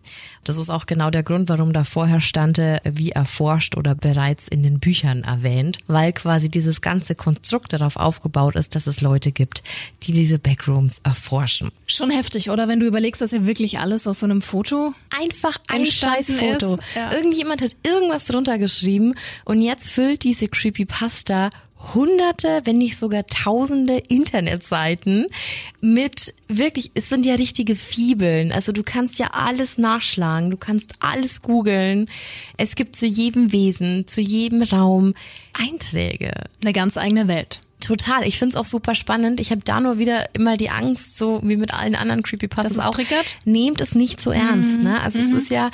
Das 0.45 0.57
ist 0.57 0.71
auch 0.71 0.87
genau 0.87 1.11
der 1.11 1.23
Grund, 1.23 1.49
warum 1.49 1.73
da 1.73 1.85
vorher 1.85 2.21
stande, 2.21 2.81
wie 2.85 3.11
erforscht 3.11 3.77
oder 3.77 3.95
bereits 3.95 4.49
in 4.49 4.63
den 4.63 4.81
Büchern 4.81 5.23
erwähnt, 5.23 5.79
weil 5.87 6.13
quasi 6.13 6.49
dieses 6.49 6.81
ganze 6.81 7.15
Konstrukt 7.15 7.73
darauf 7.73 7.97
aufgebaut 7.97 8.57
ist, 8.57 8.75
dass 8.75 8.87
es 8.87 9.01
Leute 9.01 9.33
gibt, 9.33 9.63
die 10.03 10.13
diese 10.13 10.39
Backrooms 10.39 11.01
erforschen. 11.05 11.71
Schon 11.87 12.11
heftig, 12.11 12.51
oder? 12.51 12.69
Wenn 12.69 12.81
du 12.81 12.87
überlegst, 12.87 13.21
dass 13.21 13.33
ja 13.33 13.47
wirklich 13.47 13.79
alles 13.79 14.07
aus 14.07 14.21
so 14.21 14.27
einem 14.27 14.43
Foto 14.43 14.93
Einfach 15.21 15.57
ein 15.69 15.85
Scheißfoto. 15.85 16.79
ja. 16.95 17.13
Irgendjemand 17.13 17.63
hat 17.63 17.77
irgendwas 17.85 18.25
drunter 18.25 18.59
geschrieben 18.59 19.15
und 19.45 19.61
jetzt 19.61 19.91
füllt 19.91 20.25
diese 20.25 20.49
Creepypasta 20.49 21.51
hunderte, 21.95 22.61
wenn 22.65 22.79
nicht 22.79 22.99
sogar 22.99 23.27
tausende 23.27 23.95
Internetseiten 23.95 25.27
mit 25.81 26.35
wirklich, 26.49 26.91
es 26.95 27.09
sind 27.09 27.25
ja 27.25 27.35
richtige 27.35 27.75
Fibeln. 27.75 28.53
Also 28.53 28.73
du 28.73 28.83
kannst 28.83 29.19
ja 29.19 29.29
alles 29.33 29.79
nachschlagen, 29.79 30.51
du 30.51 30.57
kannst 30.57 30.95
alles 31.01 31.43
googeln. 31.43 32.09
Es 32.57 32.75
gibt 32.75 32.97
zu 32.97 33.07
jedem 33.07 33.53
Wesen, 33.53 34.07
zu 34.07 34.21
jedem 34.21 34.63
Raum 34.63 35.15
Einträge. 35.53 36.33
eine 36.63 36.73
ganz 36.73 36.97
eigene 36.97 37.29
Welt. 37.29 37.61
Total. 37.81 38.27
Ich 38.27 38.39
find's 38.39 38.57
auch 38.57 38.67
super 38.67 38.95
spannend. 38.95 39.41
Ich 39.41 39.51
habe 39.51 39.63
da 39.65 39.81
nur 39.81 39.99
wieder 39.99 40.35
immer 40.35 40.59
die 40.59 40.69
Angst, 40.69 41.17
so 41.17 41.41
wie 41.43 41.57
mit 41.57 41.73
allen 41.73 41.95
anderen 41.95 42.23
Creepypastas 42.23 42.77
es 42.77 42.79
auch. 42.79 42.91
triggert? 42.91 43.39
Nehmt 43.47 43.81
es 43.81 43.95
nicht 43.95 44.21
so 44.21 44.31
ernst. 44.31 44.83
Ne? 44.83 45.01
Also 45.01 45.19
es 45.19 45.33
ist 45.33 45.51
ja 45.51 45.71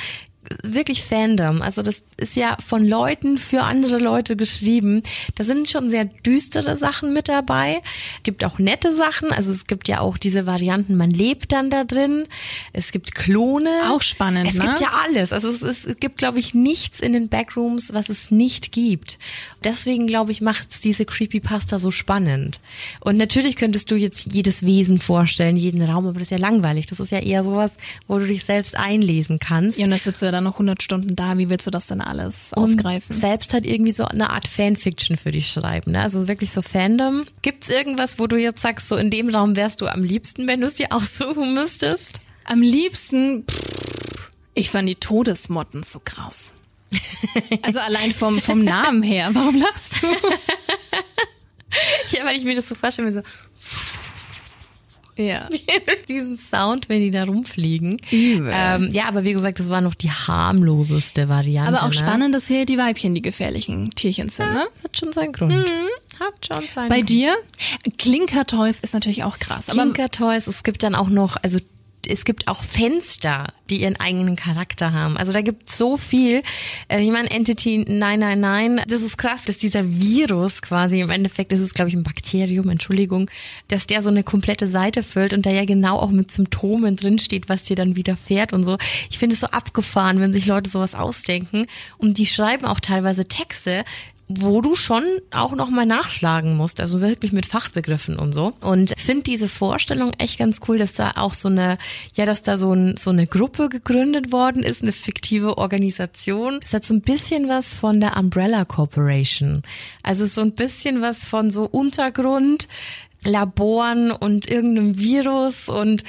wirklich 0.63 1.03
Fandom. 1.03 1.63
Also 1.63 1.83
das 1.83 2.03
ist 2.17 2.37
ja 2.37 2.57
von 2.65 2.87
Leuten 2.87 3.39
für 3.39 3.63
andere 3.63 3.99
Leute 3.99 4.37
geschrieben. 4.37 5.03
Da 5.35 5.45
sind 5.45 5.69
schon 5.69 5.91
sehr 5.91 6.05
düstere 6.05 6.77
Sachen 6.77 7.13
mit 7.13 7.29
dabei. 7.29 7.83
Gibt 8.23 8.45
auch 8.45 8.59
nette 8.59 8.95
Sachen. 8.95 9.33
Also 9.33 9.53
es 9.53 9.67
gibt 9.67 9.89
ja 9.89 10.01
auch 10.01 10.17
diese 10.19 10.47
Varianten, 10.47 10.97
man 10.97 11.11
lebt 11.11 11.53
dann 11.53 11.71
da 11.71 11.85
drin. 11.85 12.27
Es 12.73 12.93
gibt 12.93 13.15
Klone. 13.15 13.71
Auch 13.91 14.03
spannend, 14.03 14.49
Es 14.49 14.55
ne? 14.55 14.65
gibt 14.65 14.81
ja 14.81 14.93
alles. 15.05 15.33
Also 15.33 15.51
es, 15.51 15.63
ist, 15.63 15.87
es 15.87 15.97
gibt, 15.99 16.19
glaube 16.19 16.39
ich, 16.39 16.55
nichts 16.55 17.01
in 17.01 17.13
den 17.13 17.29
Backrooms, 17.29 17.93
was 17.93 18.09
es 18.09 18.31
nicht 18.31 18.73
gibt. 18.73 19.19
Deswegen, 19.65 20.07
glaube 20.07 20.33
ich, 20.33 20.41
macht's 20.41 20.81
diese 20.81 21.05
Creepypasta 21.05 21.79
so 21.79 21.91
spannend. 21.91 22.61
Und 23.01 23.17
natürlich 23.17 23.57
könntest 23.57 23.91
du 23.91 23.97
jetzt 23.97 24.33
jedes 24.33 24.65
Wesen 24.65 25.01
vorstellen, 25.01 25.57
jeden 25.57 25.83
Raum, 25.83 26.07
aber 26.07 26.15
das 26.15 26.25
ist 26.25 26.31
ja 26.31 26.39
langweilig. 26.39 26.87
Das 26.87 27.01
ist 27.01 27.11
ja 27.11 27.19
eher 27.19 27.45
sowas, 27.45 27.77
wo 28.07 28.19
du 28.19 28.27
dich 28.27 28.45
selbst 28.45 28.77
einlesen 28.77 29.39
kannst. 29.39 29.79
Ja, 29.79 29.85
und 29.85 29.91
das 29.91 30.05
du 30.05 30.27
ja 30.27 30.33
dann 30.37 30.45
noch 30.45 30.55
100 30.55 30.83
Stunden 30.83 31.17
da. 31.17 31.39
Wie 31.39 31.49
willst 31.49 31.67
du 31.67 31.71
das 31.71 31.87
denn 31.87 32.01
alles 32.01 32.53
und 32.53 32.75
aufgreifen? 32.77 33.15
selbst 33.15 33.53
halt 33.53 33.67
irgendwie 33.67 33.93
so 33.93 34.05
eine 34.05 34.31
Art 34.31 34.47
Fanfiction 34.47 35.17
für 35.17 35.31
dich 35.33 35.49
schreiben. 35.49 35.93
Ne? 35.93 36.03
Also 36.03 36.29
wirklich 36.29 36.53
so 36.53 36.63
Fandom. 36.63 37.25
Gibt's 37.43 37.69
irgendwas, 37.69 38.19
wo 38.19 38.27
du 38.27 38.37
jetzt 38.37 38.63
sagst, 38.63 38.89
so 38.89 38.97
in 38.97 39.11
dem 39.11 39.31
Raum 39.31 39.57
wärst 39.57 39.81
du 39.81 39.87
am 39.87 40.03
liebsten, 40.03 40.47
wenn 40.47 40.61
du 40.61 40.67
es 40.67 40.75
dir 40.75 40.89
aussuchen 40.91 41.55
müsstest? 41.55 42.21
Am 42.45 42.63
liebsten, 42.63 43.45
pff, 43.51 44.29
ich 44.55 44.71
fand 44.71 44.89
die 44.89 44.95
Todesmotten 44.95 45.83
so 45.83 46.01
krass. 46.05 46.55
Also 47.63 47.81
allein 47.81 48.13
vom, 48.13 48.41
vom 48.41 48.63
Namen 48.63 49.03
her. 49.03 49.31
Warum 49.33 49.59
lachst 49.61 50.03
du? 50.03 50.07
Ja, 52.11 52.25
weil 52.25 52.37
ich 52.37 52.45
mir 52.45 52.55
das 52.55 52.69
so 52.69 52.75
vorstelle, 52.75 53.13
so 53.13 53.23
Ja. 55.17 55.49
diesen 56.09 56.37
Sound, 56.37 56.89
wenn 56.89 57.01
die 57.01 57.11
da 57.11 57.25
rumfliegen. 57.25 58.01
Übel. 58.11 58.53
Ähm, 58.55 58.91
ja, 58.93 59.07
aber 59.09 59.25
wie 59.25 59.33
gesagt, 59.33 59.59
das 59.59 59.71
war 59.71 59.81
noch 59.81 59.95
die 59.95 60.11
harmloseste 60.11 61.29
Variante. 61.29 61.73
Aber 61.73 61.85
auch 61.85 61.89
ne? 61.89 61.95
spannend, 61.95 62.35
dass 62.35 62.49
hier 62.49 62.67
die 62.67 62.79
Weibchen 62.79 63.15
die 63.15 63.23
gefährlichen 63.23 63.91
Tierchen 63.91 64.29
sind, 64.29 64.53
ne? 64.53 64.67
Hat 64.83 64.97
schon 64.99 65.13
seinen 65.13 65.33
Grund. 65.33 65.55
Hat 65.55 66.35
schon 66.47 66.65
seinen 66.75 66.89
Bei 66.89 66.99
Grund. 66.99 67.11
dir? 67.11 67.35
Klinker 67.99 68.47
Toys 68.47 68.81
ist 68.81 68.95
natürlich 68.95 69.25
auch 69.25 69.39
krass. 69.39 69.69
Aber 69.69 69.83
Tinker 69.83 70.11
Toys, 70.11 70.47
es 70.47 70.63
gibt 70.63 70.83
dann 70.83 70.95
auch 70.95 71.09
noch, 71.09 71.37
also 71.43 71.59
es 72.09 72.25
gibt 72.25 72.49
auch 72.49 72.63
Fenster, 72.63 73.47
die 73.71 73.83
ihren 73.83 73.97
eigenen 73.97 74.37
Charakter 74.37 74.93
haben. 74.93 75.17
Also 75.17 75.33
da 75.33 75.43
gibt 75.43 75.71
so 75.71 75.97
viel. 75.97 76.43
Äh, 76.89 77.03
Ich 77.03 77.11
meine, 77.11 77.31
Entity 77.31 77.79
999, 77.79 78.85
das 78.89 79.03
ist 79.03 79.19
krass, 79.19 79.45
dass 79.45 79.59
dieser 79.59 79.83
Virus 79.85 80.63
quasi, 80.63 81.01
im 81.01 81.11
Endeffekt 81.11 81.53
ist 81.53 81.61
es, 81.61 81.75
glaube 81.75 81.89
ich, 81.89 81.95
ein 81.95 82.03
Bakterium, 82.03 82.69
Entschuldigung, 82.69 83.31
dass 83.69 83.87
der 83.87 84.03
so 84.03 84.11
eine 84.11 84.23
komplette 84.23 84.67
Seite 84.67 85.03
füllt 85.03 85.33
und 85.33 85.47
da 85.47 85.51
ja 85.51 85.65
genau 85.65 85.99
auch 85.99 86.11
mit 86.11 86.31
Symptomen 86.31 86.97
drinsteht, 86.97 87.49
was 87.49 87.65
dir 87.65 87.77
dann 87.77 87.97
widerfährt 87.97 88.53
und 88.53 88.65
so. 88.65 88.79
Ich 89.11 89.19
finde 89.19 89.35
es 89.35 89.41
so 89.41 89.49
abgefahren, 89.49 90.21
wenn 90.21 90.33
sich 90.33 90.47
Leute 90.47 90.71
sowas 90.71 90.95
ausdenken. 90.95 91.67
Und 91.99 92.19
die 92.19 92.27
schreiben 92.27 92.67
auch 92.67 92.81
teilweise 92.81 93.27
Texte, 93.27 93.85
wo 94.29 94.61
du 94.61 94.75
schon 94.75 95.05
auch 95.31 95.55
noch 95.55 95.71
mal 95.71 95.87
nachschlagen 95.87 96.57
musst, 96.57 96.81
also 96.81 97.01
wirklich 97.01 97.33
mit 97.33 97.47
Fachbegriffen 97.47 98.19
und 98.19 98.33
so. 98.33 98.55
Und 98.61 98.93
finde 98.99 99.23
diese 99.23 99.49
Vorstellung 99.49 100.13
echt 100.19 100.39
ganz 100.39 100.61
cool, 100.67 100.79
dass 100.79 100.95
da 100.95 101.13
auch 101.17 101.35
so 101.35 101.49
eine, 101.49 101.79
ja, 102.17 102.27
dass 102.27 102.43
da 102.43 102.59
so, 102.59 102.73
ein, 102.73 102.97
so 102.97 103.11
eine 103.11 103.27
Gruppe 103.27 103.69
gegründet 103.69 104.33
worden 104.33 104.65
ist, 104.65 104.83
eine 104.83 104.93
fiktive 104.93 105.59
Organisation. 105.59 106.59
Es 106.65 106.73
hat 106.73 106.85
so 106.85 106.95
ein 106.95 107.03
bisschen 107.03 107.49
was 107.49 107.75
von 107.75 108.01
der 108.01 108.17
Umbrella 108.17 108.65
Corporation. 108.65 109.63
Also 110.03 110.27
so 110.27 110.41
ein 110.41 110.53
bisschen 110.53 111.03
was 111.03 111.25
von 111.25 111.51
so 111.51 111.65
Untergrund. 111.65 112.67
Laboren 113.25 114.13
und 114.13 114.49
irgendeinem 114.49 114.99
Virus 114.99 115.69
und 115.69 116.05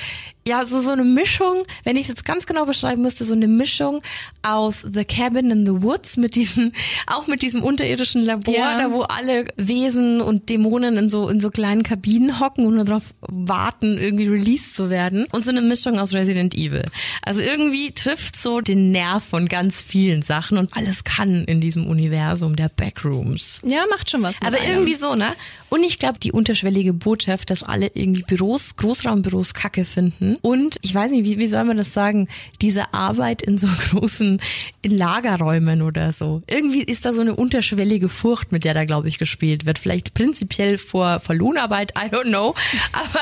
ja, 0.47 0.65
so, 0.65 0.81
so 0.81 0.91
eine 0.91 1.03
Mischung, 1.03 1.63
wenn 1.83 1.95
ich 1.97 2.03
es 2.03 2.07
jetzt 2.07 2.25
ganz 2.25 2.45
genau 2.45 2.65
beschreiben 2.65 3.01
müsste, 3.01 3.25
so 3.25 3.33
eine 3.33 3.47
Mischung 3.47 4.01
aus 4.41 4.85
The 4.89 5.03
Cabin 5.05 5.51
in 5.51 5.65
the 5.65 5.83
Woods 5.83 6.17
mit 6.17 6.35
diesem, 6.35 6.71
auch 7.07 7.27
mit 7.27 7.41
diesem 7.41 7.63
unterirdischen 7.63 8.21
Labor, 8.23 8.53
Ja. 8.55 8.79
da 8.81 8.91
wo 8.91 9.01
alle 9.01 9.45
Wesen 9.57 10.21
und 10.21 10.49
Dämonen 10.49 10.97
in 10.97 11.09
so, 11.09 11.27
in 11.29 11.39
so 11.41 11.49
kleinen 11.49 11.83
Kabinen 11.83 12.39
hocken 12.39 12.65
und 12.65 12.75
nur 12.75 12.85
darauf 12.85 13.13
warten, 13.21 13.97
irgendwie 13.97 14.27
released 14.27 14.75
zu 14.75 14.89
werden. 14.89 15.27
Und 15.31 15.43
so 15.43 15.49
eine 15.51 15.61
Mischung 15.61 15.99
aus 15.99 16.13
Resident 16.13 16.55
Evil. 16.55 16.83
Also 17.23 17.41
irgendwie 17.41 17.91
trifft 17.91 18.35
so 18.37 18.61
den 18.61 18.91
Nerv 18.91 19.23
von 19.23 19.47
ganz 19.47 19.81
vielen 19.81 20.21
Sachen 20.21 20.57
und 20.57 20.75
alles 20.77 21.03
kann 21.03 21.43
in 21.45 21.59
diesem 21.61 21.85
Universum 21.87 22.55
der 22.55 22.69
Backrooms. 22.69 23.59
ja, 23.65 23.83
macht 23.89 24.09
schon 24.09 24.21
was. 24.23 24.41
Aber 24.41 24.57
einem. 24.57 24.69
irgendwie 24.71 24.95
so, 24.95 25.13
ne? 25.13 25.33
Und 25.69 25.83
ich 25.83 25.99
glaube, 25.99 26.19
die 26.19 26.31
unterschwellige 26.31 26.93
Botschaft, 26.93 27.49
dass 27.49 27.63
alle 27.63 27.91
irgendwie 27.93 28.21
Büros, 28.23 28.75
Großraumbüros 28.77 29.53
Kacke 29.53 29.83
finden. 29.83 30.36
Und 30.41 30.77
ich 30.81 30.93
weiß 30.93 31.11
nicht, 31.11 31.23
wie, 31.25 31.37
wie 31.39 31.47
soll 31.47 31.63
man 31.63 31.77
das 31.77 31.93
sagen? 31.93 32.27
Diese 32.61 32.93
Arbeit 32.93 33.41
in 33.41 33.57
so 33.57 33.67
großen, 33.91 34.41
in 34.81 34.97
Lagerräumen 34.97 35.81
oder 35.81 36.11
so. 36.11 36.41
Irgendwie 36.47 36.83
ist 36.83 37.05
da 37.05 37.13
so 37.13 37.21
eine 37.21 37.35
unterschwellige 37.35 38.09
Furcht, 38.09 38.51
mit 38.51 38.63
der 38.63 38.73
da, 38.73 38.85
glaube 38.85 39.07
ich, 39.07 39.17
gespielt 39.19 39.65
wird. 39.65 39.79
Vielleicht 39.79 40.13
prinzipiell 40.13 40.77
vor, 40.77 41.19
vor 41.19 41.35
Lohnarbeit, 41.35 41.91
I 41.97 42.09
don't 42.13 42.23
know. 42.29 42.53
Aber 42.93 43.19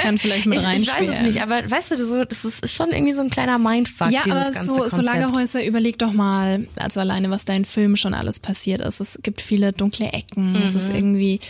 Kann 0.00 0.18
vielleicht 0.18 0.46
mit 0.46 0.58
ich, 0.62 0.64
ich 0.64 0.68
weiß 0.70 0.82
es 0.82 0.94
reinspielen. 0.94 1.26
nicht. 1.26 1.42
Aber 1.42 1.70
weißt 1.70 1.90
du, 1.92 2.06
so, 2.06 2.24
das 2.24 2.44
ist 2.44 2.72
schon 2.74 2.90
irgendwie 2.90 3.12
so 3.14 3.20
ein 3.22 3.30
kleiner 3.30 3.58
Mindfuck. 3.58 4.10
Ja, 4.10 4.22
aber 4.24 4.52
so, 4.52 4.88
so. 4.88 5.02
Lagerhäuser, 5.02 5.64
überleg 5.64 5.98
doch 5.98 6.12
mal, 6.12 6.66
also 6.76 7.00
alleine, 7.00 7.30
was 7.30 7.44
da 7.44 7.52
in 7.54 7.64
Filmen 7.64 7.96
schon 7.96 8.14
alles 8.14 8.40
passiert 8.40 8.80
ist. 8.80 9.00
Es 9.00 9.18
gibt 9.22 9.40
viele 9.40 9.72
dunkle 9.72 10.12
Ecken. 10.12 10.54
Es 10.56 10.74
ist 10.74 10.88
Mhm. 10.90 10.94
irgendwie, 10.94 11.40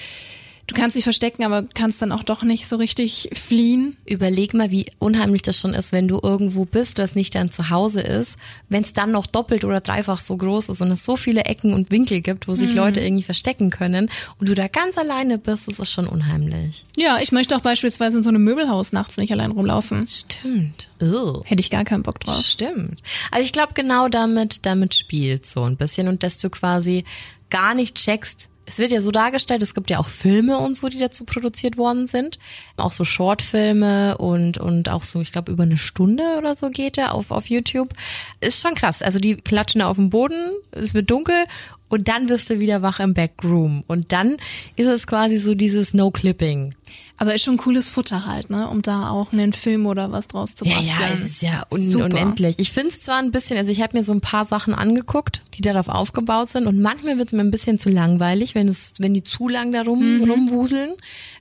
du 0.67 0.75
kannst 0.75 0.97
dich 0.97 1.05
verstecken, 1.05 1.45
aber 1.45 1.65
kannst 1.75 2.03
dann 2.03 2.13
auch 2.13 2.23
doch 2.23 2.43
nicht 2.43 2.67
so 2.67 2.77
richtig 2.77 3.31
fliehen. 3.33 3.97
Überleg 4.05 4.55
mal, 4.55 4.71
wie 4.71 4.87
unheimlich 4.99 5.43
das 5.43 5.59
schon 5.59 5.75
ist, 5.75 5.93
wenn 5.93 6.09
du 6.09 6.21
irgendwo 6.23 6.65
bist, 6.65 6.99
was 6.99 7.15
nicht 7.15 7.35
dein 7.35 7.51
Zuhause 7.51 8.01
ist, 8.01 8.37
wenn 8.69 8.83
es 8.83 8.93
dann 8.93 9.13
noch 9.13 9.27
doppelt 9.27 9.65
oder 9.65 9.81
dreifach 9.81 10.21
so 10.21 10.37
groß 10.37 10.71
ist 10.71 10.83
und 10.83 10.91
es 10.91 11.05
so 11.05 11.17
viele 11.17 11.45
Ecken 11.45 11.73
und 11.73 11.91
Winkel 11.91 12.21
gibt, 12.21 12.49
wo 12.49 12.55
sich 12.55 12.73
Leute 12.75 13.01
irgendwie 13.01 13.23
verstecken 13.23 13.71
können 13.71 14.11
und 14.39 14.49
du 14.49 14.55
da 14.55 14.69
ganz 14.69 14.99
alleine 14.99 15.39
bist, 15.39 15.69
das 15.69 15.79
ist 15.79 15.91
schon 15.91 16.09
unheimlich. 16.09 16.85
Ja, 16.97 17.19
ich 17.21 17.33
möchte 17.33 17.57
auch 17.57 17.61
beispielsweise 17.61 18.19
in 18.19 18.23
so 18.23 18.31
einem 18.31 18.45
Möbelhaus 18.45 18.93
nachts 18.93 19.17
nicht 19.17 19.33
allein 19.33 19.53
rumlaufen. 19.53 20.07
Stimmt. 20.09 20.89
Oh. 21.01 21.43
Hätte 21.45 21.61
ich 21.61 21.71
gar 21.71 21.85
keinen 21.85 22.03
Bock 22.03 22.21
drauf. 22.21 22.41
Stimmt. 22.41 23.01
Aber 23.31 23.41
ich 23.41 23.53
glaube, 23.53 23.75
genau 23.75 24.09
damit, 24.09 24.67
damit 24.67 24.95
spielt 24.95 25.47
so 25.47 25.65
ein 25.65 25.77
bisschen 25.77 26.09
und 26.09 26.23
dass 26.23 26.39
du 26.39 26.51
quasi 26.51 27.05
gar 27.51 27.75
nicht 27.75 27.97
checkst, 27.97 28.49
es 28.67 28.79
wird 28.79 28.91
ja 28.91 29.01
so 29.01 29.13
dargestellt, 29.13 29.63
es 29.63 29.75
gibt 29.75 29.91
ja 29.91 29.99
auch 29.99 30.09
Filme 30.09 30.59
und 30.59 30.77
so, 30.77 30.89
die 30.89 30.99
dazu 30.99 31.25
produziert 31.25 31.77
worden 31.77 32.07
sind. 32.07 32.39
Auch 32.77 32.93
so 32.93 33.05
Shortfilme 33.05 34.19
und, 34.19 34.59
und 34.59 34.89
auch 34.89 35.05
so, 35.05 35.21
ich 35.21 35.33
glaube, 35.33 35.53
über 35.53 35.63
eine 35.63 35.79
Stunde 35.79 36.25
oder 36.37 36.57
so 36.57 36.71
geht 36.71 36.99
er 36.99 37.15
auf, 37.15 37.31
auf 37.31 37.49
YouTube. 37.49 37.95
Ist 38.41 38.61
schon 38.61 38.75
krass. 38.75 39.03
Also 39.03 39.21
die 39.21 39.37
klatschen 39.37 39.79
da 39.79 39.89
auf 39.89 39.97
dem 39.97 40.11
Boden, 40.11 40.51
es 40.73 40.95
wird 40.95 41.11
dunkel 41.11 41.47
und 41.89 42.09
dann 42.09 42.29
wirst 42.29 42.51
du 42.51 42.59
wieder 42.61 42.83
wach 42.83 43.01
im 43.01 43.15
Backroom. 43.15 43.85
Und 43.87 44.13
dann 44.13 44.37
ist 44.77 44.87
es 44.89 45.07
quasi 45.07 45.37
so 45.37 45.55
dieses 45.55 45.95
No-Clipping. 45.95 46.75
Aber 47.19 47.35
ist 47.35 47.45
schon 47.45 47.57
cooles 47.57 47.89
Futter 47.91 48.27
halt, 48.27 48.51
ne, 48.51 48.69
um 48.69 48.83
da 48.83 49.09
auch 49.09 49.33
einen 49.33 49.53
Film 49.55 49.87
oder 49.87 50.13
was 50.13 50.29
draus 50.29 50.55
zu 50.55 50.65
Ja, 50.67 50.75
basteln. 50.77 50.97
ja, 51.01 51.09
es 51.11 51.21
ist 51.23 51.43
ja 51.43 51.65
un 51.73 51.81
Super. 51.81 52.05
unendlich. 52.07 52.57
Ich 52.59 52.73
finde 52.73 52.91
es 52.95 53.01
zwar 53.01 53.19
ein 53.19 53.33
bisschen, 53.33 53.57
also 53.57 53.73
ich 53.73 53.81
habe 53.81 53.97
mir 53.97 54.05
so 54.05 54.13
ein 54.13 54.21
paar 54.21 54.45
Sachen 54.45 54.75
angeguckt, 54.75 55.43
die 55.55 55.63
darauf 55.63 55.89
aufgebaut 55.89 56.51
sind 56.51 56.67
und 56.67 56.81
manchmal 56.81 57.17
wird 57.19 57.29
es 57.29 57.33
mir 57.33 57.41
ein 57.41 57.51
bisschen 57.51 57.79
zu 57.79 57.89
langweilig, 57.89 58.55
wenn 58.55 58.69
es, 58.69 58.93
wenn 58.99 59.15
die 59.15 59.25
zu 59.25 59.49
lang 59.49 59.73
da 59.73 59.83
rum, 59.83 60.19
Mhm. 60.19 60.31
rumwuseln. 60.31 60.93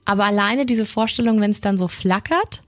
Aber 0.06 0.24
alleine 0.24 0.64
diese 0.64 0.86
Vorstellung, 0.86 1.40
wenn 1.40 1.50
es 1.50 1.60
dann 1.60 1.76
so 1.76 1.88
flackert 1.88 2.62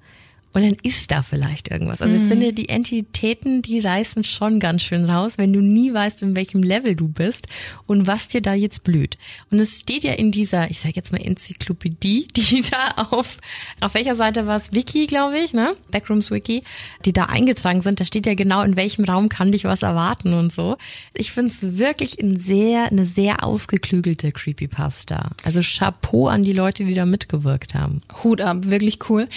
und 0.52 0.62
dann 0.62 0.76
ist 0.82 1.10
da 1.10 1.22
vielleicht 1.22 1.70
irgendwas. 1.70 2.00
Also 2.00 2.16
ich 2.16 2.22
finde, 2.22 2.52
die 2.52 2.68
Entitäten, 2.68 3.60
die 3.62 3.80
reißen 3.80 4.24
schon 4.24 4.60
ganz 4.60 4.82
schön 4.82 5.04
raus, 5.08 5.36
wenn 5.36 5.52
du 5.52 5.60
nie 5.60 5.92
weißt, 5.92 6.22
in 6.22 6.34
welchem 6.34 6.62
Level 6.62 6.96
du 6.96 7.08
bist 7.08 7.46
und 7.86 8.06
was 8.06 8.28
dir 8.28 8.40
da 8.40 8.54
jetzt 8.54 8.82
blüht. 8.82 9.18
Und 9.50 9.60
es 9.60 9.80
steht 9.80 10.04
ja 10.04 10.12
in 10.12 10.32
dieser, 10.32 10.70
ich 10.70 10.80
sage 10.80 10.94
jetzt 10.96 11.12
mal 11.12 11.20
Enzyklopädie, 11.20 12.28
die 12.36 12.62
da 12.62 13.02
auf, 13.10 13.38
auf 13.80 13.94
welcher 13.94 14.14
Seite 14.14 14.46
war 14.46 14.56
es? 14.56 14.72
Wiki, 14.72 15.06
glaube 15.06 15.38
ich, 15.38 15.52
ne? 15.52 15.76
Backrooms 15.90 16.30
Wiki, 16.30 16.62
die 17.04 17.12
da 17.12 17.24
eingetragen 17.24 17.82
sind. 17.82 18.00
Da 18.00 18.04
steht 18.04 18.26
ja 18.26 18.34
genau, 18.34 18.62
in 18.62 18.76
welchem 18.76 19.04
Raum 19.04 19.28
kann 19.28 19.52
dich 19.52 19.64
was 19.64 19.82
erwarten 19.82 20.32
und 20.32 20.50
so. 20.50 20.78
Ich 21.14 21.30
finde 21.32 21.50
es 21.50 21.78
wirklich 21.78 22.18
ein 22.20 22.38
sehr, 22.38 22.86
eine 22.86 23.04
sehr 23.04 23.44
ausgeklügelte 23.44 24.32
Creepypasta. 24.32 25.30
Also 25.44 25.60
Chapeau 25.60 26.28
an 26.28 26.42
die 26.42 26.52
Leute, 26.52 26.84
die 26.84 26.94
da 26.94 27.04
mitgewirkt 27.04 27.74
haben. 27.74 28.00
Hut 28.24 28.40
ab, 28.40 28.58
wirklich 28.62 28.98
cool. 29.10 29.28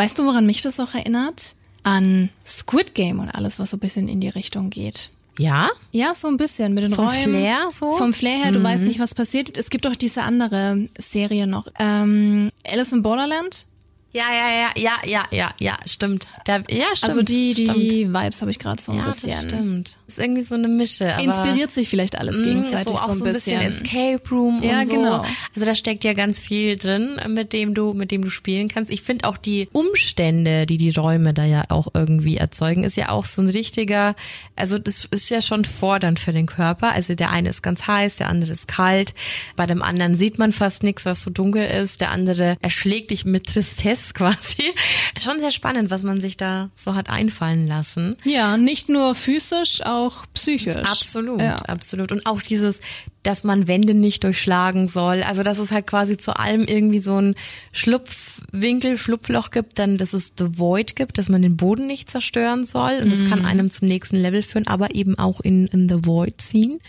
Weißt 0.00 0.18
du, 0.18 0.24
woran 0.24 0.46
mich 0.46 0.62
das 0.62 0.80
auch 0.80 0.94
erinnert? 0.94 1.54
An 1.82 2.30
Squid 2.46 2.94
Game 2.94 3.20
und 3.20 3.28
alles, 3.28 3.58
was 3.58 3.70
so 3.70 3.76
ein 3.76 3.80
bisschen 3.80 4.08
in 4.08 4.20
die 4.20 4.30
Richtung 4.30 4.70
geht. 4.70 5.10
Ja? 5.38 5.68
Ja, 5.92 6.14
so 6.14 6.28
ein 6.28 6.38
bisschen 6.38 6.72
mit 6.72 6.84
den 6.84 6.92
Vom 6.92 7.06
Räumen. 7.06 7.22
Flair 7.24 7.68
so? 7.70 7.90
Vom 7.92 8.14
Flair 8.14 8.44
her, 8.44 8.52
du 8.52 8.62
weißt 8.62 8.84
nicht, 8.84 8.98
was 8.98 9.14
passiert. 9.14 9.58
Es 9.58 9.68
gibt 9.68 9.86
auch 9.86 9.94
diese 9.94 10.22
andere 10.22 10.88
Serie 10.98 11.46
noch. 11.46 11.66
Ähm, 11.78 12.50
Alice 12.66 12.92
in 12.92 13.02
Borderland. 13.02 13.66
Ja, 14.12 14.24
ja, 14.32 14.50
ja, 14.50 14.70
ja, 14.76 14.96
ja, 15.04 15.24
ja, 15.30 15.54
ja, 15.60 15.78
stimmt. 15.84 16.26
Da, 16.46 16.56
ja, 16.68 16.86
stimmt. 16.94 17.04
also 17.04 17.22
die, 17.22 17.52
stimmt. 17.52 17.76
die 17.76 18.08
Vibes 18.08 18.40
habe 18.40 18.50
ich 18.50 18.58
gerade 18.58 18.80
so 18.80 18.92
ein 18.92 18.98
ja, 18.98 19.04
bisschen. 19.04 19.30
das 19.32 19.42
stimmt. 19.42 19.96
Ist 20.10 20.18
irgendwie 20.18 20.42
so 20.42 20.54
eine 20.54 20.68
Mische. 20.68 21.14
Inspiriert 21.22 21.70
sich 21.70 21.88
vielleicht 21.88 22.18
alles 22.18 22.38
Mm, 22.38 22.42
gegenseitig 22.42 22.88
so, 22.88 22.94
auch 22.94 23.12
so 23.14 23.24
ein 23.24 23.32
bisschen. 23.32 23.60
Escape 23.60 24.20
Room 24.30 24.60
Ja, 24.62 24.80
und 24.80 24.86
so. 24.86 24.92
genau. 24.94 25.24
Also 25.54 25.64
da 25.66 25.74
steckt 25.74 26.04
ja 26.04 26.12
ganz 26.12 26.40
viel 26.40 26.76
drin, 26.76 27.20
mit 27.28 27.52
dem 27.52 27.74
du, 27.74 27.94
mit 27.94 28.10
dem 28.10 28.22
du 28.22 28.30
spielen 28.30 28.68
kannst. 28.68 28.90
Ich 28.90 29.02
finde 29.02 29.26
auch 29.28 29.36
die 29.36 29.68
Umstände, 29.72 30.66
die 30.66 30.76
die 30.78 30.90
Räume 30.90 31.34
da 31.34 31.44
ja 31.44 31.64
auch 31.68 31.88
irgendwie 31.94 32.36
erzeugen, 32.36 32.84
ist 32.84 32.96
ja 32.96 33.10
auch 33.10 33.24
so 33.24 33.42
ein 33.42 33.48
richtiger, 33.48 34.14
also 34.56 34.78
das 34.78 35.04
ist 35.10 35.28
ja 35.30 35.40
schon 35.40 35.64
fordernd 35.64 36.18
für 36.18 36.32
den 36.32 36.46
Körper. 36.46 36.92
Also 36.92 37.14
der 37.14 37.30
eine 37.30 37.50
ist 37.50 37.62
ganz 37.62 37.86
heiß, 37.86 38.16
der 38.16 38.28
andere 38.28 38.52
ist 38.52 38.66
kalt. 38.68 39.14
Bei 39.56 39.66
dem 39.66 39.82
anderen 39.82 40.16
sieht 40.16 40.38
man 40.38 40.52
fast 40.52 40.82
nichts, 40.82 41.04
was 41.04 41.20
so 41.22 41.30
dunkel 41.30 41.64
ist. 41.66 42.00
Der 42.00 42.10
andere 42.10 42.56
erschlägt 42.62 43.10
dich 43.10 43.24
mit 43.24 43.46
Tristesse 43.46 44.12
quasi. 44.14 44.72
Schon 45.22 45.40
sehr 45.40 45.50
spannend, 45.50 45.90
was 45.90 46.02
man 46.02 46.20
sich 46.20 46.36
da 46.36 46.70
so 46.74 46.94
hat 46.94 47.10
einfallen 47.10 47.66
lassen. 47.68 48.16
Ja, 48.24 48.56
nicht 48.56 48.88
nur 48.88 49.14
physisch, 49.14 49.82
auch 49.84 49.99
psychisch. 50.34 50.76
Absolut, 50.76 51.40
Ja. 51.40 51.56
absolut. 51.56 52.12
Und 52.12 52.26
auch 52.26 52.40
dieses, 52.42 52.80
dass 53.22 53.44
man 53.44 53.68
Wände 53.68 53.94
nicht 53.94 54.24
durchschlagen 54.24 54.88
soll. 54.88 55.22
Also 55.22 55.42
dass 55.42 55.58
es 55.58 55.70
halt 55.70 55.86
quasi 55.86 56.16
zu 56.16 56.36
allem 56.36 56.62
irgendwie 56.64 56.98
so 56.98 57.20
ein 57.20 57.34
Schlupfwinkel, 57.72 58.96
Schlupfloch 58.96 59.50
gibt, 59.50 59.78
dann 59.78 59.96
dass 59.98 60.12
es 60.12 60.32
The 60.38 60.58
Void 60.58 60.96
gibt, 60.96 61.18
dass 61.18 61.28
man 61.28 61.42
den 61.42 61.56
Boden 61.56 61.86
nicht 61.86 62.10
zerstören 62.10 62.64
soll. 62.66 63.00
Und 63.02 63.12
das 63.12 63.28
kann 63.28 63.44
einem 63.44 63.70
zum 63.70 63.88
nächsten 63.88 64.16
Level 64.16 64.42
führen, 64.42 64.66
aber 64.66 64.94
eben 64.94 65.18
auch 65.18 65.40
in, 65.40 65.66
in 65.66 65.88
The 65.88 66.06
Void 66.06 66.40
ziehen. 66.40 66.80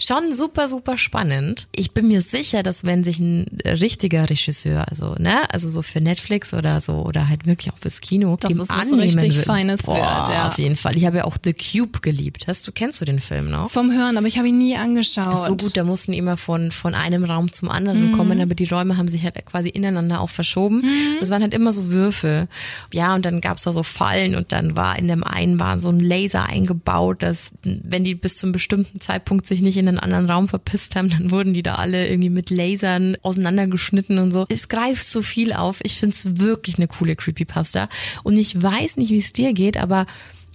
Schon 0.00 0.32
super, 0.32 0.66
super 0.66 0.96
spannend. 0.96 1.68
Ich 1.76 1.92
bin 1.92 2.08
mir 2.08 2.22
sicher, 2.22 2.62
dass 2.62 2.84
wenn 2.84 3.04
sich 3.04 3.20
ein 3.20 3.46
richtiger 3.64 4.28
Regisseur, 4.28 4.88
also, 4.88 5.14
ne, 5.18 5.52
also 5.52 5.68
so 5.70 5.82
für 5.82 6.00
Netflix 6.00 6.54
oder 6.54 6.80
so, 6.80 6.94
oder 7.04 7.28
halt 7.28 7.46
wirklich 7.46 7.72
auch 7.72 7.78
fürs 7.78 8.00
Kino, 8.00 8.36
es 8.42 8.58
was 8.58 8.70
annehmen 8.70 9.00
richtig 9.00 9.36
will. 9.36 9.42
Feines 9.42 9.82
Boah, 9.82 9.96
wird, 9.96 10.04
ja. 10.04 10.48
Auf 10.48 10.58
jeden 10.58 10.76
Fall. 10.76 10.96
Ich 10.96 11.04
habe 11.04 11.18
ja 11.18 11.24
auch 11.24 11.36
The 11.44 11.52
Cube 11.52 12.00
geliebt. 12.00 12.46
Hast 12.48 12.66
du, 12.66 12.72
kennst 12.72 13.00
du 13.00 13.04
den 13.04 13.20
Film 13.20 13.50
noch? 13.50 13.70
Vom 13.70 13.92
Hören, 13.92 14.16
aber 14.16 14.26
ich 14.26 14.38
habe 14.38 14.48
ihn 14.48 14.58
nie 14.58 14.76
angeschaut. 14.76 15.46
So 15.46 15.56
gut, 15.56 15.76
da 15.76 15.84
mussten 15.84 16.14
immer 16.14 16.38
von, 16.38 16.70
von 16.70 16.94
einem 16.94 17.24
Raum 17.24 17.52
zum 17.52 17.68
anderen 17.68 18.12
kommen, 18.12 18.40
aber 18.40 18.54
die 18.54 18.64
Räume 18.64 18.96
haben 18.96 19.08
sich 19.08 19.22
halt 19.22 19.34
quasi 19.44 19.68
ineinander 19.68 20.22
auch 20.22 20.30
verschoben. 20.30 20.82
Das 21.20 21.28
waren 21.28 21.42
halt 21.42 21.52
immer 21.52 21.72
so 21.72 21.90
Würfe. 21.90 22.48
Ja, 22.92 23.14
und 23.14 23.26
dann 23.26 23.42
gab's 23.42 23.64
da 23.64 23.72
so 23.72 23.82
Fallen 23.82 24.34
und 24.34 24.52
dann 24.52 24.76
war 24.76 24.98
in 24.98 25.08
dem 25.08 25.24
einen 25.24 25.60
war 25.60 25.78
so 25.78 25.90
ein 25.90 26.00
Laser 26.00 26.44
eingebaut, 26.44 27.22
dass 27.22 27.52
wenn 27.62 28.04
die 28.04 28.14
bis 28.14 28.36
zum 28.36 28.52
bestimmten 28.52 28.98
Zeitpunkt 29.00 29.46
sich 29.46 29.60
nicht 29.60 29.76
in 29.76 29.89
einen 29.90 29.98
anderen 29.98 30.30
Raum 30.30 30.48
verpisst 30.48 30.96
haben, 30.96 31.10
dann 31.10 31.30
wurden 31.30 31.54
die 31.54 31.62
da 31.62 31.76
alle 31.76 32.08
irgendwie 32.08 32.30
mit 32.30 32.50
Lasern 32.50 33.16
auseinandergeschnitten 33.22 34.18
und 34.18 34.30
so. 34.32 34.46
Es 34.48 34.68
greift 34.68 35.04
so 35.04 35.22
viel 35.22 35.52
auf. 35.52 35.80
Ich 35.82 35.98
find's 35.98 36.26
wirklich 36.40 36.76
eine 36.78 36.88
coole 36.88 37.16
Creepypasta. 37.16 37.88
Und 38.22 38.36
ich 38.36 38.60
weiß 38.60 38.96
nicht, 38.96 39.10
wie 39.10 39.18
es 39.18 39.32
dir 39.32 39.52
geht, 39.52 39.76
aber 39.76 40.06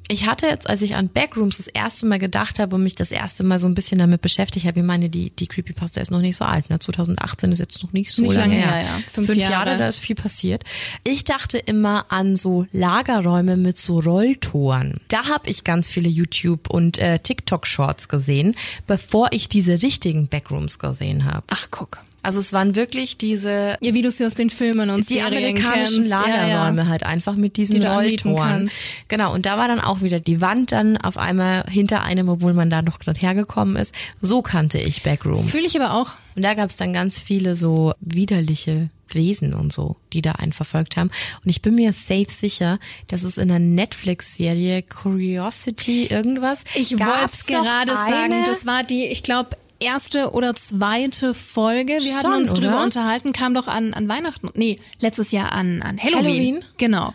ich 0.07 0.27
hatte 0.27 0.45
jetzt, 0.45 0.69
als 0.69 0.81
ich 0.81 0.95
an 0.95 1.09
Backrooms 1.09 1.57
das 1.57 1.67
erste 1.67 2.05
Mal 2.05 2.19
gedacht 2.19 2.59
habe 2.59 2.75
und 2.75 2.83
mich 2.83 2.95
das 2.95 3.11
erste 3.11 3.43
Mal 3.43 3.59
so 3.59 3.67
ein 3.67 3.73
bisschen 3.73 3.97
damit 3.97 4.21
beschäftigt 4.21 4.65
habe, 4.65 4.79
ich 4.79 4.85
meine, 4.85 5.09
die, 5.09 5.31
die 5.31 5.47
Creepypasta 5.47 5.99
ist 6.01 6.11
noch 6.11 6.19
nicht 6.21 6.37
so 6.37 6.45
alt, 6.45 6.69
ne? 6.69 6.77
2018 6.79 7.51
ist 7.51 7.59
jetzt 7.59 7.83
noch 7.83 7.91
nicht 7.93 8.11
so 8.11 8.21
Nicht 8.21 8.33
lange 8.33 8.55
lange 8.55 8.67
her. 8.67 8.75
her, 8.75 8.83
ja. 8.85 8.99
Fünf 9.11 9.27
Fünf, 9.27 9.39
Jahre. 9.39 9.51
Jahre. 9.69 9.77
da 9.79 9.87
ist 9.87 9.99
viel 9.99 10.15
passiert. 10.15 10.63
Ich 11.03 11.23
dachte 11.23 11.57
immer 11.57 12.05
an 12.09 12.35
so 12.35 12.67
Lagerräume 12.71 13.57
mit 13.57 13.77
so 13.77 13.99
Rolltoren. 13.99 14.99
Da 15.07 15.27
habe 15.27 15.49
ich 15.49 15.63
ganz 15.63 15.89
viele 15.89 16.09
YouTube- 16.09 16.69
und 16.69 16.97
äh, 16.99 17.19
TikTok-Shorts 17.19 18.07
gesehen, 18.07 18.55
bevor 18.87 19.29
ich 19.31 19.49
diese 19.49 19.81
richtigen 19.81 20.27
Backrooms 20.27 20.77
gesehen 20.79 21.25
habe. 21.25 21.45
Ach, 21.49 21.67
guck. 21.71 21.99
Also 22.25 22.39
es 22.39 22.51
waren 22.53 22.75
wirklich 22.75 23.17
diese 23.17 23.77
Ja, 23.81 23.93
wie 23.93 24.01
du 24.01 24.09
sie 24.11 24.25
aus 24.25 24.33
den 24.33 24.49
Filmen 24.49 24.89
und 24.89 25.09
die 25.09 25.15
Serien 25.15 25.27
amerikanischen 25.37 25.95
kennst. 25.95 26.09
Ja, 26.09 26.19
Lagerräume 26.21 26.81
ja. 26.81 26.87
halt 26.87 27.03
einfach 27.03 27.35
mit 27.35 27.57
diesen 27.57 27.79
Die 27.81 27.85
Rolltoren. 27.85 28.69
Genau, 29.07 29.33
und 29.33 29.45
da 29.45 29.57
war 29.57 29.67
dann 29.67 29.79
auch 29.79 30.01
wieder 30.01 30.19
die 30.19 30.41
Wand 30.41 30.71
dann 30.71 30.97
auf 30.97 31.17
einmal 31.17 31.63
hinter 31.69 32.03
einem, 32.03 32.29
obwohl 32.29 32.53
man 32.53 32.69
da 32.69 32.81
noch 32.81 32.99
gerade 32.99 33.19
hergekommen 33.19 33.75
ist. 33.75 33.93
So 34.21 34.41
kannte 34.41 34.79
ich 34.79 35.03
Backrooms. 35.03 35.51
Fühle 35.51 35.67
ich 35.67 35.79
aber 35.79 35.93
auch. 35.93 36.13
Und 36.35 36.43
da 36.43 36.53
gab's 36.53 36.77
dann 36.77 36.91
ganz 36.93 37.19
viele 37.19 37.55
so 37.55 37.93
widerliche 38.01 38.89
Wesen 39.09 39.53
und 39.53 39.71
so, 39.71 39.95
die 40.13 40.21
da 40.21 40.33
einen 40.33 40.51
verfolgt 40.51 40.97
haben. 40.97 41.11
Und 41.43 41.49
ich 41.49 41.61
bin 41.61 41.75
mir 41.75 41.93
safe 41.93 42.25
sicher, 42.29 42.79
dass 43.07 43.23
es 43.23 43.37
in 43.37 43.47
der 43.47 43.59
Netflix-Serie 43.59 44.81
Curiosity 44.81 46.07
irgendwas. 46.07 46.63
Ich 46.73 46.91
wollte 46.99 47.25
es 47.31 47.45
gerade 47.45 47.97
eine- 47.97 48.11
sagen. 48.11 48.43
Das 48.45 48.65
war 48.65 48.83
die, 48.83 49.05
ich 49.05 49.23
glaube, 49.23 49.57
erste 49.79 50.31
oder 50.31 50.55
zweite 50.55 51.33
Folge. 51.33 51.99
Wir 52.01 52.15
hatten 52.15 52.25
Schon, 52.31 52.33
uns 52.41 52.53
drüber 52.53 52.75
oder? 52.75 52.83
unterhalten, 52.83 53.33
kam 53.33 53.53
doch 53.53 53.67
an, 53.67 53.93
an 53.93 54.07
Weihnachten. 54.07 54.49
Nee, 54.55 54.77
letztes 54.99 55.31
Jahr 55.31 55.51
an, 55.53 55.81
an 55.81 55.97
Halloween. 55.97 56.25
Halloween? 56.25 56.59
Genau. 56.77 57.13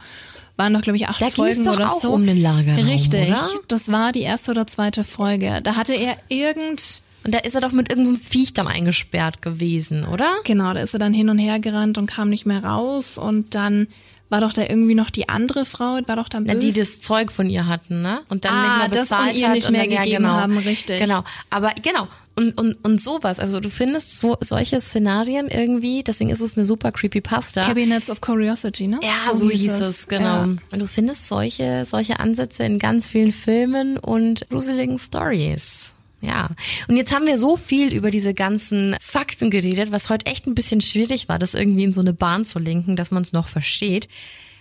Waren 0.57 0.75
doch, 0.75 0.83
glaube 0.83 0.97
ich, 0.99 1.09
acht 1.09 1.23
Da 1.23 1.31
Folgen 1.31 1.65
doch 1.65 1.77
oder 1.77 1.91
auch 1.93 2.01
so. 2.01 2.13
um 2.13 2.27
den 2.27 2.37
Lagerraum, 2.41 2.85
Richtig. 2.87 3.29
oder? 3.29 3.49
Das 3.69 3.91
war 3.91 4.13
die 4.13 4.21
erste 4.23 4.51
oder 4.51 4.67
zweite 4.67 5.05
Folge. 5.05 5.61
Da 5.63 5.77
hatte 5.77 5.95
er 5.95 6.17
irgend, 6.29 7.01
Und 7.25 7.35
da 7.35 7.39
ist 7.39 7.55
er 7.55 7.63
doch 7.63 7.73
mit 7.73 7.89
irgendeinem 7.89 8.19
Viech 8.19 8.53
dann 8.53 8.67
eingesperrt 8.69 9.41
gewesen, 9.41 10.05
oder? 10.05 10.29
genau, 10.45 10.75
da 10.75 10.81
ist 10.81 10.93
er 10.93 10.99
dann 10.99 11.15
hin 11.15 11.31
und 11.31 11.39
her 11.39 11.61
gerannt 11.61 11.97
und 11.97 12.07
kam 12.07 12.29
nicht 12.29 12.45
mehr 12.45 12.63
raus 12.63 13.17
und 13.17 13.55
dann 13.55 13.87
war 14.31 14.41
doch 14.41 14.53
da 14.53 14.63
irgendwie 14.63 14.95
noch 14.95 15.11
die 15.11 15.29
andere 15.29 15.67
Frau, 15.67 15.99
war 16.07 16.17
doch 16.17 16.29
dann 16.29 16.45
Na, 16.47 16.55
böse. 16.55 16.69
die 16.69 16.79
das 16.79 17.01
Zeug 17.01 17.31
von 17.33 17.51
ihr 17.51 17.67
hatten, 17.67 18.01
ne? 18.01 18.21
Und 18.29 18.45
dann 18.45 18.53
Ah, 18.55 18.63
nicht 18.63 18.79
mehr 18.79 18.89
das 18.89 19.09
bezahlt 19.09 19.35
und 19.35 19.41
ihr 19.41 19.49
nicht 19.51 19.67
und 19.67 19.73
mehr 19.73 19.83
dann, 19.83 19.91
ja, 19.91 20.03
gegeben 20.03 20.23
genau, 20.23 20.35
haben, 20.35 20.57
richtig. 20.59 20.99
Genau. 21.01 21.23
Aber 21.51 21.73
genau. 21.83 22.09
Und, 22.37 22.57
und, 22.59 22.77
und 22.85 23.01
sowas. 23.03 23.39
Also 23.39 23.61
du 23.61 23.69
findest 23.69 24.19
so, 24.19 24.39
solche 24.41 24.81
Szenarien 24.81 25.49
irgendwie, 25.49 26.03
deswegen 26.03 26.31
ist 26.31 26.41
es 26.41 26.57
eine 26.57 26.65
super 26.65 26.91
Creepypasta. 26.93 27.63
Cabinets 27.63 28.09
of 28.09 28.21
Curiosity, 28.23 28.87
ne? 28.87 28.99
ja, 29.03 29.35
so, 29.35 29.51
hieß 29.51 29.73
es, 29.81 30.07
genau. 30.09 30.25
Ja. 30.25 30.43
Und 30.45 30.79
du 30.79 30.87
findest 30.87 31.29
solche, 31.29 31.85
solche 31.85 32.19
Ansätze 32.21 32.63
in 32.63 32.79
ganz 32.79 33.09
vielen 33.09 33.33
Filmen 33.33 33.99
und 33.99 34.49
gruseligen 34.49 34.99
Stories. 34.99 35.93
Ja. 36.21 36.51
Und 36.89 36.97
jetzt 36.97 37.15
haben 37.15 37.27
wir 37.27 37.39
so 37.39 37.57
viel 37.57 37.93
über 37.95 38.11
diese 38.11 38.35
ganzen 38.35 38.97
Fakten 39.01 39.51
geredet, 39.51 39.93
was 39.93 40.11
heute 40.11 40.27
echt 40.27 40.47
ein 40.47 40.55
bisschen 40.55 40.81
schwierig 40.81 41.29
war, 41.29 41.39
das 41.39 41.55
irgendwie 41.55 41.85
in 41.85 41.93
so 41.93 42.01
eine 42.01 42.13
Bahn 42.13 42.45
zu 42.45 42.59
lenken, 42.59 42.97
dass 42.97 43.11
man 43.11 43.23
es 43.23 43.33
noch 43.33 43.49
versteht. 43.49 44.09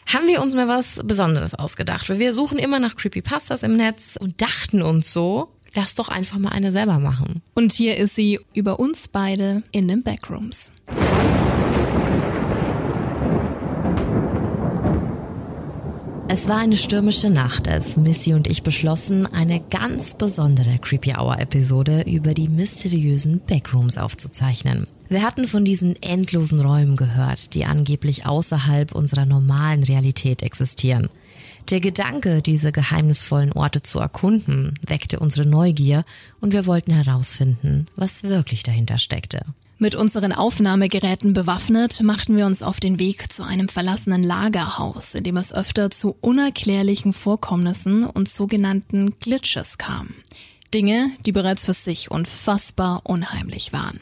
Haben 0.06 0.28
wir 0.28 0.42
uns 0.42 0.56
mal 0.56 0.68
was 0.68 1.02
Besonderes 1.04 1.54
ausgedacht. 1.54 2.10
Weil 2.10 2.20
wir 2.20 2.34
suchen 2.34 2.58
immer 2.58 2.80
nach 2.80 2.96
Creepypastas 2.96 3.64
im 3.64 3.78
Netz 3.78 4.18
und 4.20 4.42
dachten 4.42 4.82
uns 4.82 5.12
so, 5.14 5.50
lass 5.76 5.96
doch 5.96 6.10
einfach 6.10 6.38
mal 6.38 6.50
eine 6.50 6.72
selber 6.72 7.00
machen. 7.00 7.42
Und 7.54 7.72
hier 7.74 7.98
ist 7.98 8.16
sie 8.16 8.40
über 8.54 8.80
uns 8.80 9.08
beide 9.08 9.62
in 9.72 9.88
den 9.88 10.02
Backrooms. 10.02 10.72
Es 16.32 16.48
war 16.48 16.58
eine 16.58 16.78
stürmische 16.78 17.32
Nacht, 17.32 17.68
als 17.68 17.98
Missy 17.98 18.36
und 18.36 18.48
ich 18.48 18.62
beschlossen, 18.62 19.26
eine 19.26 19.62
ganz 19.62 20.14
besondere 20.14 20.78
Creepy 20.78 21.16
Hour 21.18 21.40
Episode 21.40 22.04
über 22.04 22.36
die 22.36 22.48
mysteriösen 22.48 23.42
Backrooms 23.48 23.98
aufzuzeichnen. 23.98 24.86
Wir 25.08 25.24
hatten 25.24 25.46
von 25.46 25.66
diesen 25.66 26.00
endlosen 26.04 26.60
Räumen 26.60 26.98
gehört, 26.98 27.56
die 27.56 27.66
angeblich 27.66 28.28
außerhalb 28.28 28.94
unserer 28.94 29.26
normalen 29.26 29.82
Realität 29.82 30.44
existieren. 30.44 31.10
Der 31.72 31.80
Gedanke, 31.80 32.44
diese 32.44 32.72
geheimnisvollen 32.72 33.52
Orte 33.54 33.82
zu 33.82 33.98
erkunden, 33.98 34.76
weckte 34.86 35.20
unsere 35.20 35.50
Neugier 35.50 36.04
und 36.42 36.54
wir 36.54 36.68
wollten 36.68 36.92
herausfinden, 36.92 37.88
was 37.96 38.22
wirklich 38.22 38.62
dahinter 38.62 39.00
steckte. 39.00 39.46
Mit 39.82 39.96
unseren 39.96 40.34
Aufnahmegeräten 40.34 41.32
bewaffnet 41.32 42.02
machten 42.04 42.36
wir 42.36 42.46
uns 42.46 42.64
auf 42.64 42.82
den 42.82 43.00
Weg 43.00 43.32
zu 43.32 43.44
einem 43.44 43.70
verlassenen 43.70 44.26
Lagerhaus, 44.26 45.16
in 45.16 45.24
dem 45.24 45.38
es 45.38 45.54
öfter 45.54 45.90
zu 45.90 46.18
unerklärlichen 46.20 47.14
Vorkommnissen 47.14 48.04
und 48.04 48.28
sogenannten 48.28 49.18
Glitches 49.22 49.78
kam. 49.78 50.10
Dinge, 50.74 51.12
die 51.26 51.32
bereits 51.32 51.64
für 51.64 51.72
sich 51.72 52.12
unfassbar 52.12 53.04
unheimlich 53.06 53.72
waren. 53.72 53.98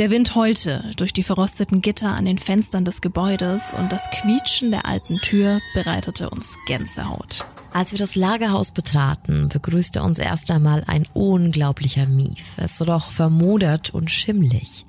Der 0.00 0.10
Wind 0.10 0.34
heulte 0.34 0.90
durch 0.96 1.12
die 1.12 1.22
verrosteten 1.22 1.82
Gitter 1.82 2.12
an 2.12 2.24
den 2.24 2.38
Fenstern 2.38 2.84
des 2.84 3.00
Gebäudes 3.00 3.74
und 3.78 3.92
das 3.92 4.10
Quietschen 4.10 4.72
der 4.72 4.86
alten 4.86 5.18
Tür 5.18 5.60
bereitete 5.72 6.30
uns 6.30 6.58
Gänsehaut. 6.66 7.46
Als 7.76 7.92
wir 7.92 7.98
das 7.98 8.14
Lagerhaus 8.14 8.70
betraten, 8.70 9.50
begrüßte 9.50 10.02
uns 10.02 10.18
erst 10.18 10.50
einmal 10.50 10.82
ein 10.86 11.06
unglaublicher 11.12 12.06
Mief. 12.06 12.56
Es 12.56 12.80
roch 12.86 13.10
vermodert 13.10 13.90
und 13.90 14.10
schimmlig. 14.10 14.86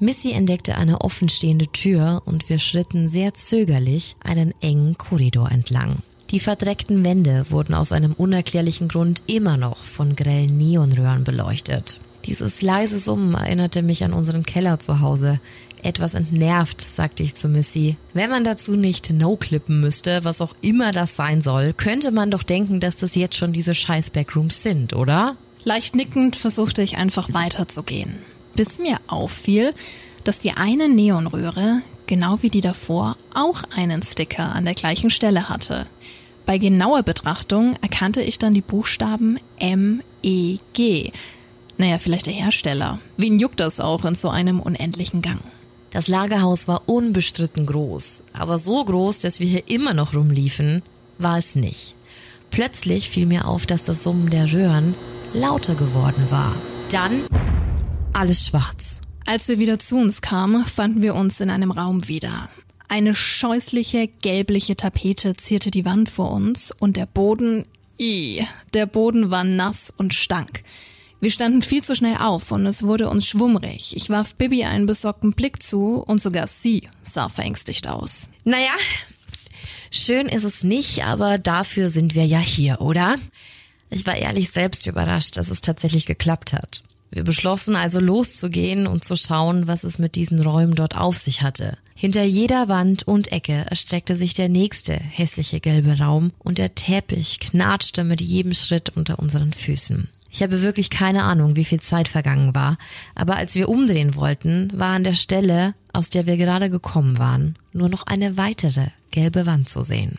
Missy 0.00 0.30
entdeckte 0.30 0.76
eine 0.76 1.00
offenstehende 1.00 1.66
Tür 1.66 2.22
und 2.24 2.48
wir 2.48 2.60
schritten 2.60 3.08
sehr 3.08 3.34
zögerlich 3.34 4.16
einen 4.22 4.54
engen 4.60 4.96
Korridor 4.96 5.50
entlang. 5.50 5.96
Die 6.30 6.40
verdreckten 6.40 7.04
Wände 7.04 7.50
wurden 7.50 7.74
aus 7.74 7.90
einem 7.90 8.12
unerklärlichen 8.12 8.88
Grund 8.88 9.22
immer 9.26 9.56
noch 9.56 9.78
von 9.78 10.14
grellen 10.14 10.56
Neonröhren 10.56 11.24
beleuchtet. 11.24 12.00
Dieses 12.26 12.60
leise 12.60 12.98
Summen 12.98 13.34
erinnerte 13.34 13.82
mich 13.82 14.04
an 14.04 14.12
unseren 14.12 14.44
Keller 14.44 14.78
zu 14.78 15.00
Hause. 15.00 15.40
Etwas 15.82 16.14
entnervt, 16.14 16.82
sagte 16.82 17.22
ich 17.22 17.34
zu 17.34 17.48
Missy. 17.48 17.96
Wenn 18.12 18.30
man 18.30 18.44
dazu 18.44 18.76
nicht 18.76 19.10
no-clippen 19.10 19.80
müsste, 19.80 20.24
was 20.24 20.42
auch 20.42 20.54
immer 20.60 20.92
das 20.92 21.16
sein 21.16 21.40
soll, 21.40 21.72
könnte 21.72 22.10
man 22.10 22.30
doch 22.30 22.42
denken, 22.42 22.80
dass 22.80 22.96
das 22.96 23.14
jetzt 23.14 23.36
schon 23.36 23.52
diese 23.52 23.74
scheiß 23.74 24.10
Backrooms 24.10 24.62
sind, 24.62 24.94
oder? 24.94 25.36
Leicht 25.64 25.96
nickend 25.96 26.36
versuchte 26.36 26.82
ich 26.82 26.98
einfach 26.98 27.32
weiterzugehen, 27.32 28.18
bis 28.58 28.80
mir 28.80 28.98
auffiel, 29.06 29.72
dass 30.24 30.40
die 30.40 30.50
eine 30.50 30.88
Neonröhre, 30.88 31.80
genau 32.08 32.42
wie 32.42 32.50
die 32.50 32.60
davor, 32.60 33.14
auch 33.32 33.62
einen 33.76 34.02
Sticker 34.02 34.52
an 34.52 34.64
der 34.64 34.74
gleichen 34.74 35.10
Stelle 35.10 35.48
hatte. 35.48 35.84
Bei 36.44 36.58
genauer 36.58 37.04
Betrachtung 37.04 37.76
erkannte 37.82 38.20
ich 38.20 38.36
dann 38.36 38.54
die 38.54 38.60
Buchstaben 38.60 39.38
M, 39.60 40.02
E, 40.24 40.56
G, 40.72 41.12
naja, 41.76 41.98
vielleicht 41.98 42.26
der 42.26 42.32
Hersteller. 42.32 42.98
Wen 43.16 43.38
juckt 43.38 43.60
das 43.60 43.78
auch 43.78 44.04
in 44.04 44.16
so 44.16 44.28
einem 44.28 44.58
unendlichen 44.58 45.22
Gang? 45.22 45.40
Das 45.92 46.08
Lagerhaus 46.08 46.66
war 46.66 46.82
unbestritten 46.86 47.64
groß, 47.64 48.24
aber 48.32 48.58
so 48.58 48.84
groß, 48.84 49.20
dass 49.20 49.38
wir 49.38 49.46
hier 49.46 49.68
immer 49.68 49.94
noch 49.94 50.14
rumliefen, 50.14 50.82
war 51.18 51.38
es 51.38 51.54
nicht. 51.54 51.94
Plötzlich 52.50 53.08
fiel 53.08 53.26
mir 53.26 53.46
auf, 53.46 53.66
dass 53.66 53.84
das 53.84 54.02
Summen 54.02 54.30
der 54.30 54.52
Röhren 54.52 54.96
lauter 55.32 55.76
geworden 55.76 56.26
war. 56.30 56.56
Dann 56.90 57.22
alles 58.18 58.48
schwarz. 58.48 59.00
Als 59.26 59.46
wir 59.46 59.60
wieder 59.60 59.78
zu 59.78 59.96
uns 59.96 60.20
kamen, 60.20 60.66
fanden 60.66 61.02
wir 61.02 61.14
uns 61.14 61.40
in 61.40 61.50
einem 61.50 61.70
Raum 61.70 62.08
wieder. 62.08 62.48
Eine 62.88 63.14
scheußliche, 63.14 64.08
gelbliche 64.08 64.74
Tapete 64.74 65.36
zierte 65.36 65.70
die 65.70 65.84
Wand 65.84 66.08
vor 66.08 66.32
uns 66.32 66.72
und 66.72 66.96
der 66.96 67.06
Boden, 67.06 67.64
i, 67.98 68.44
der 68.74 68.86
Boden 68.86 69.30
war 69.30 69.44
nass 69.44 69.92
und 69.96 70.14
stank. 70.14 70.64
Wir 71.20 71.30
standen 71.30 71.62
viel 71.62 71.84
zu 71.84 71.94
schnell 71.94 72.16
auf 72.16 72.50
und 72.50 72.66
es 72.66 72.82
wurde 72.82 73.08
uns 73.08 73.24
schwummrig. 73.24 73.94
Ich 73.96 74.10
warf 74.10 74.34
Bibi 74.34 74.64
einen 74.64 74.86
besorgten 74.86 75.32
Blick 75.32 75.62
zu 75.62 76.02
und 76.02 76.20
sogar 76.20 76.48
sie 76.48 76.88
sah 77.02 77.28
verängstigt 77.28 77.86
aus. 77.86 78.30
Naja, 78.44 78.72
schön 79.92 80.26
ist 80.26 80.44
es 80.44 80.64
nicht, 80.64 81.04
aber 81.04 81.38
dafür 81.38 81.88
sind 81.90 82.16
wir 82.16 82.26
ja 82.26 82.40
hier, 82.40 82.80
oder? 82.80 83.16
Ich 83.90 84.06
war 84.06 84.16
ehrlich 84.16 84.50
selbst 84.50 84.86
überrascht, 84.88 85.36
dass 85.36 85.50
es 85.50 85.60
tatsächlich 85.60 86.06
geklappt 86.06 86.52
hat. 86.52 86.82
Wir 87.10 87.24
beschlossen 87.24 87.74
also 87.74 88.00
loszugehen 88.00 88.86
und 88.86 89.04
zu 89.04 89.16
schauen, 89.16 89.66
was 89.66 89.84
es 89.84 89.98
mit 89.98 90.14
diesen 90.14 90.40
Räumen 90.40 90.74
dort 90.74 90.96
auf 90.96 91.16
sich 91.16 91.42
hatte. 91.42 91.78
Hinter 91.94 92.22
jeder 92.22 92.68
Wand 92.68 93.08
und 93.08 93.32
Ecke 93.32 93.66
erstreckte 93.68 94.14
sich 94.14 94.34
der 94.34 94.48
nächste 94.48 94.94
hässliche 94.94 95.58
gelbe 95.58 95.98
Raum 95.98 96.32
und 96.38 96.58
der 96.58 96.74
Teppich 96.74 97.40
knatschte 97.40 98.04
mit 98.04 98.20
jedem 98.20 98.54
Schritt 98.54 98.90
unter 98.90 99.18
unseren 99.18 99.52
Füßen. 99.52 100.08
Ich 100.30 100.42
habe 100.42 100.62
wirklich 100.62 100.90
keine 100.90 101.24
Ahnung, 101.24 101.56
wie 101.56 101.64
viel 101.64 101.80
Zeit 101.80 102.06
vergangen 102.06 102.54
war, 102.54 102.76
aber 103.14 103.36
als 103.36 103.54
wir 103.54 103.68
umdrehen 103.68 104.14
wollten, 104.14 104.70
war 104.74 104.94
an 104.94 105.04
der 105.04 105.14
Stelle, 105.14 105.74
aus 105.92 106.10
der 106.10 106.26
wir 106.26 106.36
gerade 106.36 106.70
gekommen 106.70 107.18
waren, 107.18 107.56
nur 107.72 107.88
noch 107.88 108.06
eine 108.06 108.36
weitere 108.36 108.88
gelbe 109.10 109.46
Wand 109.46 109.68
zu 109.68 109.82
sehen. 109.82 110.18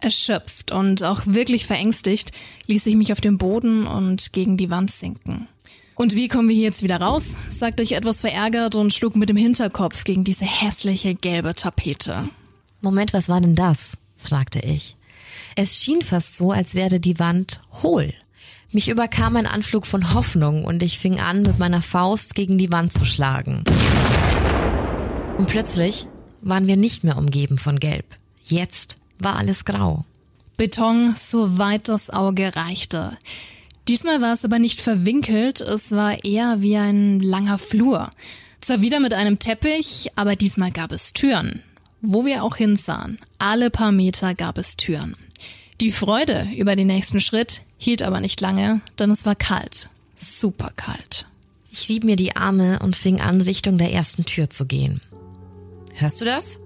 Erschöpft 0.00 0.72
und 0.72 1.02
auch 1.02 1.22
wirklich 1.26 1.66
verängstigt 1.66 2.32
ließ 2.66 2.86
ich 2.86 2.96
mich 2.96 3.12
auf 3.12 3.20
den 3.20 3.38
Boden 3.38 3.86
und 3.86 4.32
gegen 4.32 4.56
die 4.56 4.70
Wand 4.70 4.90
sinken. 4.90 5.48
Und 6.00 6.14
wie 6.14 6.28
kommen 6.28 6.48
wir 6.48 6.56
hier 6.56 6.64
jetzt 6.64 6.82
wieder 6.82 6.98
raus? 6.98 7.36
sagte 7.48 7.82
ich 7.82 7.92
etwas 7.92 8.22
verärgert 8.22 8.74
und 8.74 8.94
schlug 8.94 9.16
mit 9.16 9.28
dem 9.28 9.36
Hinterkopf 9.36 10.04
gegen 10.04 10.24
diese 10.24 10.46
hässliche 10.46 11.14
gelbe 11.14 11.52
Tapete. 11.52 12.24
Moment, 12.80 13.12
was 13.12 13.28
war 13.28 13.42
denn 13.42 13.54
das? 13.54 13.98
fragte 14.16 14.60
ich. 14.60 14.96
Es 15.56 15.76
schien 15.76 16.00
fast 16.00 16.38
so, 16.38 16.52
als 16.52 16.74
wäre 16.74 17.00
die 17.00 17.18
Wand 17.18 17.60
hohl. 17.82 18.14
Mich 18.72 18.88
überkam 18.88 19.36
ein 19.36 19.44
Anflug 19.44 19.84
von 19.86 20.14
Hoffnung 20.14 20.64
und 20.64 20.82
ich 20.82 20.98
fing 20.98 21.20
an, 21.20 21.42
mit 21.42 21.58
meiner 21.58 21.82
Faust 21.82 22.34
gegen 22.34 22.56
die 22.56 22.72
Wand 22.72 22.94
zu 22.94 23.04
schlagen. 23.04 23.62
Und 25.36 25.48
plötzlich 25.48 26.06
waren 26.40 26.66
wir 26.66 26.78
nicht 26.78 27.04
mehr 27.04 27.18
umgeben 27.18 27.58
von 27.58 27.78
Gelb. 27.78 28.06
Jetzt 28.42 28.96
war 29.18 29.36
alles 29.36 29.66
grau. 29.66 30.06
Beton, 30.56 31.12
so 31.14 31.58
weit 31.58 31.90
das 31.90 32.08
Auge 32.08 32.56
reichte. 32.56 33.18
Diesmal 33.88 34.20
war 34.20 34.34
es 34.34 34.44
aber 34.44 34.58
nicht 34.58 34.80
verwinkelt, 34.80 35.60
es 35.60 35.90
war 35.90 36.24
eher 36.24 36.62
wie 36.62 36.76
ein 36.76 37.20
langer 37.20 37.58
Flur. 37.58 38.08
Zwar 38.60 38.82
wieder 38.82 39.00
mit 39.00 39.14
einem 39.14 39.38
Teppich, 39.38 40.10
aber 40.16 40.36
diesmal 40.36 40.70
gab 40.70 40.92
es 40.92 41.12
Türen. 41.12 41.62
Wo 42.02 42.24
wir 42.24 42.44
auch 42.44 42.56
hinsahen, 42.56 43.18
alle 43.38 43.70
paar 43.70 43.92
Meter 43.92 44.34
gab 44.34 44.58
es 44.58 44.76
Türen. 44.76 45.16
Die 45.80 45.92
Freude 45.92 46.46
über 46.56 46.76
den 46.76 46.86
nächsten 46.86 47.20
Schritt 47.20 47.62
hielt 47.78 48.02
aber 48.02 48.20
nicht 48.20 48.40
lange, 48.40 48.82
denn 48.98 49.10
es 49.10 49.24
war 49.24 49.34
kalt. 49.34 49.88
Super 50.14 50.70
kalt. 50.76 51.26
Ich 51.72 51.88
rieb 51.88 52.04
mir 52.04 52.16
die 52.16 52.36
Arme 52.36 52.80
und 52.80 52.96
fing 52.96 53.20
an, 53.20 53.40
Richtung 53.40 53.78
der 53.78 53.92
ersten 53.92 54.24
Tür 54.24 54.50
zu 54.50 54.66
gehen. 54.66 55.00
Hörst 55.94 56.20
du 56.20 56.24
das? 56.24 56.58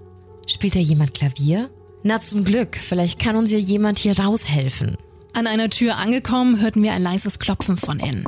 Spielt 0.47 0.75
da 0.75 0.79
jemand 0.79 1.13
Klavier? 1.13 1.69
Na 2.03 2.19
zum 2.21 2.43
Glück, 2.43 2.75
vielleicht 2.75 3.19
kann 3.19 3.35
uns 3.35 3.51
ja 3.51 3.57
jemand 3.57 3.99
hier 3.99 4.19
raushelfen. 4.19 4.97
An 5.35 5.47
einer 5.47 5.69
Tür 5.69 5.97
angekommen, 5.97 6.61
hörten 6.61 6.81
wir 6.81 6.93
ein 6.93 7.01
leises 7.03 7.39
Klopfen 7.39 7.75
von 7.75 7.99
innen. 7.99 8.23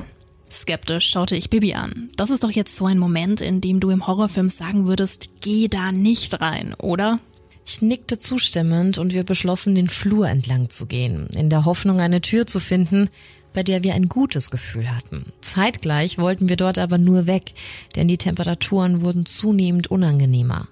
Skeptisch 0.51 1.09
schaute 1.09 1.37
ich 1.37 1.49
Bibi 1.49 1.73
an. 1.73 2.09
Das 2.17 2.29
ist 2.29 2.43
doch 2.43 2.51
jetzt 2.51 2.75
so 2.75 2.85
ein 2.85 2.99
Moment, 2.99 3.39
in 3.39 3.61
dem 3.61 3.79
du 3.79 3.91
im 3.91 4.07
Horrorfilm 4.07 4.49
sagen 4.49 4.87
würdest, 4.87 5.39
geh 5.39 5.69
da 5.69 5.93
nicht 5.93 6.41
rein, 6.41 6.73
oder? 6.73 7.19
Ich 7.65 7.81
nickte 7.81 8.19
zustimmend 8.19 8.97
und 8.97 9.13
wir 9.13 9.23
beschlossen, 9.23 9.73
den 9.73 9.87
Flur 9.87 10.27
entlang 10.27 10.69
zu 10.69 10.85
gehen, 10.85 11.27
in 11.27 11.49
der 11.49 11.63
Hoffnung, 11.63 12.01
eine 12.01 12.19
Tür 12.19 12.45
zu 12.45 12.59
finden, 12.59 13.09
bei 13.53 13.63
der 13.63 13.85
wir 13.85 13.93
ein 13.93 14.09
gutes 14.09 14.51
Gefühl 14.51 14.93
hatten. 14.93 15.31
Zeitgleich 15.39 16.17
wollten 16.17 16.49
wir 16.49 16.57
dort 16.57 16.77
aber 16.77 16.97
nur 16.97 17.25
weg, 17.25 17.53
denn 17.95 18.09
die 18.09 18.17
Temperaturen 18.17 18.99
wurden 18.99 19.25
zunehmend 19.25 19.87
unangenehmer. 19.87 20.67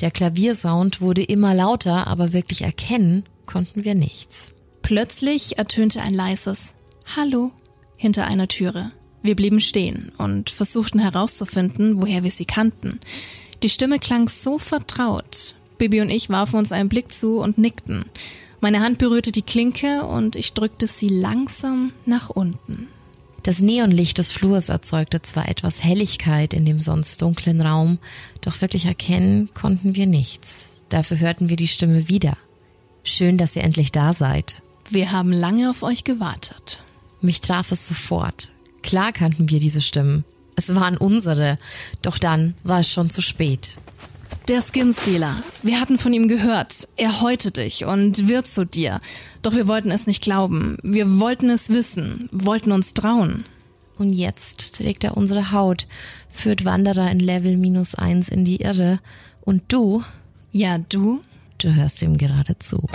Der 0.00 0.10
Klaviersound 0.10 1.02
wurde 1.02 1.22
immer 1.22 1.52
lauter, 1.52 2.06
aber 2.06 2.32
wirklich 2.32 2.62
erkennen 2.62 3.24
konnten 3.44 3.84
wir 3.84 3.94
nichts. 3.94 4.53
Plötzlich 4.84 5.56
ertönte 5.56 6.02
ein 6.02 6.12
leises 6.12 6.74
Hallo 7.16 7.52
hinter 7.96 8.26
einer 8.26 8.48
Türe. 8.48 8.90
Wir 9.22 9.34
blieben 9.34 9.62
stehen 9.62 10.12
und 10.18 10.50
versuchten 10.50 10.98
herauszufinden, 10.98 12.02
woher 12.02 12.22
wir 12.22 12.30
sie 12.30 12.44
kannten. 12.44 13.00
Die 13.62 13.70
Stimme 13.70 13.98
klang 13.98 14.28
so 14.28 14.58
vertraut, 14.58 15.54
Bibi 15.78 16.02
und 16.02 16.10
ich 16.10 16.28
warfen 16.28 16.58
uns 16.58 16.70
einen 16.70 16.90
Blick 16.90 17.12
zu 17.12 17.38
und 17.38 17.56
nickten. 17.56 18.04
Meine 18.60 18.80
Hand 18.80 18.98
berührte 18.98 19.32
die 19.32 19.40
Klinke 19.40 20.04
und 20.04 20.36
ich 20.36 20.52
drückte 20.52 20.86
sie 20.86 21.08
langsam 21.08 21.94
nach 22.04 22.28
unten. 22.28 22.88
Das 23.42 23.60
Neonlicht 23.60 24.18
des 24.18 24.32
Flurs 24.32 24.68
erzeugte 24.68 25.22
zwar 25.22 25.48
etwas 25.48 25.82
Helligkeit 25.82 26.52
in 26.52 26.66
dem 26.66 26.78
sonst 26.78 27.22
dunklen 27.22 27.62
Raum, 27.62 27.96
doch 28.42 28.60
wirklich 28.60 28.84
erkennen 28.84 29.48
konnten 29.54 29.94
wir 29.94 30.06
nichts. 30.06 30.82
Dafür 30.90 31.20
hörten 31.20 31.48
wir 31.48 31.56
die 31.56 31.68
Stimme 31.68 32.10
wieder. 32.10 32.36
Schön, 33.02 33.38
dass 33.38 33.56
ihr 33.56 33.64
endlich 33.64 33.90
da 33.90 34.12
seid. 34.12 34.60
Wir 34.90 35.12
haben 35.12 35.32
lange 35.32 35.70
auf 35.70 35.82
euch 35.82 36.04
gewartet. 36.04 36.82
Mich 37.20 37.40
traf 37.40 37.72
es 37.72 37.88
sofort. 37.88 38.52
Klar 38.82 39.12
kannten 39.12 39.48
wir 39.48 39.60
diese 39.60 39.80
Stimmen. 39.80 40.24
Es 40.56 40.74
waren 40.74 40.96
unsere, 40.96 41.58
doch 42.02 42.18
dann 42.18 42.54
war 42.62 42.80
es 42.80 42.90
schon 42.90 43.10
zu 43.10 43.22
spät. 43.22 43.76
Der 44.48 44.60
Skinstealer. 44.60 45.42
Wir 45.62 45.80
hatten 45.80 45.96
von 45.96 46.12
ihm 46.12 46.28
gehört. 46.28 46.86
Er 46.96 47.22
häute 47.22 47.50
dich 47.50 47.86
und 47.86 48.28
wird 48.28 48.46
zu 48.46 48.66
dir. 48.66 49.00
Doch 49.40 49.54
wir 49.54 49.66
wollten 49.66 49.90
es 49.90 50.06
nicht 50.06 50.22
glauben. 50.22 50.76
Wir 50.82 51.18
wollten 51.18 51.48
es 51.48 51.70
wissen, 51.70 52.28
wollten 52.30 52.70
uns 52.70 52.92
trauen. 52.92 53.44
Und 53.96 54.12
jetzt 54.12 54.76
trägt 54.76 55.02
er 55.02 55.16
unsere 55.16 55.52
Haut, 55.52 55.86
führt 56.30 56.64
Wanderer 56.64 57.10
in 57.10 57.20
Level 57.20 57.56
minus 57.56 57.94
eins 57.94 58.28
in 58.28 58.44
die 58.44 58.60
Irre. 58.60 59.00
Und 59.40 59.62
du? 59.68 60.02
Ja, 60.52 60.76
du? 60.76 61.22
Du 61.58 61.74
hörst 61.74 62.02
ihm 62.02 62.18
gerade 62.18 62.58
zu. 62.58 62.86